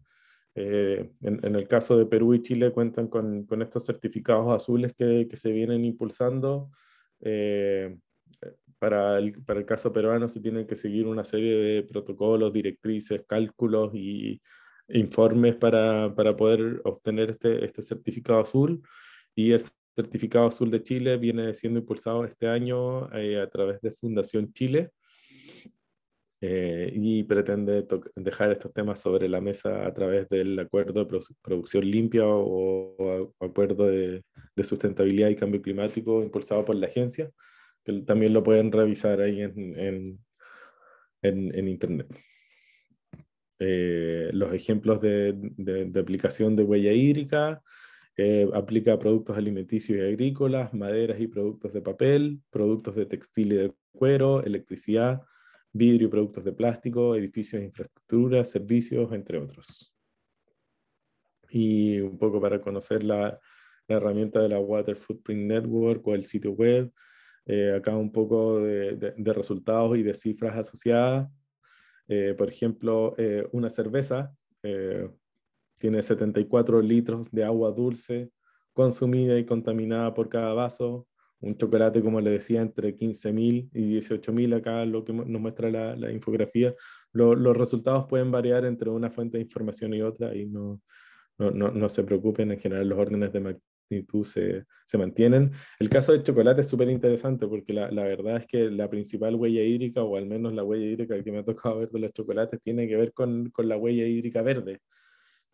Eh, 0.54 1.10
en, 1.22 1.54
el 1.54 1.68
caso 1.68 1.96
de 1.96 2.06
Perú 2.06 2.34
y 2.34 2.42
Chile 2.42 2.72
cuentan 2.72 3.08
con, 3.08 3.44
con 3.44 3.62
estos 3.62 3.86
certificados 3.86 4.52
azules 4.54 4.92
que, 4.94 5.26
que 5.28 5.36
se 5.36 5.52
vienen 5.52 5.84
impulsando. 5.84 6.70
Eh, 7.20 7.96
para, 8.78 9.18
el, 9.18 9.42
para 9.44 9.60
el 9.60 9.66
caso 9.66 9.92
peruano 9.92 10.26
se 10.28 10.40
tienen 10.40 10.66
que 10.66 10.76
seguir 10.76 11.06
una 11.06 11.24
serie 11.24 11.54
de 11.54 11.82
protocolos, 11.82 12.52
directrices, 12.52 13.22
cálculos 13.26 13.94
y 13.94 14.40
informes 14.88 15.56
para, 15.56 16.12
para 16.14 16.34
poder 16.34 16.80
obtener 16.84 17.30
este, 17.30 17.64
este 17.64 17.82
certificado 17.82 18.40
azul. 18.40 18.82
Y 19.34 19.52
el 19.52 19.62
certificado 19.94 20.46
azul 20.46 20.70
de 20.70 20.82
Chile 20.82 21.16
viene 21.16 21.54
siendo 21.54 21.78
impulsado 21.78 22.24
este 22.24 22.48
año 22.48 23.12
eh, 23.14 23.40
a 23.40 23.48
través 23.48 23.80
de 23.82 23.92
Fundación 23.92 24.52
Chile 24.52 24.90
eh, 26.42 26.90
y 26.94 27.22
pretende 27.24 27.86
dejar 28.16 28.50
estos 28.50 28.72
temas 28.72 28.98
sobre 28.98 29.28
la 29.28 29.42
mesa 29.42 29.86
a 29.86 29.92
través 29.92 30.26
del 30.28 30.58
acuerdo 30.58 31.04
de 31.04 31.20
producción 31.42 31.84
limpia 31.84 32.22
o, 32.26 33.34
acuerdo 33.38 33.86
de, 33.86 34.24
sustentabilidad 34.62 35.28
y 35.28 35.36
cambio 35.36 35.60
climático 35.60 36.22
impulsado 36.22 36.64
por 36.64 36.76
la 36.76 36.86
agencia, 36.86 37.30
que 37.84 37.92
también 38.02 38.32
lo 38.32 38.42
pueden 38.42 38.72
revisar 38.72 39.20
ahí 39.20 39.42
en, 39.42 40.18
en, 41.22 41.68
Internet. 41.68 42.08
Eh, 43.58 44.30
los 44.32 44.52
ejemplos 44.54 45.00
de, 45.02 45.92
aplicación 45.98 46.56
de 46.56 46.62
huella 46.62 46.92
hídrica, 46.92 47.62
eh, 48.16 48.48
aplica 48.54 48.98
productos 48.98 49.36
alimenticios 49.36 49.98
y 49.98 50.00
agrícolas, 50.00 50.72
maderas 50.72 51.20
y 51.20 51.26
productos 51.26 51.72
de 51.74 51.82
papel, 51.82 52.40
productos 52.50 52.94
de 52.96 53.06
textil 53.06 53.52
y 53.52 53.56
de 53.56 53.72
cuero, 53.92 54.42
electricidad, 54.42 55.22
vidrio 55.72 56.08
y 56.08 56.10
productos 56.10 56.44
de 56.44 56.52
plástico, 56.52 57.14
edificios 57.14 57.62
infraestructuras, 57.62 58.50
servicios, 58.50 59.12
entre 59.12 59.38
otros. 59.38 59.94
Y 61.50 62.00
un 62.00 62.18
poco 62.18 62.40
para 62.40 62.60
conocer 62.60 63.04
la, 63.04 63.38
herramienta 63.88 64.40
de 64.40 64.48
la 64.48 64.60
Water 64.60 64.94
Footprint 64.94 65.50
Network 65.50 66.06
o 66.06 66.14
el 66.14 66.24
sitio 66.24 66.52
web, 66.52 66.92
eh, 67.44 67.74
acá 67.76 67.96
un 67.96 68.12
poco 68.12 68.60
de, 68.60 69.14
resultados 69.34 69.98
y 69.98 70.04
de 70.04 70.14
cifras 70.14 70.56
asociadas. 70.56 71.28
Eh, 72.06 72.34
por 72.38 72.48
ejemplo, 72.48 73.16
eh, 73.18 73.48
una 73.50 73.68
cerveza 73.68 74.32
tiene 75.80 76.02
74 76.02 76.82
litros 76.82 77.30
de 77.32 77.42
agua 77.42 77.72
dulce 77.72 78.30
consumida 78.72 79.38
y 79.38 79.44
contaminada 79.44 80.14
por 80.14 80.28
cada 80.28 80.52
vaso, 80.52 81.06
un 81.40 81.56
chocolate, 81.56 82.02
como 82.02 82.20
le 82.20 82.30
decía, 82.30 82.60
entre 82.60 82.96
15.000 82.96 83.70
y 83.72 83.96
18.000 83.96 84.56
acá, 84.56 84.84
lo 84.84 85.04
que 85.04 85.12
nos 85.12 85.40
muestra 85.40 85.70
la, 85.70 85.96
la 85.96 86.12
infografía. 86.12 86.74
los 87.12 87.56
resultados 87.56 88.06
pueden 88.08 88.30
variar 88.30 88.64
entre 88.64 88.90
una 88.90 89.10
fuente 89.10 89.38
de 89.38 89.44
información 89.44 89.94
y 89.94 90.02
otra 90.02 90.34
y 90.34 90.46
no, 90.46 90.80
no, 91.38 91.70
no, 91.70 91.88
se 91.88 92.04
preocupen, 92.04 92.52
en 92.52 92.60
general 92.60 92.88
los 92.88 92.98
órdenes 92.98 93.32
de 93.32 93.40
magnitud 93.40 94.24
se, 94.24 94.64
se 94.84 94.98
mantienen. 94.98 95.52
El 95.78 95.88
caso 95.88 96.12
del 96.12 96.22
chocolate 96.22 96.60
es 96.60 96.68
súper 96.68 96.90
interesante 96.90 97.46
porque 97.46 97.72
la, 97.72 97.90
la, 97.90 98.04
verdad 98.04 98.36
es 98.36 98.46
que 98.46 98.70
la 98.70 98.90
principal 98.90 99.34
huella 99.36 99.62
hídrica, 99.62 100.02
o 100.02 100.16
al 100.16 100.26
menos 100.26 100.52
la 100.52 100.62
huella 100.62 100.86
hídrica 100.86 101.22
que 101.22 101.32
me 101.32 101.38
ha 101.38 101.44
tocado 101.44 101.78
ver 101.78 101.90
de 101.90 102.00
los 102.00 102.12
chocolates, 102.12 102.60
tiene 102.60 102.86
que 102.86 102.96
ver 102.96 103.12
con, 103.14 103.50
con 103.50 103.68
la 103.68 103.78
huella 103.78 104.04
hídrica 104.06 104.42
verde, 104.42 104.80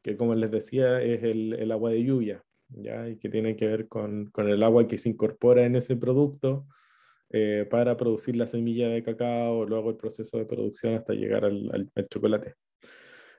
que 0.02 0.16
como 0.16 0.34
les 0.34 0.50
decía 0.50 1.00
es 1.00 1.22
el, 1.22 1.52
el 1.54 1.70
agua 1.70 1.90
de 1.90 2.02
lluvia. 2.02 2.42
¿Ya? 2.68 3.08
y 3.08 3.16
que 3.16 3.28
tiene 3.28 3.56
que 3.56 3.66
ver 3.66 3.88
con, 3.88 4.26
con, 4.26 4.48
el 4.48 4.62
agua 4.62 4.86
que 4.86 4.98
se 4.98 5.08
incorpora 5.08 5.64
en 5.64 5.76
ese 5.76 5.96
producto 5.96 6.66
eh, 7.30 7.66
para 7.68 7.96
producir 7.96 8.36
la 8.36 8.46
semilla 8.46 8.88
de 8.88 9.02
cacao, 9.02 9.64
luego 9.64 9.90
el 9.90 9.96
proceso 9.96 10.38
de 10.38 10.44
producción 10.44 10.94
hasta 10.94 11.12
llegar 11.12 11.44
al, 11.44 11.90
chocolate. 12.08 12.54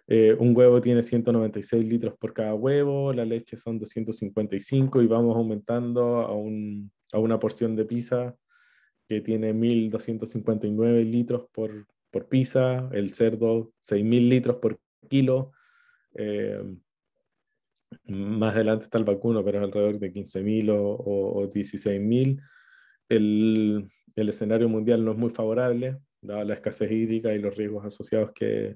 Eh, 0.07 0.35
un 0.39 0.55
huevo 0.55 0.81
tiene 0.81 1.03
196 1.03 1.85
litros 1.85 2.15
por 2.17 2.33
cada 2.33 2.53
huevo, 2.53 3.13
la 3.13 3.25
leche 3.25 3.57
son 3.57 3.77
255 3.79 5.01
y 5.01 5.07
vamos 5.07 5.35
aumentando 5.35 6.21
a, 6.21 6.33
un, 6.33 6.91
a 7.11 7.19
una 7.19 7.39
porción 7.39 7.75
de 7.75 7.85
pizza 7.85 8.35
que 9.07 9.21
tiene 9.21 9.53
1259 9.53 11.03
litros 11.03 11.47
por, 11.51 11.87
por 12.11 12.27
pizza, 12.27 12.89
el 12.91 13.13
cerdo 13.13 13.71
6000 13.79 14.29
litros 14.29 14.57
por 14.57 14.79
kilo. 15.07 15.53
Eh, 16.15 16.61
más 18.07 18.55
adelante 18.55 18.85
está 18.85 18.97
el 18.97 19.03
vacuno, 19.03 19.43
pero 19.43 19.59
es 19.59 19.63
alrededor 19.63 19.99
de 19.99 20.13
15.000 20.13 20.69
o, 20.71 20.95
o, 20.95 21.49
16.000. 21.49 22.41
El, 23.09 23.89
el, 24.15 24.29
escenario 24.29 24.69
mundial 24.69 25.03
no 25.03 25.11
es 25.11 25.17
muy 25.17 25.29
favorable, 25.29 25.97
dada 26.21 26.43
la 26.43 26.55
escasez 26.55 26.91
hídrica 26.91 27.33
y 27.33 27.39
los 27.39 27.55
riesgos 27.55 27.85
asociados 27.85 28.31
que, 28.33 28.75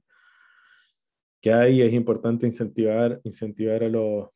que 1.42 1.54
hay. 1.54 1.82
Es 1.82 1.94
importante 1.94 2.46
incentivar, 2.46 3.20
incentivar 3.24 3.84
a, 3.84 3.90
los, 3.90 4.30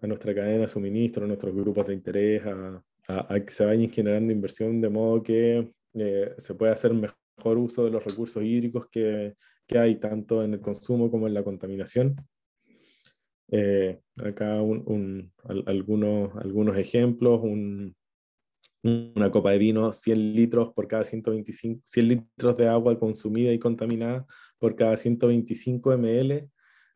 a 0.00 0.06
nuestra 0.06 0.34
cadena 0.34 0.62
de 0.62 0.68
suministro, 0.68 1.24
a 1.24 1.28
nuestros 1.28 1.54
grupos 1.54 1.86
de 1.86 1.94
interés, 1.94 2.42
a, 2.46 2.82
a, 3.08 3.40
que 3.40 3.50
se 3.50 3.64
vayan 3.64 3.90
generando 3.90 4.32
inversión 4.32 4.80
de 4.80 4.88
modo 4.88 5.22
que 5.22 5.72
eh, 5.94 6.34
se 6.36 6.54
pueda 6.54 6.72
hacer 6.72 6.92
mejor 6.92 7.58
uso 7.58 7.84
de 7.84 7.90
los 7.90 8.04
recursos 8.04 8.42
hídricos 8.42 8.88
que, 8.90 9.34
que 9.66 9.78
hay 9.78 9.96
tanto 9.96 10.42
en 10.42 10.54
el 10.54 10.60
consumo 10.60 11.10
como 11.10 11.26
en 11.26 11.34
la 11.34 11.44
contaminación. 11.44 12.16
Eh, 13.50 13.98
acá 14.22 14.60
un, 14.60 15.32
algunos, 15.66 16.36
algunos 16.36 16.76
ejemplos, 16.76 17.40
una 18.82 19.30
copa 19.30 19.52
de 19.52 19.58
vino, 19.58 19.92
100 19.92 20.34
litros 20.34 20.72
por 20.74 20.86
cada 20.86 21.04
125, 21.04 21.82
100 21.84 22.08
litros 22.08 22.56
de 22.56 22.68
agua 22.68 22.98
consumida 22.98 23.52
y 23.52 23.58
contaminada 23.58 24.26
por 24.58 24.76
cada 24.76 24.96
125 24.96 25.96
ml 25.96 26.48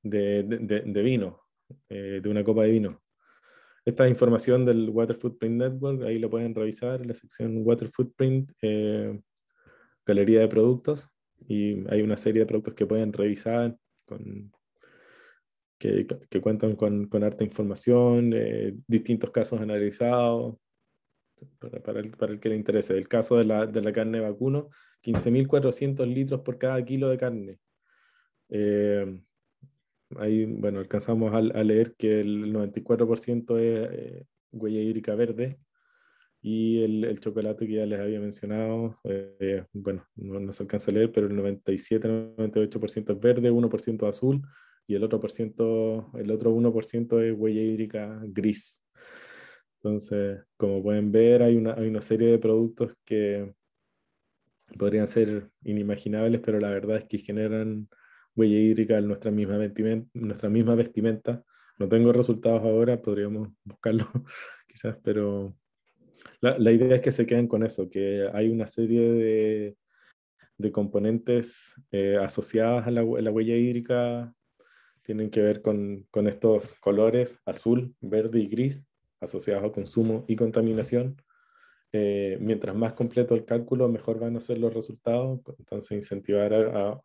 de, 0.03 0.43
de, 0.43 1.03
vino, 1.03 1.41
eh, 1.89 2.21
de 2.23 2.29
una 2.29 2.45
copa 2.45 2.65
de 2.65 2.71
vino. 2.71 3.03
Esta 3.85 4.09
información 4.09 4.65
del 4.65 4.91
Water 4.91 5.17
Footprint 5.17 5.57
Network, 5.57 6.03
ahí 6.03 6.19
lo 6.19 6.31
pueden 6.31 6.55
revisar 6.55 7.01
en 7.01 7.09
la 7.09 7.15
sección 7.15 7.63
Water 7.65 7.89
Footprint, 7.89 8.53
eh, 8.63 9.19
Galería 10.07 10.41
de 10.41 10.49
Productos, 10.49 11.09
y 11.49 11.85
hay 11.89 12.03
una 12.03 12.17
serie 12.17 12.41
de 12.41 12.47
productos 12.47 12.75
que 12.75 12.87
pueden 12.87 13.13
revisar 13.13 13.77
con, 14.05 14.53
que, 15.83 16.41
cuentan 16.41 16.77
con, 16.77 17.07
con, 17.09 17.25
harta 17.25 17.43
información, 17.43 18.33
eh, 18.35 18.73
distintos 18.87 19.31
casos 19.31 19.61
analizados, 19.61 20.57
para, 21.59 21.99
el, 21.99 22.11
para, 22.13 22.33
el, 22.33 22.39
que 22.39 22.51
le 22.51 22.57
interese. 22.57 22.97
El 22.97 23.09
caso 23.09 23.37
de 23.37 23.45
la, 23.45 23.67
de 23.67 23.83
la 23.83 23.93
carne 23.93 24.21
vacuno, 24.21 24.69
15.400 25.03 26.07
litros 26.07 26.43
por 26.43 26.57
cada 26.57 26.85
kilo 26.85 27.09
de 27.09 27.19
carne. 27.19 27.59
Eh, 28.49 29.19
ahí, 30.19 30.45
bueno, 30.45 30.79
alcanzamos 30.79 31.35
a, 31.35 31.41
leer 31.41 31.97
que 31.97 32.21
el 32.21 32.53
94% 32.53 33.59
es 33.59 33.89
eh, 33.93 34.25
huella 34.53 34.81
hídrica 34.81 35.17
verde 35.17 35.59
y 36.43 36.83
el, 36.85 37.05
el, 37.05 37.19
chocolate 37.19 37.67
que 37.67 37.75
ya 37.75 37.87
les 37.87 37.99
había 37.99 38.21
mencionado, 38.21 39.01
bueno, 39.73 40.07
no, 40.17 40.39
no, 40.41 40.53
se 40.53 40.63
alcanza 40.63 40.91
a 40.91 40.95
leer, 40.95 41.11
pero 41.13 41.29
el 41.29 41.35
97-98% 41.35 43.13
es 43.13 43.21
verde, 43.21 43.51
1% 43.51 44.09
azul 44.09 44.43
y 44.87 44.95
el 44.95 45.05
otro, 45.05 45.21
por 45.21 45.31
ciento, 45.31 46.11
el 46.15 46.31
otro 46.31 46.53
1% 46.53 47.21
es 47.23 47.39
huella 47.39 47.63
hídrica 47.63 48.21
gris. 48.25 48.83
Entonces, 49.77 50.41
como 50.57 50.83
pueden 50.83 51.11
ver, 51.11 51.43
hay 51.43 51.57
una, 51.57 51.75
hay 51.75 51.89
una 51.89 52.03
serie 52.03 52.29
de 52.29 52.39
productos 52.39 52.95
que 53.05 53.53
podrían 54.79 55.09
ser 55.09 55.51
inimaginables, 55.65 56.41
pero 56.41 56.61
la 56.61 56.71
verdad 56.71 56.99
es 56.99 57.05
que 57.05 57.19
generan 57.19 57.89
huella 58.35 58.59
hídrica 58.59 58.99
en 58.99 59.09
nuestra 59.09 59.31
misma 59.31 59.57
vestimenta. 59.57 60.09
Nuestra 60.15 60.49
misma 60.49 60.75
vestimenta. 60.75 61.45
No 61.79 61.89
tengo 61.89 62.13
resultados 62.13 62.63
ahora, 62.63 63.01
podríamos 63.01 63.49
buscarlo 63.65 64.07
quizás, 64.69 64.97
pero 65.03 65.57
la, 66.41 66.59
la, 66.59 66.71
idea 66.71 66.97
es 66.97 67.03
que 67.03 67.11
se 67.11 67.27
queden 67.27 67.49
con 67.49 67.65
eso, 67.65 67.89
que 67.91 68.29
hay 68.33 68.51
una 68.51 68.67
serie 68.67 69.01
de, 69.01 69.77
de 70.59 70.73
componentes 70.73 71.75
eh, 71.91 72.17
asociadas 72.21 72.87
a 72.87 72.91
la, 72.91 73.01
a 73.01 73.21
la, 73.21 73.31
huella 73.31 73.57
hídrica 73.57 74.33
tienen 75.03 75.31
que 75.31 75.43
ver 75.43 75.63
con, 75.63 76.07
con, 76.11 76.27
estos 76.29 76.75
colores 76.75 77.39
azul, 77.45 77.95
verde 78.01 78.41
y 78.41 78.47
gris 78.47 78.85
asociados 79.21 79.65
a 79.65 79.73
consumo 79.73 80.25
y 80.29 80.37
contaminación. 80.37 81.17
Eh, 81.93 82.39
mientras 82.41 82.75
más 82.75 82.95
completo 82.95 83.35
el 83.35 83.45
cálculo, 83.45 83.89
mejor 83.89 84.19
van 84.19 84.37
a 84.37 84.41
ser 84.41 84.59
los 84.59 84.73
resultados. 84.73 85.41
Entonces, 85.59 85.93
incentivar 85.93 86.55
a, 86.55 87.01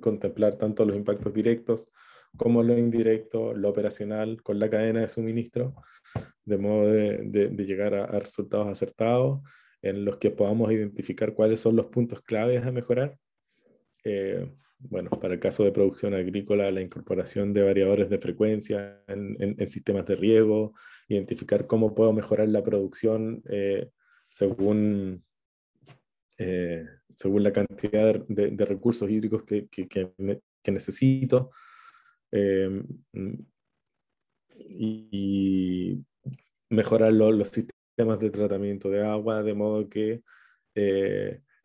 contemplar 0.00 0.56
tanto 0.56 0.84
los 0.84 0.96
impactos 0.96 1.32
directos 1.32 1.88
como 2.36 2.64
lo 2.64 2.76
indirecto, 2.76 3.54
lo 3.54 3.68
operacional, 3.68 4.42
con 4.42 4.58
la 4.58 4.68
cadena 4.68 5.02
de 5.02 5.08
suministro, 5.08 5.76
de 6.44 6.58
modo 6.58 6.90
de, 6.90 7.48
llegar 7.58 7.94
a, 7.94 8.18
resultados 8.18 8.66
acertados 8.66 9.40
en 9.82 10.04
los 10.04 10.16
que 10.16 10.30
podamos 10.30 10.72
identificar 10.72 11.34
cuáles 11.34 11.60
son 11.60 11.76
los 11.76 11.86
puntos 11.86 12.22
claves 12.22 12.64
a 12.64 12.72
mejorar. 12.72 13.16
Eh, 14.02 14.50
bueno, 14.78 15.10
para 15.10 15.34
el 15.34 15.40
caso 15.40 15.64
de 15.64 15.72
producción 15.72 16.14
agrícola, 16.14 16.70
la 16.70 16.80
incorporación 16.80 17.52
de 17.52 17.62
variadores 17.62 18.10
de 18.10 18.18
frecuencia 18.18 19.02
en, 19.06 19.68
sistemas 19.68 20.06
de 20.06 20.16
riego, 20.16 20.74
identificar 21.08 21.66
cómo 21.66 21.94
puedo 21.94 22.12
mejorar 22.12 22.48
la 22.48 22.62
producción 22.62 23.42
eh, 23.48 23.90
según, 24.28 25.24
eh, 26.38 26.86
según 27.14 27.42
la 27.42 27.52
cantidad 27.52 28.14
de, 28.26 28.64
recursos 28.66 29.08
hídricos 29.10 29.44
que, 29.44 29.68
necesito. 30.66 31.50
Eh, 32.32 32.82
y, 34.58 36.04
mejorar 36.70 37.12
los 37.12 37.50
sistemas 37.50 38.18
de 38.18 38.30
tratamiento 38.30 38.90
de 38.90 39.06
agua 39.06 39.42
de 39.44 39.54
modo 39.54 39.88
que 39.88 40.22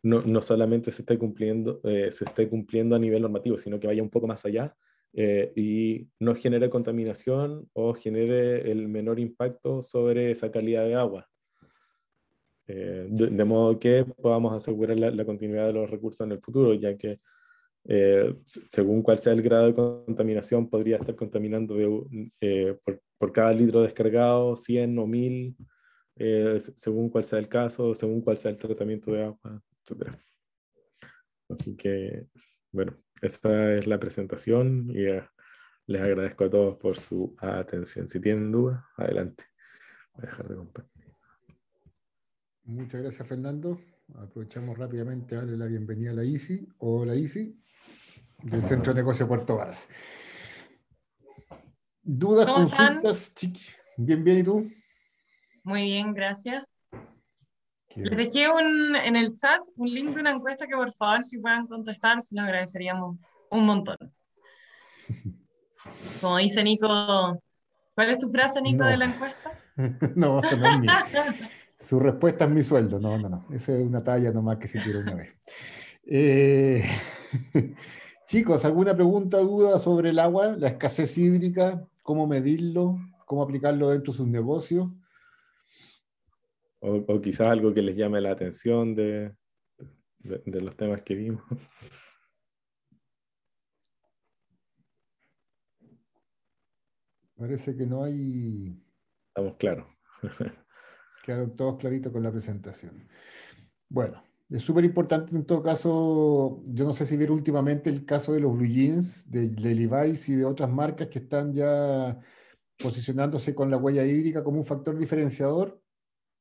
no, 0.02 0.20
no, 0.20 0.42
solamente 0.42 0.90
se 0.90 1.02
esté, 1.02 1.18
cumpliendo, 1.18 1.80
eh, 1.84 2.10
se 2.12 2.24
esté 2.24 2.48
cumpliendo 2.48 2.96
a 2.96 2.98
nivel 2.98 3.22
normativo, 3.22 3.56
sino 3.56 3.78
que 3.78 3.86
vaya 3.86 4.02
un 4.02 4.10
poco 4.10 4.26
más 4.26 4.44
allá 4.44 4.74
y 5.12 6.06
no 6.20 6.36
genere 6.36 6.70
contaminación 6.70 7.68
o 7.72 7.94
genere 7.94 8.70
el 8.70 8.86
menor 8.86 9.18
impacto 9.18 9.82
sobre 9.82 10.30
esa 10.30 10.52
calidad 10.52 10.84
de 10.84 10.94
agua. 10.94 11.28
De, 12.68 13.44
modo 13.44 13.76
que 13.80 14.04
podamos 14.04 14.52
asegurar 14.52 14.96
la, 14.96 15.24
continuidad 15.24 15.66
de 15.66 15.72
los 15.72 15.90
recursos 15.90 16.24
en 16.24 16.30
el 16.30 16.40
futuro, 16.40 16.74
ya 16.74 16.96
que 16.96 17.18
eh, 17.84 18.34
según 18.46 19.02
cuál 19.02 19.18
sea 19.18 19.32
el 19.32 19.42
grado 19.42 19.66
de 19.66 19.74
contaminación, 19.74 20.68
podría 20.68 20.96
estar 20.96 21.14
contaminando 21.16 21.76
eh, 22.40 22.76
por, 23.18 23.32
cada 23.32 23.52
litro 23.52 23.82
descargado 23.82 24.56
100 24.56 24.98
o 24.98 25.06
1000, 25.06 25.56
eh, 26.16 26.58
según 26.74 27.08
cuál 27.08 27.24
sea 27.24 27.38
el 27.38 27.48
caso, 27.48 27.94
según 27.94 28.20
cuál 28.20 28.38
sea 28.38 28.50
el 28.50 28.56
tratamiento 28.56 29.12
de 29.12 29.24
agua, 29.24 29.62
etc. 29.90 30.16
Así 31.48 31.76
que, 31.76 32.26
bueno, 32.72 32.96
esa 33.20 33.74
es 33.74 33.86
la 33.86 33.98
presentación 33.98 34.90
y 34.90 35.04
les 35.86 36.02
agradezco 36.02 36.44
a 36.44 36.50
todos 36.50 36.76
por 36.76 36.98
su 36.98 37.34
atención. 37.38 38.08
Si 38.08 38.20
tienen 38.20 38.52
dudas, 38.52 38.82
adelante. 38.96 39.44
Voy 40.14 40.24
a 40.24 40.26
dejar 40.26 40.48
de 40.48 40.56
compartir. 40.56 41.14
Muchas 42.64 43.02
gracias, 43.02 43.26
Fernando. 43.26 43.80
Aprovechamos 44.14 44.78
rápidamente 44.78 45.34
a 45.34 45.38
darle 45.38 45.56
la 45.56 45.66
bienvenida 45.66 46.10
a 46.10 46.14
la 46.14 46.24
ICI. 46.24 46.68
Hola, 46.78 47.14
ICI 47.14 47.60
del 48.42 48.62
Centro 48.62 48.92
de 48.92 49.00
Negocio 49.00 49.26
Puerto 49.26 49.56
Varas. 49.56 49.88
¿Dudas, 52.02 52.46
consultas, 52.46 53.34
chiqui? 53.34 53.60
Bien, 53.96 54.24
bien, 54.24 54.38
¿y 54.38 54.42
tú? 54.42 54.70
Muy 55.62 55.82
bien, 55.82 56.14
gracias. 56.14 56.64
Les 57.96 58.16
dejé 58.16 58.48
un, 58.48 58.94
en 58.96 59.16
el 59.16 59.36
chat 59.36 59.60
un 59.76 59.88
link 59.88 60.14
de 60.14 60.20
una 60.20 60.30
encuesta 60.30 60.66
que 60.66 60.76
por 60.76 60.92
favor 60.92 61.24
si 61.24 61.38
puedan 61.38 61.66
contestar, 61.66 62.20
se 62.22 62.34
lo 62.34 62.42
agradeceríamos 62.42 63.16
un 63.50 63.66
montón. 63.66 63.96
Como 66.20 66.36
dice 66.38 66.62
Nico, 66.62 66.88
¿cuál 67.94 68.10
es 68.10 68.18
tu 68.18 68.28
frase, 68.30 68.62
Nico, 68.62 68.84
de 68.84 68.96
la 68.96 69.06
encuesta? 69.06 69.58
no, 70.14 70.40
no 70.40 70.66
es 70.66 70.80
mi. 70.80 70.86
Su 71.78 71.98
respuesta 71.98 72.44
es 72.44 72.50
mi 72.50 72.62
sueldo. 72.62 73.00
No, 73.00 73.18
no, 73.18 73.28
no. 73.28 73.46
Esa 73.50 73.72
es 73.72 73.84
una 73.84 74.04
talla 74.04 74.30
nomás 74.30 74.58
que 74.58 74.68
se 74.68 74.80
quiere 74.80 74.98
una 74.98 75.14
vez. 75.14 75.28
Eh... 76.04 76.84
Chicos, 78.30 78.64
¿alguna 78.64 78.94
pregunta, 78.94 79.38
duda 79.38 79.80
sobre 79.80 80.10
el 80.10 80.20
agua, 80.20 80.54
la 80.56 80.68
escasez 80.68 81.18
hídrica, 81.18 81.84
cómo 82.04 82.28
medirlo, 82.28 82.96
cómo 83.26 83.42
aplicarlo 83.42 83.90
dentro 83.90 84.12
de 84.12 84.18
sus 84.18 84.28
negocios? 84.28 84.86
O, 86.80 87.20
quizás 87.20 87.46
algo 87.46 87.72
que 87.74 87.82
les 87.82 87.94
llame 87.96 88.20
la 88.20 88.32
atención 88.32 88.94
de, 88.94 89.34
de, 90.18 90.60
los 90.60 90.76
temas 90.76 91.02
que 91.02 91.14
vimos. 91.14 91.42
Parece 97.36 97.76
que 97.76 97.86
no 97.86 98.04
hay... 98.04 98.82
Estamos 99.28 99.56
claros. 99.56 99.86
Quedaron 101.24 101.54
todos 101.56 101.78
claritos 101.78 102.12
con 102.12 102.22
la 102.22 102.32
presentación. 102.32 103.06
Bueno, 103.88 104.22
es 104.50 104.62
súper 104.62 104.84
importante 104.84 105.36
en 105.36 105.44
todo 105.44 105.62
caso, 105.62 106.62
yo 106.66 106.84
no 106.84 106.92
sé 106.92 107.06
si 107.06 107.16
ver 107.16 107.30
últimamente 107.30 107.88
el 107.88 108.04
caso 108.04 108.32
de 108.32 108.40
los 108.40 108.52
blue 108.56 108.66
jeans, 108.66 109.30
de, 109.30 109.48
Levi's 109.48 110.28
y 110.28 110.34
de 110.34 110.44
otras 110.44 110.68
marcas 110.70 111.08
que 111.08 111.20
están 111.20 111.52
ya 111.52 112.18
posicionándose 112.78 113.54
con 113.54 113.70
la 113.70 113.76
huella 113.76 114.04
hídrica 114.04 114.42
como 114.42 114.58
un 114.58 114.64
factor 114.64 114.98
diferenciador, 114.98 115.80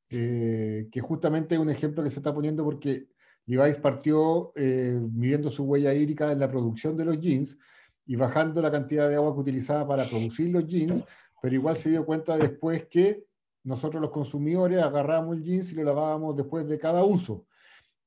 eh, 0.10 0.88
que 0.92 1.02
justamente 1.02 1.56
es 1.56 1.62
un 1.62 1.70
ejemplo 1.70 2.04
que 2.04 2.10
se 2.10 2.20
está 2.20 2.34
poniendo 2.34 2.64
porque 2.64 3.08
Levi's 3.46 3.78
partió 3.78 4.52
eh, 4.56 5.00
midiendo 5.14 5.50
su 5.50 5.64
huella 5.64 5.94
hídrica 5.94 6.32
en 6.32 6.40
la 6.40 6.50
producción 6.50 6.98
de 6.98 7.06
los 7.06 7.20
jeans 7.20 7.58
y 8.06 8.16
bajando 8.16 8.62
la 8.62 8.72
cantidad 8.72 9.08
de 9.08 9.16
agua 9.16 9.34
que 9.34 9.42
utilizaba 9.42 9.88
para 9.88 10.08
producir 10.08 10.50
los 10.50 10.66
jeans, 10.66 11.04
pero 11.42 11.56
igual 11.56 11.76
se 11.76 11.90
dio 11.90 12.06
cuenta 12.06 12.38
después 12.38 12.88
que 12.88 13.24
nosotros 13.64 14.02
los 14.02 14.12
consumidores 14.12 14.82
agarrábamos 14.82 15.38
el 15.38 15.44
jeans 15.44 15.72
y 15.72 15.76
lo 15.76 15.84
lavábamos 15.84 16.36
después 16.36 16.68
de 16.68 16.80
cada 16.80 17.04
uso. 17.04 17.46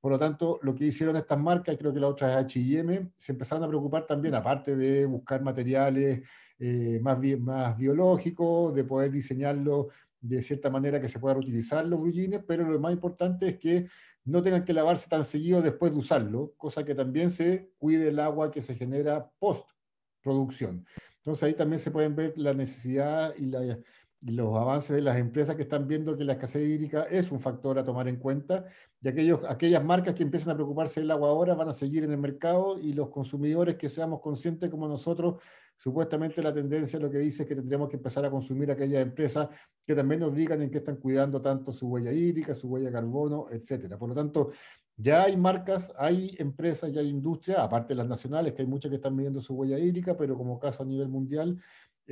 Por 0.01 0.11
lo 0.11 0.19
tanto, 0.19 0.59
lo 0.63 0.75
que 0.75 0.87
hicieron 0.87 1.15
estas 1.15 1.39
marcas, 1.39 1.77
creo 1.79 1.93
que 1.93 2.01
la 2.01 2.09
otra 2.09 2.41
es 2.41 2.47
HM, 2.47 3.13
se 3.17 3.31
empezaron 3.31 3.63
a 3.63 3.69
preocupar 3.69 4.05
también, 4.05 4.35
aparte 4.35 4.75
de 4.75 5.07
buscar 5.07 5.41
materiales 5.43 6.29
eh, 6.59 6.99
más, 7.01 7.19
más 7.39 7.77
biológicos, 7.77 8.75
de 8.75 8.83
poder 8.83 9.13
diseñarlo 9.13 9.91
de 10.23 10.41
cierta 10.41 10.71
manera 10.71 11.01
que 11.01 11.09
se 11.09 11.19
pueda 11.19 11.35
reutilizar 11.35 11.85
los 11.85 12.01
blue 12.01 12.45
pero 12.47 12.69
lo 12.71 12.79
más 12.79 12.93
importante 12.93 13.49
es 13.49 13.59
que 13.59 13.89
no 14.25 14.41
tengan 14.43 14.65
que 14.65 14.73
lavarse 14.73 15.09
tan 15.09 15.25
seguido 15.25 15.61
después 15.61 15.93
de 15.93 15.99
usarlo, 15.99 16.55
cosa 16.57 16.85
que 16.85 16.95
también 16.95 17.29
se 17.29 17.73
cuide 17.77 18.09
el 18.09 18.21
agua 18.21 18.51
que 18.51 18.63
se 18.63 18.77
genera 18.77 19.31
post 19.39 19.69
producción. 20.23 20.87
Entonces 21.17 21.43
ahí 21.43 21.55
también 21.55 21.81
se 21.81 21.91
pueden 21.91 22.15
ver 22.15 22.35
la 22.37 22.55
necesidad 22.55 23.35
y 23.37 23.47
la, 23.47 23.79
los 24.25 24.57
avances 24.57 24.95
de 24.95 25.03
las 25.03 25.19
empresas 25.19 25.57
que 25.57 25.63
están 25.63 25.89
viendo 25.89 26.17
que 26.17 26.25
la 26.25 26.35
escasez 26.35 26.63
hídrica 26.63 27.03
es 27.05 27.33
un 27.33 27.41
factor 27.41 27.79
a 27.79 27.85
tomar 27.85 28.07
en 28.07 28.17
cuenta 28.17 28.65
y 29.01 29.09
aquellos, 29.09 29.41
aquellas 29.49 29.85
marcas 29.85 30.15
que 30.15 30.23
empiezan 30.23 30.51
a 30.51 30.55
preocuparse 30.55 31.01
del 31.01 31.11
agua 31.11 31.29
ahora 31.31 31.55
van 31.55 31.69
a 31.69 31.73
seguir 31.73 32.05
en 32.05 32.13
el 32.13 32.19
mercado 32.19 32.79
y 32.79 32.93
los 32.93 33.09
consumidores 33.09 33.75
que 33.75 33.91
seamos 33.91 34.21
conscientes 34.21 34.71
como 34.71 34.87
nosotros, 34.87 35.43
supuestamente 35.77 36.41
la 36.41 36.55
tendencia 36.55 37.01
lo 37.01 37.11
que 37.11 37.19
dice 37.19 37.43
es 37.43 37.49
que 37.49 37.57
tendremos 37.57 37.89
que 37.89 37.97
empezar 37.97 38.25
a 38.25 38.31
consumir 38.31 38.71
aquellas 38.71 39.03
empresas 39.03 39.49
que 39.85 39.97
también 39.97 40.21
nos 40.21 40.35
digan 40.37 40.63
en 40.63 40.71
qué 40.71 40.79
están 40.79 40.97
cuidando 40.97 41.43
tanto 41.43 41.73
su 41.73 41.89
huella 41.89 42.13
hídrica, 42.13 42.55
su 42.55 42.69
huella 42.69 42.87
de 42.87 42.93
carbono, 42.93 43.47
etcétera. 43.51 43.99
Por 43.99 44.11
lo 44.11 44.15
tanto, 44.15 44.53
ya 44.97 45.25
hay 45.25 45.37
marcas, 45.37 45.93
hay 45.99 46.37
empresas, 46.39 46.93
ya 46.93 47.01
hay 47.01 47.09
industria, 47.09 47.63
aparte 47.65 47.89
de 47.89 47.97
las 47.97 48.07
nacionales, 48.07 48.53
que 48.53 48.63
hay 48.63 48.69
muchas 48.69 48.91
que 48.91 48.97
están 48.97 49.17
midiendo 49.17 49.41
su 49.41 49.55
huella 49.55 49.79
hídrica, 49.79 50.17
pero 50.17 50.37
como 50.37 50.61
caso 50.61 50.85
a 50.85 50.87
nivel 50.87 51.09
mundial, 51.09 51.59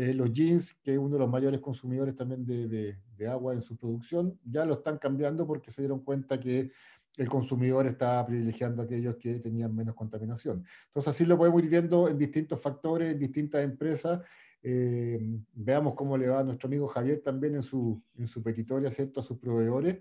eh, 0.00 0.14
los 0.14 0.32
jeans, 0.32 0.72
que 0.82 0.94
es 0.94 0.98
uno 0.98 1.16
de 1.16 1.18
los 1.18 1.28
mayores 1.28 1.60
consumidores 1.60 2.16
también 2.16 2.46
de, 2.46 2.96
agua 3.28 3.52
en 3.52 3.60
su 3.60 3.76
producción, 3.76 4.40
ya 4.42 4.64
lo 4.64 4.72
están 4.72 4.96
cambiando 4.96 5.46
porque 5.46 5.70
se 5.70 5.82
dieron 5.82 6.00
cuenta 6.00 6.40
que 6.40 6.70
el 7.18 7.28
consumidor 7.28 7.86
está 7.86 8.24
privilegiando 8.24 8.80
a 8.80 8.86
aquellos 8.86 9.16
que 9.16 9.40
tenían 9.40 9.76
menos 9.76 9.94
contaminación. 9.94 10.64
Entonces 10.86 11.08
así 11.10 11.26
lo 11.26 11.36
podemos 11.36 11.62
ir 11.62 11.68
viendo 11.68 12.08
en 12.08 12.16
distintos 12.16 12.58
factores, 12.62 13.12
en 13.12 13.18
distintas 13.18 13.62
empresas. 13.62 14.22
Eh, 14.62 15.20
veamos 15.52 15.92
cómo 15.94 16.16
le 16.16 16.28
va 16.28 16.40
a 16.40 16.44
nuestro 16.44 16.68
amigo 16.68 16.86
Javier 16.86 17.20
también 17.20 17.56
en 17.56 17.62
su, 17.62 18.02
en 18.16 18.26
su 18.26 18.42
petitoria, 18.42 18.90
¿cierto? 18.90 19.20
A 19.20 19.22
sus 19.22 19.36
proveedores. 19.36 19.98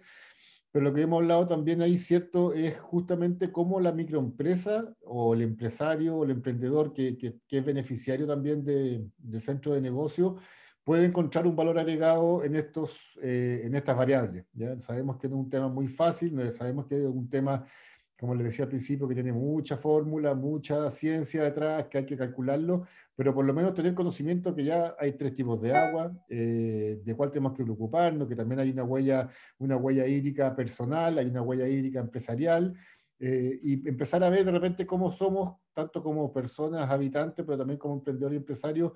Pero 0.71 0.85
lo 0.85 0.93
que 0.93 1.01
hemos 1.01 1.21
hablado 1.21 1.47
también 1.47 1.81
ahí, 1.81 1.97
¿cierto? 1.97 2.53
Es 2.53 2.79
justamente 2.79 3.51
cómo 3.51 3.79
la 3.79 3.91
microempresa 3.91 4.93
o 5.01 5.33
el 5.33 5.41
empresario 5.41 6.15
o 6.15 6.23
el 6.23 6.31
emprendedor 6.31 6.93
que, 6.93 7.17
que, 7.17 7.39
es 7.49 7.65
beneficiario 7.65 8.27
también 8.27 8.63
de, 8.63 9.03
del 9.17 9.41
centro 9.41 9.73
de 9.73 9.81
negocio 9.81 10.37
puede 10.83 11.05
encontrar 11.05 11.45
un 11.45 11.55
valor 11.55 11.77
agregado 11.77 12.43
en, 12.43 12.55
estos, 12.55 13.19
eh, 13.21 13.61
en 13.63 13.75
estas 13.75 13.95
variables. 13.95 14.45
¿ya? 14.53 14.79
Sabemos 14.79 15.17
que 15.17 15.27
no 15.27 15.35
es 15.35 15.43
un 15.43 15.49
tema 15.49 15.67
muy 15.69 15.87
fácil, 15.87 16.51
sabemos 16.51 16.87
que 16.87 16.95
es 16.95 17.05
un 17.05 17.29
tema 17.29 17.63
como 18.19 18.35
les 18.35 18.43
decía 18.43 18.65
al 18.65 18.69
principio, 18.69 19.07
que 19.07 19.13
tiene 19.13 19.31
mucha 19.31 19.77
fórmula, 19.77 20.33
mucha 20.35 20.89
ciencia 20.91 21.43
detrás, 21.43 21.87
que 21.87 21.99
hay 21.99 22.05
que 22.05 22.17
calcularlo, 22.17 22.85
pero 23.15 23.33
por 23.33 23.45
lo 23.45 23.53
menos 23.53 23.73
tener 23.73 23.93
conocimiento 23.93 24.53
que 24.53 24.65
ya 24.65 24.93
hay 24.99 25.13
tres 25.13 25.33
tipos 25.33 25.61
de 25.61 25.73
agua, 25.73 26.11
eh, 26.27 26.99
de 27.01 27.15
cuál 27.15 27.31
tenemos 27.31 27.53
que 27.53 27.63
preocuparnos, 27.63 28.27
que 28.27 28.35
también 28.35 28.59
hay 28.59 28.71
una 28.71 28.83
huella, 28.83 29.29
una 29.59 29.77
huella 29.77 30.05
hídrica 30.05 30.53
personal, 30.53 31.17
hay 31.17 31.27
una 31.27 31.41
huella 31.41 31.67
hídrica 31.67 32.01
empresarial, 32.01 32.75
eh, 33.21 33.57
y 33.61 33.87
empezar 33.87 34.21
a 34.23 34.29
ver 34.29 34.43
de 34.43 34.51
repente 34.51 34.85
cómo 34.85 35.11
somos, 35.11 35.55
tanto 35.73 36.03
como 36.03 36.33
personas 36.33 36.89
habitantes, 36.89 37.45
pero 37.45 37.57
también 37.57 37.79
como 37.79 37.95
emprendedores 37.95 38.35
y 38.35 38.37
empresarios, 38.37 38.91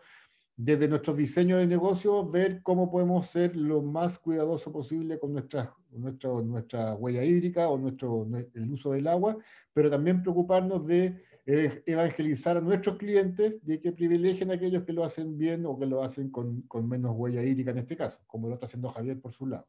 desde 0.55 0.87
nuestro 0.87 1.13
diseño 1.13 1.57
de 1.57 1.67
negocio, 1.67 2.29
ver 2.29 2.61
cómo 2.61 2.91
podemos 2.91 3.27
ser 3.27 3.55
lo 3.55 3.81
más 3.81 4.19
cuidadoso 4.19 4.71
posible 4.71 5.19
con 5.19 5.33
nuestra, 5.33 5.75
nuestra, 5.91 6.29
nuestra 6.43 6.93
huella 6.95 7.23
hídrica 7.23 7.69
o 7.69 7.77
nuestro, 7.77 8.27
el 8.53 8.71
uso 8.71 8.91
del 8.91 9.07
agua, 9.07 9.37
pero 9.73 9.89
también 9.89 10.21
preocuparnos 10.21 10.85
de 10.85 11.23
evangelizar 11.45 12.57
a 12.57 12.61
nuestros 12.61 12.97
clientes 12.97 13.65
de 13.65 13.81
que 13.81 13.91
privilegien 13.91 14.51
a 14.51 14.53
aquellos 14.53 14.83
que 14.83 14.93
lo 14.93 15.03
hacen 15.03 15.37
bien 15.37 15.65
o 15.65 15.77
que 15.77 15.85
lo 15.85 16.01
hacen 16.01 16.29
con, 16.29 16.61
con 16.63 16.87
menos 16.87 17.11
huella 17.15 17.43
hídrica 17.43 17.71
en 17.71 17.79
este 17.79 17.97
caso, 17.97 18.21
como 18.27 18.47
lo 18.47 18.53
está 18.53 18.67
haciendo 18.67 18.89
Javier 18.89 19.19
por 19.19 19.33
su 19.33 19.47
lado. 19.47 19.67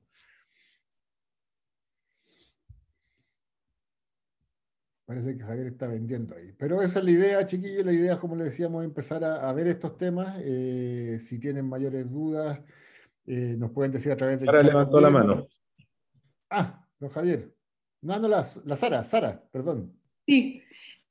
Parece 5.07 5.37
que 5.37 5.45
Javier 5.45 5.67
está 5.67 5.87
vendiendo 5.87 6.35
ahí. 6.35 6.53
Pero 6.59 6.81
esa 6.81 7.01
es 7.01 7.05
la 7.05 7.11
idea, 7.11 7.47
chiquillos. 7.47 7.85
La 7.85 7.93
idea, 7.93 8.19
como 8.19 8.37
le 8.37 8.45
decíamos, 8.45 8.85
empezar 8.85 9.23
a, 9.23 9.53
ver 9.53 9.67
estos 9.67 9.99
temas. 9.99 10.41
Eh, 10.43 11.19
si 11.19 11.39
tienen 11.39 11.69
mayores 11.69 12.11
dudas, 12.11 12.61
eh, 13.27 13.55
nos 13.59 13.71
pueden 13.71 13.93
decir 13.93 14.13
a 14.13 14.17
través 14.17 14.41
de... 14.41 14.47
Sara 14.47 14.63
levantó 14.63 15.01
la 15.01 15.11
mano. 15.11 15.47
Ah, 16.49 16.87
don 16.99 17.11
Javier. 17.11 17.55
No, 18.01 18.19
no, 18.19 18.29
la, 18.29 18.47
la 18.65 18.77
Sara, 18.77 19.05
Sara, 19.05 19.43
perdón. 19.51 19.93
Sí, 20.27 20.63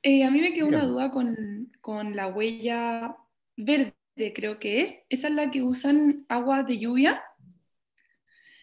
eh, 0.01 0.23
a 0.23 0.31
mí 0.31 0.41
me 0.41 0.53
quedó 0.53 0.67
una 0.67 0.85
duda 0.85 1.11
con, 1.11 1.71
con, 1.79 2.15
la 2.15 2.27
huella 2.27 3.15
verde, 3.57 3.93
creo 4.33 4.59
que 4.59 4.81
es. 4.81 4.99
¿Esa 5.09 5.27
es 5.27 5.33
la 5.33 5.51
que 5.51 5.61
usan 5.61 6.25
agua 6.29 6.63
de 6.63 6.79
lluvia? 6.79 7.21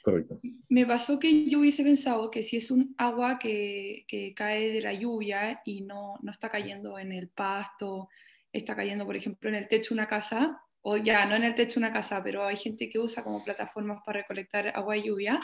Correcto. 0.02 0.40
Me 0.70 0.86
pasó 0.86 1.18
que 1.18 1.44
yo 1.50 1.60
hubiese 1.60 1.82
pensado 1.82 2.30
que 2.30 2.42
si 2.42 2.56
es 2.56 2.70
un 2.70 2.94
agua 2.96 3.38
que, 3.38 4.06
que 4.08 4.32
cae 4.34 4.72
de 4.72 4.80
la 4.80 4.94
lluvia 4.94 5.60
y 5.64 5.82
no, 5.82 6.14
no, 6.22 6.30
está 6.30 6.48
cayendo 6.48 6.98
en 6.98 7.12
el 7.12 7.28
pasto, 7.28 8.08
está 8.52 8.74
cayendo, 8.74 9.04
por 9.04 9.16
ejemplo, 9.16 9.50
en 9.50 9.56
el 9.56 9.68
techo 9.68 9.94
de 9.94 10.00
una 10.00 10.08
casa, 10.08 10.62
o 10.82 10.96
ya 10.96 11.26
no 11.26 11.34
en 11.34 11.44
el 11.44 11.54
techo 11.54 11.78
de 11.78 11.86
una 11.86 11.92
casa, 11.92 12.22
pero 12.22 12.44
hay 12.44 12.56
gente 12.56 12.88
que 12.88 12.98
usa 12.98 13.22
como 13.22 13.44
plataformas 13.44 14.00
para 14.04 14.20
recolectar 14.20 14.68
agua 14.74 14.94
de 14.94 15.02
lluvia, 15.02 15.40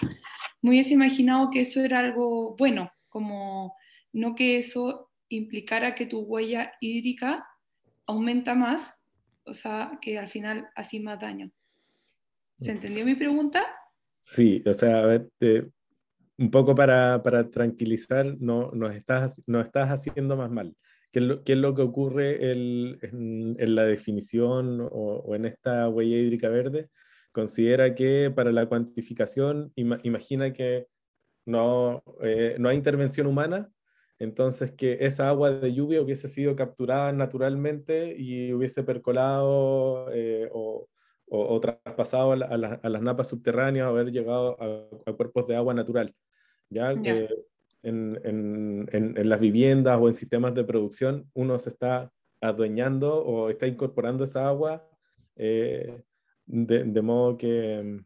me 0.63 0.71
hubiese 0.71 0.95
imaginado 0.95 1.51
que 1.51 1.61
eso 1.61 1.83
era 1.83 1.99
algo 1.99 2.57
bueno, 2.57 2.91
como 3.09 3.77
no 4.13 4.35
que 4.35 4.59
eso 4.59 5.11
implicara 5.29 5.95
que 5.95 6.07
tu 6.07 6.21
huella 6.21 6.73
hídrica 6.81 7.47
aumenta 8.07 8.55
más, 8.55 8.99
o 9.45 9.55
sea, 9.55 9.99
que 10.01 10.19
al 10.19 10.29
final 10.29 10.69
así 10.75 11.01
más 11.01 11.21
daño. 11.21 11.51
¿Se 12.59 12.71
entendió 12.71 13.05
mi 13.05 13.15
pregunta? 13.15 13.65
Sí, 14.29 14.61
o 14.67 14.75
sea, 14.75 15.05
a 15.05 15.07
ver, 15.07 15.29
un 16.39 16.51
poco 16.51 16.75
para, 16.75 17.23
para 17.23 17.49
tranquilizar, 17.49 18.37
no, 18.41 18.73
no, 18.73 18.91
estás, 18.91 19.41
no 19.47 19.61
estás 19.61 19.89
haciendo 19.91 20.37
más 20.37 20.51
mal. 20.51 20.75
¿Qué 21.13 21.21
es 21.21 21.25
lo, 21.25 21.45
qué 21.45 21.53
es 21.53 21.59
lo 21.59 21.75
que 21.77 21.83
ocurre 21.83 22.51
en, 22.51 22.99
en, 23.03 23.75
la 23.77 23.85
definición 23.85 24.81
o, 24.81 24.89
o, 24.89 25.35
en 25.37 25.47
esta 25.47 25.89
huella 25.89 26.17
hídrica 26.17 26.49
verde? 26.49 26.89
Considera 27.31 27.95
que 27.95 28.33
para 28.35 28.51
la 28.51 28.67
cuantificación, 28.67 29.73
imagina 29.77 30.53
que 30.53 30.89
no, 31.47 32.03
eh, 32.23 32.57
no 32.59 32.69
hay 32.69 32.77
intervención 32.77 33.29
humana, 33.29 33.71
entonces 34.19 34.73
que 34.73 34.99
esa 35.03 35.29
agua 35.29 35.53
de 35.53 35.73
lluvia 35.73 36.03
hubiese 36.03 36.27
sido 36.27 36.57
capturada 36.57 37.13
naturalmente 37.13 38.17
y 38.19 38.53
hubiese 38.53 38.83
percolado 38.83 40.11
eh, 40.13 40.49
o, 40.53 40.89
o, 41.29 41.61
traspasado 41.61 42.33
a, 42.33 42.37
las 42.37 43.03
napas 43.03 43.29
subterráneas 43.29 43.87
o 43.87 43.91
haber 43.91 44.13
llegado 44.13 44.57
a, 45.07 45.13
cuerpos 45.13 45.47
de 45.47 45.57
agua 45.57 45.75
natural. 45.75 46.15
Ya 46.71 46.93
en, 46.93 47.29
en, 47.83 48.89
en, 48.93 49.29
las 49.29 49.41
viviendas 49.41 49.99
o 50.01 50.09
en 50.09 50.15
sistemas 50.15 50.55
de 50.55 50.65
producción 50.65 51.31
uno 51.35 51.59
se 51.59 51.71
está 51.71 52.13
adueñando 52.41 53.25
o 53.25 53.49
está 53.51 53.67
incorporando 53.67 54.25
esa 54.25 54.49
agua 54.49 54.89
eh, 55.37 56.03
de, 56.47 56.85
de, 56.85 57.03
modo 57.03 57.37
que, 57.37 58.01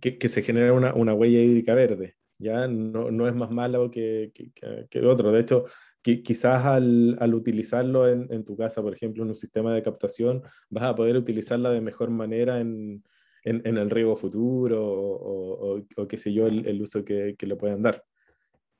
que, 0.00 0.18
que 0.18 0.28
se 0.28 0.42
genera 0.42 0.72
una, 0.72 0.94
una, 0.94 1.14
huella 1.14 1.40
hídrica 1.40 1.74
verde. 1.74 2.16
Ya 2.38 2.66
no, 2.66 3.10
no 3.10 3.28
es 3.28 3.34
más 3.34 3.50
malo 3.50 3.90
que, 3.90 4.32
que, 4.34 5.06
otro. 5.06 5.30
De 5.30 5.40
hecho, 5.40 5.66
quizás 6.02 6.64
al, 6.64 7.16
al 7.20 7.34
utilizarlo 7.34 8.08
en, 8.08 8.26
en, 8.32 8.44
tu 8.44 8.56
casa, 8.56 8.82
por 8.82 8.94
ejemplo, 8.94 9.22
en 9.22 9.30
un 9.30 9.36
sistema 9.36 9.74
de 9.74 9.82
captación, 9.82 10.42
vas 10.70 10.84
a 10.84 10.94
poder 10.94 11.16
utilizarla 11.16 11.70
de 11.70 11.80
mejor 11.80 12.10
manera 12.10 12.60
en, 12.60 13.02
en, 13.44 13.76
el 13.76 13.90
riego 13.90 14.16
futuro 14.16 14.82
o, 14.82 15.82
o, 15.96 16.08
qué 16.08 16.16
sé 16.16 16.32
yo, 16.32 16.46
el, 16.46 16.66
el 16.66 16.82
uso 16.82 17.04
que, 17.04 17.34
que, 17.38 17.46
le 17.46 17.56
puedan 17.56 17.82
dar. 17.82 18.04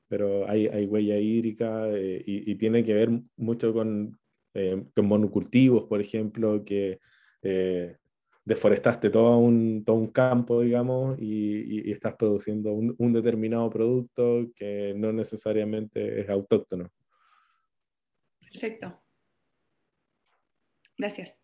Pero 0.07 0.47
hay, 0.49 0.67
hay 0.67 0.85
huella 0.85 1.17
hídrica 1.17 1.89
eh, 1.89 2.21
y, 2.25 2.51
y, 2.51 2.55
tiene 2.55 2.83
que 2.83 2.93
ver 2.93 3.09
mucho 3.37 3.73
con, 3.73 4.17
eh, 4.53 4.83
con 4.95 5.05
monocultivos, 5.07 5.85
por 5.85 6.01
ejemplo, 6.01 6.63
que 6.65 6.99
eh, 7.43 7.97
deforestaste 8.45 9.09
todo 9.09 9.37
un, 9.37 9.83
todo 9.85 9.95
un 9.97 10.07
campo, 10.07 10.61
digamos, 10.61 11.17
y, 11.19 11.87
y 11.89 11.91
estás 11.91 12.15
produciendo 12.15 12.73
un, 12.73 12.95
un, 12.97 13.13
determinado 13.13 13.69
producto 13.69 14.47
que 14.55 14.93
no 14.97 15.13
necesariamente 15.13 16.21
es 16.21 16.29
autóctono. 16.29 16.89
Perfecto. 18.51 19.01
Gracias. 20.97 21.35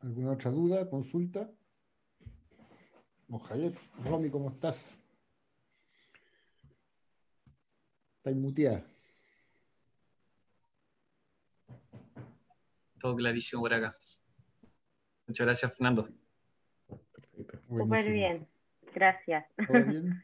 ¿Alguna 0.00 0.32
otra 0.32 0.50
duda, 0.50 0.88
consulta? 0.88 1.50
Javier, 3.48 3.74
Romy, 4.04 4.30
¿cómo 4.30 4.50
estás? 4.50 4.96
Estás 8.18 8.34
muteada. 8.36 8.86
Todo 12.98 13.16
clarísimo 13.16 13.62
por 13.62 13.74
acá. 13.74 13.94
Muchas 15.26 15.46
gracias, 15.46 15.76
Fernando. 15.76 16.06
Súper 17.68 18.12
bien, 18.12 18.48
gracias. 18.94 19.46
¿Todo 19.66 19.84
bien? 19.84 20.22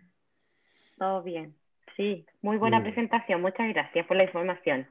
Todo 0.99 1.23
bien. 1.23 1.60
Sí, 2.01 2.25
muy 2.41 2.57
buena 2.57 2.83
presentación. 2.83 3.43
Muchas 3.43 3.69
gracias 3.75 4.07
por 4.07 4.17
la 4.17 4.25
información. 4.25 4.87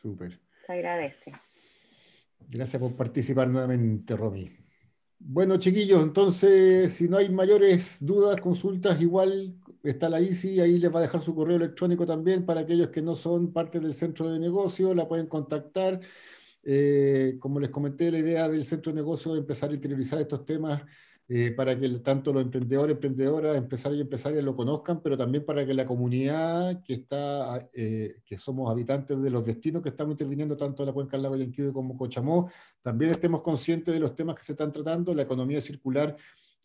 Súper. 0.00 0.38
Se 0.64 0.72
agradece. 0.74 1.32
Gracias 2.48 2.80
por 2.80 2.94
participar 2.94 3.48
nuevamente, 3.48 4.16
Romy. 4.16 4.48
Bueno, 5.18 5.56
chiquillos, 5.56 6.00
entonces, 6.04 6.92
si 6.92 7.08
no 7.08 7.16
hay 7.16 7.30
mayores 7.30 7.96
dudas, 8.00 8.40
consultas, 8.40 9.02
igual 9.02 9.56
está 9.82 10.08
la 10.08 10.20
ICI, 10.20 10.60
ahí 10.60 10.78
les 10.78 10.94
va 10.94 11.00
a 11.00 11.02
dejar 11.02 11.20
su 11.20 11.34
correo 11.34 11.56
electrónico 11.56 12.06
también 12.06 12.46
para 12.46 12.60
aquellos 12.60 12.90
que 12.90 13.02
no 13.02 13.16
son 13.16 13.52
parte 13.52 13.80
del 13.80 13.94
centro 13.94 14.30
de 14.30 14.38
negocio, 14.38 14.94
la 14.94 15.08
pueden 15.08 15.26
contactar. 15.26 15.98
Eh, 16.62 17.38
como 17.40 17.58
les 17.58 17.70
comenté, 17.70 18.08
la 18.12 18.18
idea 18.18 18.48
del 18.48 18.64
centro 18.64 18.92
de 18.92 19.00
negocio 19.00 19.32
es 19.32 19.40
empezar 19.40 19.70
a 19.70 19.74
interiorizar 19.74 20.20
estos 20.20 20.46
temas 20.46 20.80
eh, 21.34 21.50
para 21.52 21.78
que 21.78 21.88
tanto 22.00 22.30
los 22.30 22.42
emprendedores, 22.42 22.94
emprendedoras, 22.94 23.56
empresarios 23.56 24.00
y 24.00 24.02
empresarias 24.02 24.44
lo 24.44 24.54
conozcan, 24.54 25.00
pero 25.00 25.16
también 25.16 25.46
para 25.46 25.64
que 25.64 25.72
la 25.72 25.86
comunidad 25.86 26.82
que 26.82 26.92
está, 26.92 27.70
eh, 27.72 28.16
que 28.26 28.36
somos 28.36 28.70
habitantes 28.70 29.18
de 29.22 29.30
los 29.30 29.42
destinos 29.42 29.80
que 29.80 29.88
estamos 29.88 30.12
interviniendo 30.12 30.58
tanto 30.58 30.82
en 30.82 30.88
la 30.88 30.92
cuenca 30.92 31.16
del 31.16 31.22
lago 31.22 31.36
Yanquihue 31.36 31.72
como 31.72 31.96
Cochamó, 31.96 32.50
también 32.82 33.12
estemos 33.12 33.40
conscientes 33.40 33.94
de 33.94 34.00
los 34.00 34.14
temas 34.14 34.36
que 34.36 34.42
se 34.42 34.52
están 34.52 34.72
tratando. 34.72 35.14
La 35.14 35.22
economía 35.22 35.62
circular 35.62 36.14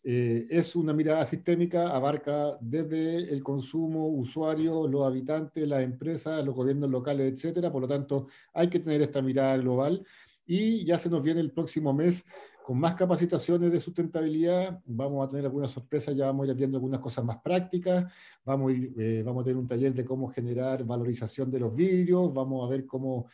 eh, 0.04 0.46
es 0.50 0.76
una 0.76 0.92
mirada 0.92 1.24
sistémica, 1.24 1.96
abarca 1.96 2.58
desde 2.60 3.32
el 3.32 3.42
consumo, 3.42 4.08
usuario, 4.08 4.86
los 4.86 5.06
habitantes, 5.06 5.66
las 5.66 5.82
empresas, 5.82 6.44
los 6.44 6.54
gobiernos 6.54 6.90
locales, 6.90 7.32
etcétera. 7.32 7.72
Por 7.72 7.80
lo 7.80 7.88
tanto, 7.88 8.26
hay 8.52 8.68
que 8.68 8.80
tener 8.80 9.00
esta 9.00 9.22
mirada 9.22 9.56
global. 9.56 10.04
Y 10.44 10.84
ya 10.84 10.98
se 10.98 11.08
nos 11.08 11.22
viene 11.22 11.40
el 11.40 11.52
próximo 11.52 11.94
mes 11.94 12.24
con 12.68 12.78
más 12.78 12.96
capacitaciones 12.96 13.72
de 13.72 13.80
sustentabilidad, 13.80 14.82
vamos 14.84 15.26
a 15.26 15.30
tener 15.30 15.46
algunas 15.46 15.70
sorpresas, 15.70 16.14
ya 16.14 16.26
vamos 16.26 16.46
a 16.46 16.50
ir 16.50 16.54
viendo 16.54 16.76
algunas 16.76 17.00
cosas 17.00 17.24
más 17.24 17.38
prácticas, 17.40 18.12
vamos 18.44 18.72
a, 18.72 18.74
eh, 18.74 19.22
vamos 19.24 19.40
a 19.40 19.44
tener 19.44 19.56
un 19.56 19.66
taller 19.66 19.94
de 19.94 20.04
cómo 20.04 20.28
generar 20.28 20.84
valorización 20.84 21.50
de 21.50 21.60
los 21.60 21.74
vidrios, 21.74 22.30
vamos 22.34 22.66
a 22.66 22.68
ver 22.68 22.84
cómo 22.84 23.26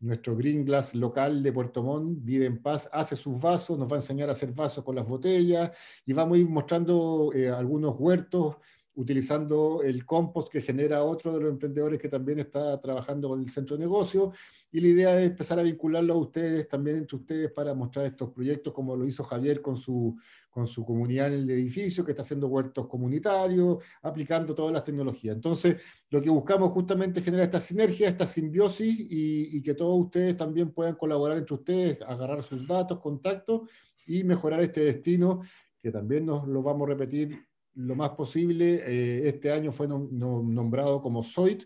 nuestro 0.00 0.36
Green 0.36 0.66
Glass 0.66 0.94
local 0.94 1.42
de 1.42 1.52
Puerto 1.54 1.82
Montt, 1.82 2.18
Vive 2.22 2.44
en 2.44 2.60
Paz, 2.60 2.86
hace 2.92 3.16
sus 3.16 3.40
vasos, 3.40 3.78
nos 3.78 3.90
va 3.90 3.96
a 3.96 4.00
enseñar 4.00 4.28
a 4.28 4.32
hacer 4.32 4.52
vasos 4.52 4.84
con 4.84 4.94
las 4.94 5.08
botellas 5.08 5.70
y 6.04 6.12
vamos 6.12 6.36
a 6.36 6.40
ir 6.40 6.48
mostrando 6.50 7.32
eh, 7.34 7.48
algunos 7.48 7.98
huertos 7.98 8.56
utilizando 8.94 9.80
el 9.82 10.04
compost 10.04 10.52
que 10.52 10.60
genera 10.60 11.02
otro 11.02 11.32
de 11.32 11.40
los 11.40 11.50
emprendedores 11.50 11.98
que 11.98 12.10
también 12.10 12.40
está 12.40 12.78
trabajando 12.78 13.30
con 13.30 13.40
el 13.40 13.48
centro 13.48 13.74
de 13.78 13.84
negocio. 13.84 14.32
Y 14.72 14.80
la 14.80 14.88
idea 14.88 15.20
es 15.20 15.30
empezar 15.30 15.58
a 15.60 15.62
vincularlo 15.62 16.14
a 16.14 16.16
ustedes, 16.16 16.66
también 16.66 16.96
entre 16.96 17.16
ustedes, 17.16 17.52
para 17.52 17.74
mostrar 17.74 18.06
estos 18.06 18.30
proyectos, 18.30 18.72
como 18.72 18.96
lo 18.96 19.06
hizo 19.06 19.22
Javier 19.22 19.60
con 19.60 19.76
su, 19.76 20.18
con 20.50 20.66
su 20.66 20.84
comunidad 20.84 21.28
en 21.28 21.42
el 21.42 21.50
edificio, 21.50 22.04
que 22.04 22.12
está 22.12 22.22
haciendo 22.22 22.48
huertos 22.48 22.88
comunitarios, 22.88 23.78
aplicando 24.02 24.54
todas 24.54 24.72
las 24.72 24.82
tecnologías. 24.82 25.36
Entonces, 25.36 25.76
lo 26.10 26.20
que 26.20 26.30
buscamos 26.30 26.72
justamente 26.72 27.20
es 27.20 27.24
generar 27.24 27.44
esta 27.44 27.60
sinergia, 27.60 28.08
esta 28.08 28.26
simbiosis, 28.26 28.98
y, 28.98 29.56
y 29.56 29.62
que 29.62 29.74
todos 29.74 30.06
ustedes 30.06 30.36
también 30.36 30.72
puedan 30.72 30.94
colaborar 30.96 31.38
entre 31.38 31.54
ustedes, 31.54 31.98
agarrar 32.02 32.42
sus 32.42 32.66
datos, 32.66 32.98
contactos, 32.98 33.68
y 34.06 34.24
mejorar 34.24 34.60
este 34.62 34.80
destino, 34.80 35.42
que 35.80 35.90
también 35.90 36.26
nos 36.26 36.46
lo 36.46 36.62
vamos 36.62 36.88
a 36.88 36.92
repetir 36.92 37.38
lo 37.74 37.94
más 37.94 38.10
posible. 38.10 38.82
Eh, 38.86 39.28
este 39.28 39.52
año 39.52 39.72
fue 39.72 39.88
nombrado 39.88 41.00
como 41.00 41.22
SOIT, 41.22 41.64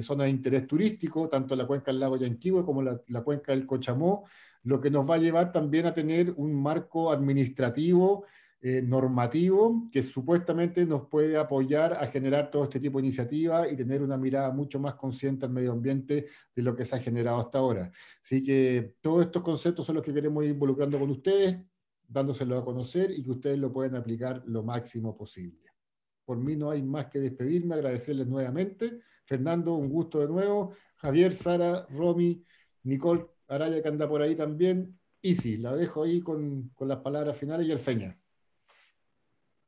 zonas 0.00 0.26
de 0.26 0.30
interés 0.30 0.66
turístico, 0.66 1.28
tanto 1.28 1.54
la 1.54 1.66
cuenca 1.66 1.90
del 1.90 2.00
lago 2.00 2.16
Yanquihue 2.16 2.64
como 2.64 2.82
la, 2.82 3.22
cuenca 3.22 3.52
del 3.52 3.66
Cochamó, 3.66 4.24
lo 4.62 4.80
que 4.80 4.90
nos 4.90 5.08
va 5.08 5.16
a 5.16 5.18
llevar 5.18 5.52
también 5.52 5.86
a 5.86 5.92
tener 5.92 6.32
un 6.36 6.54
marco 6.54 7.12
administrativo 7.12 8.24
eh, 8.64 8.80
normativo 8.80 9.88
que 9.90 10.04
supuestamente 10.04 10.86
nos 10.86 11.08
puede 11.08 11.36
apoyar 11.36 11.94
a 11.94 12.06
generar 12.06 12.48
todo 12.48 12.62
este 12.62 12.78
tipo 12.78 12.98
de 12.98 13.06
iniciativas 13.06 13.70
y 13.72 13.76
tener 13.76 14.02
una 14.02 14.16
mirada 14.16 14.52
mucho 14.52 14.78
más 14.78 14.94
consciente 14.94 15.46
al 15.46 15.52
medio 15.52 15.72
ambiente 15.72 16.28
de 16.54 16.62
lo 16.62 16.76
que 16.76 16.84
se 16.84 16.94
ha 16.94 17.00
generado 17.00 17.40
hasta 17.40 17.58
ahora. 17.58 17.90
Así 18.22 18.40
que 18.40 18.94
todos 19.00 19.26
estos 19.26 19.42
conceptos 19.42 19.84
son 19.84 19.96
los 19.96 20.04
que 20.04 20.14
queremos 20.14 20.44
ir 20.44 20.50
involucrando 20.50 20.96
con 20.96 21.10
ustedes, 21.10 21.56
dándoselo 22.06 22.56
a 22.56 22.64
conocer 22.64 23.10
y 23.10 23.24
que 23.24 23.32
ustedes 23.32 23.58
lo 23.58 23.72
pueden 23.72 23.96
aplicar 23.96 24.44
lo 24.46 24.62
máximo 24.62 25.16
posible. 25.16 25.58
Por 26.24 26.38
mí 26.38 26.54
no 26.54 26.70
hay 26.70 26.82
más 26.82 27.06
que 27.06 27.18
despedirme, 27.18 27.74
agradecerles 27.74 28.28
nuevamente. 28.28 29.00
Fernando, 29.24 29.74
un 29.74 29.88
gusto 29.88 30.20
de 30.20 30.28
nuevo. 30.28 30.74
Javier, 30.96 31.34
Sara, 31.34 31.86
Romy, 31.90 32.44
Nicole 32.84 33.26
Araya 33.48 33.82
que 33.82 33.88
anda 33.88 34.08
por 34.08 34.22
ahí 34.22 34.34
también. 34.36 34.98
Y 35.20 35.34
sí, 35.36 35.56
la 35.56 35.74
dejo 35.74 36.02
ahí 36.02 36.20
con, 36.20 36.70
con 36.74 36.88
las 36.88 36.98
palabras 36.98 37.36
finales 37.36 37.66
y 37.66 37.72
el 37.72 37.78
Feña. 37.78 38.18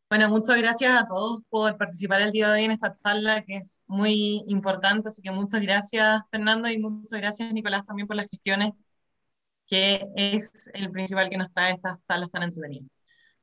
Bueno, 0.08 0.28
muchas 0.28 0.58
gracias 0.58 0.96
a 0.96 1.06
todos 1.06 1.42
por 1.48 1.76
participar 1.76 2.20
el 2.20 2.30
día 2.30 2.48
de 2.48 2.60
hoy 2.60 2.64
en 2.64 2.70
esta 2.70 2.94
charla 2.94 3.42
que 3.42 3.56
es 3.56 3.82
muy 3.86 4.44
importante, 4.46 5.08
así 5.08 5.20
que 5.22 5.32
muchas 5.32 5.60
gracias 5.62 6.22
Fernando 6.30 6.68
y 6.68 6.78
muchas 6.78 7.20
gracias 7.20 7.52
Nicolás 7.52 7.84
también 7.84 8.06
por 8.06 8.14
las 8.14 8.30
gestiones, 8.30 8.72
que 9.66 10.06
es 10.14 10.70
el 10.74 10.90
principal 10.92 11.28
que 11.30 11.36
nos 11.36 11.50
trae 11.50 11.72
estas 11.72 12.02
charlas 12.04 12.30
tan 12.30 12.44
entretenidas. 12.44 12.90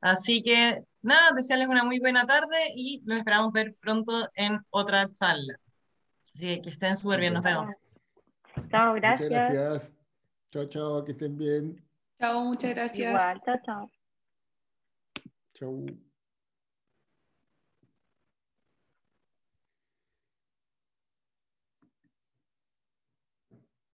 Así 0.00 0.42
que 0.42 0.84
nada, 1.02 1.32
desearles 1.36 1.68
una 1.68 1.84
muy 1.84 1.98
buena 2.00 2.26
tarde 2.26 2.56
y 2.74 3.02
los 3.04 3.18
esperamos 3.18 3.52
ver 3.52 3.76
pronto 3.80 4.12
en 4.34 4.58
otra 4.70 5.06
charla. 5.08 5.58
Así 6.34 6.60
que 6.60 6.70
estén 6.70 6.96
súper 6.96 7.20
bien, 7.20 7.34
nos 7.34 7.42
vemos. 7.42 7.74
Chao, 8.70 8.94
gracias. 8.94 9.30
Muchas 9.30 9.50
gracias. 9.50 9.92
Chao, 10.50 10.64
chao, 10.66 11.04
que 11.04 11.12
estén 11.12 11.36
bien. 11.36 11.84
Chao, 12.18 12.44
muchas 12.44 12.70
gracias. 12.70 13.08
Igual, 13.08 13.40
chao, 13.44 13.56
chao. 13.64 13.90
Chao. 15.54 16.11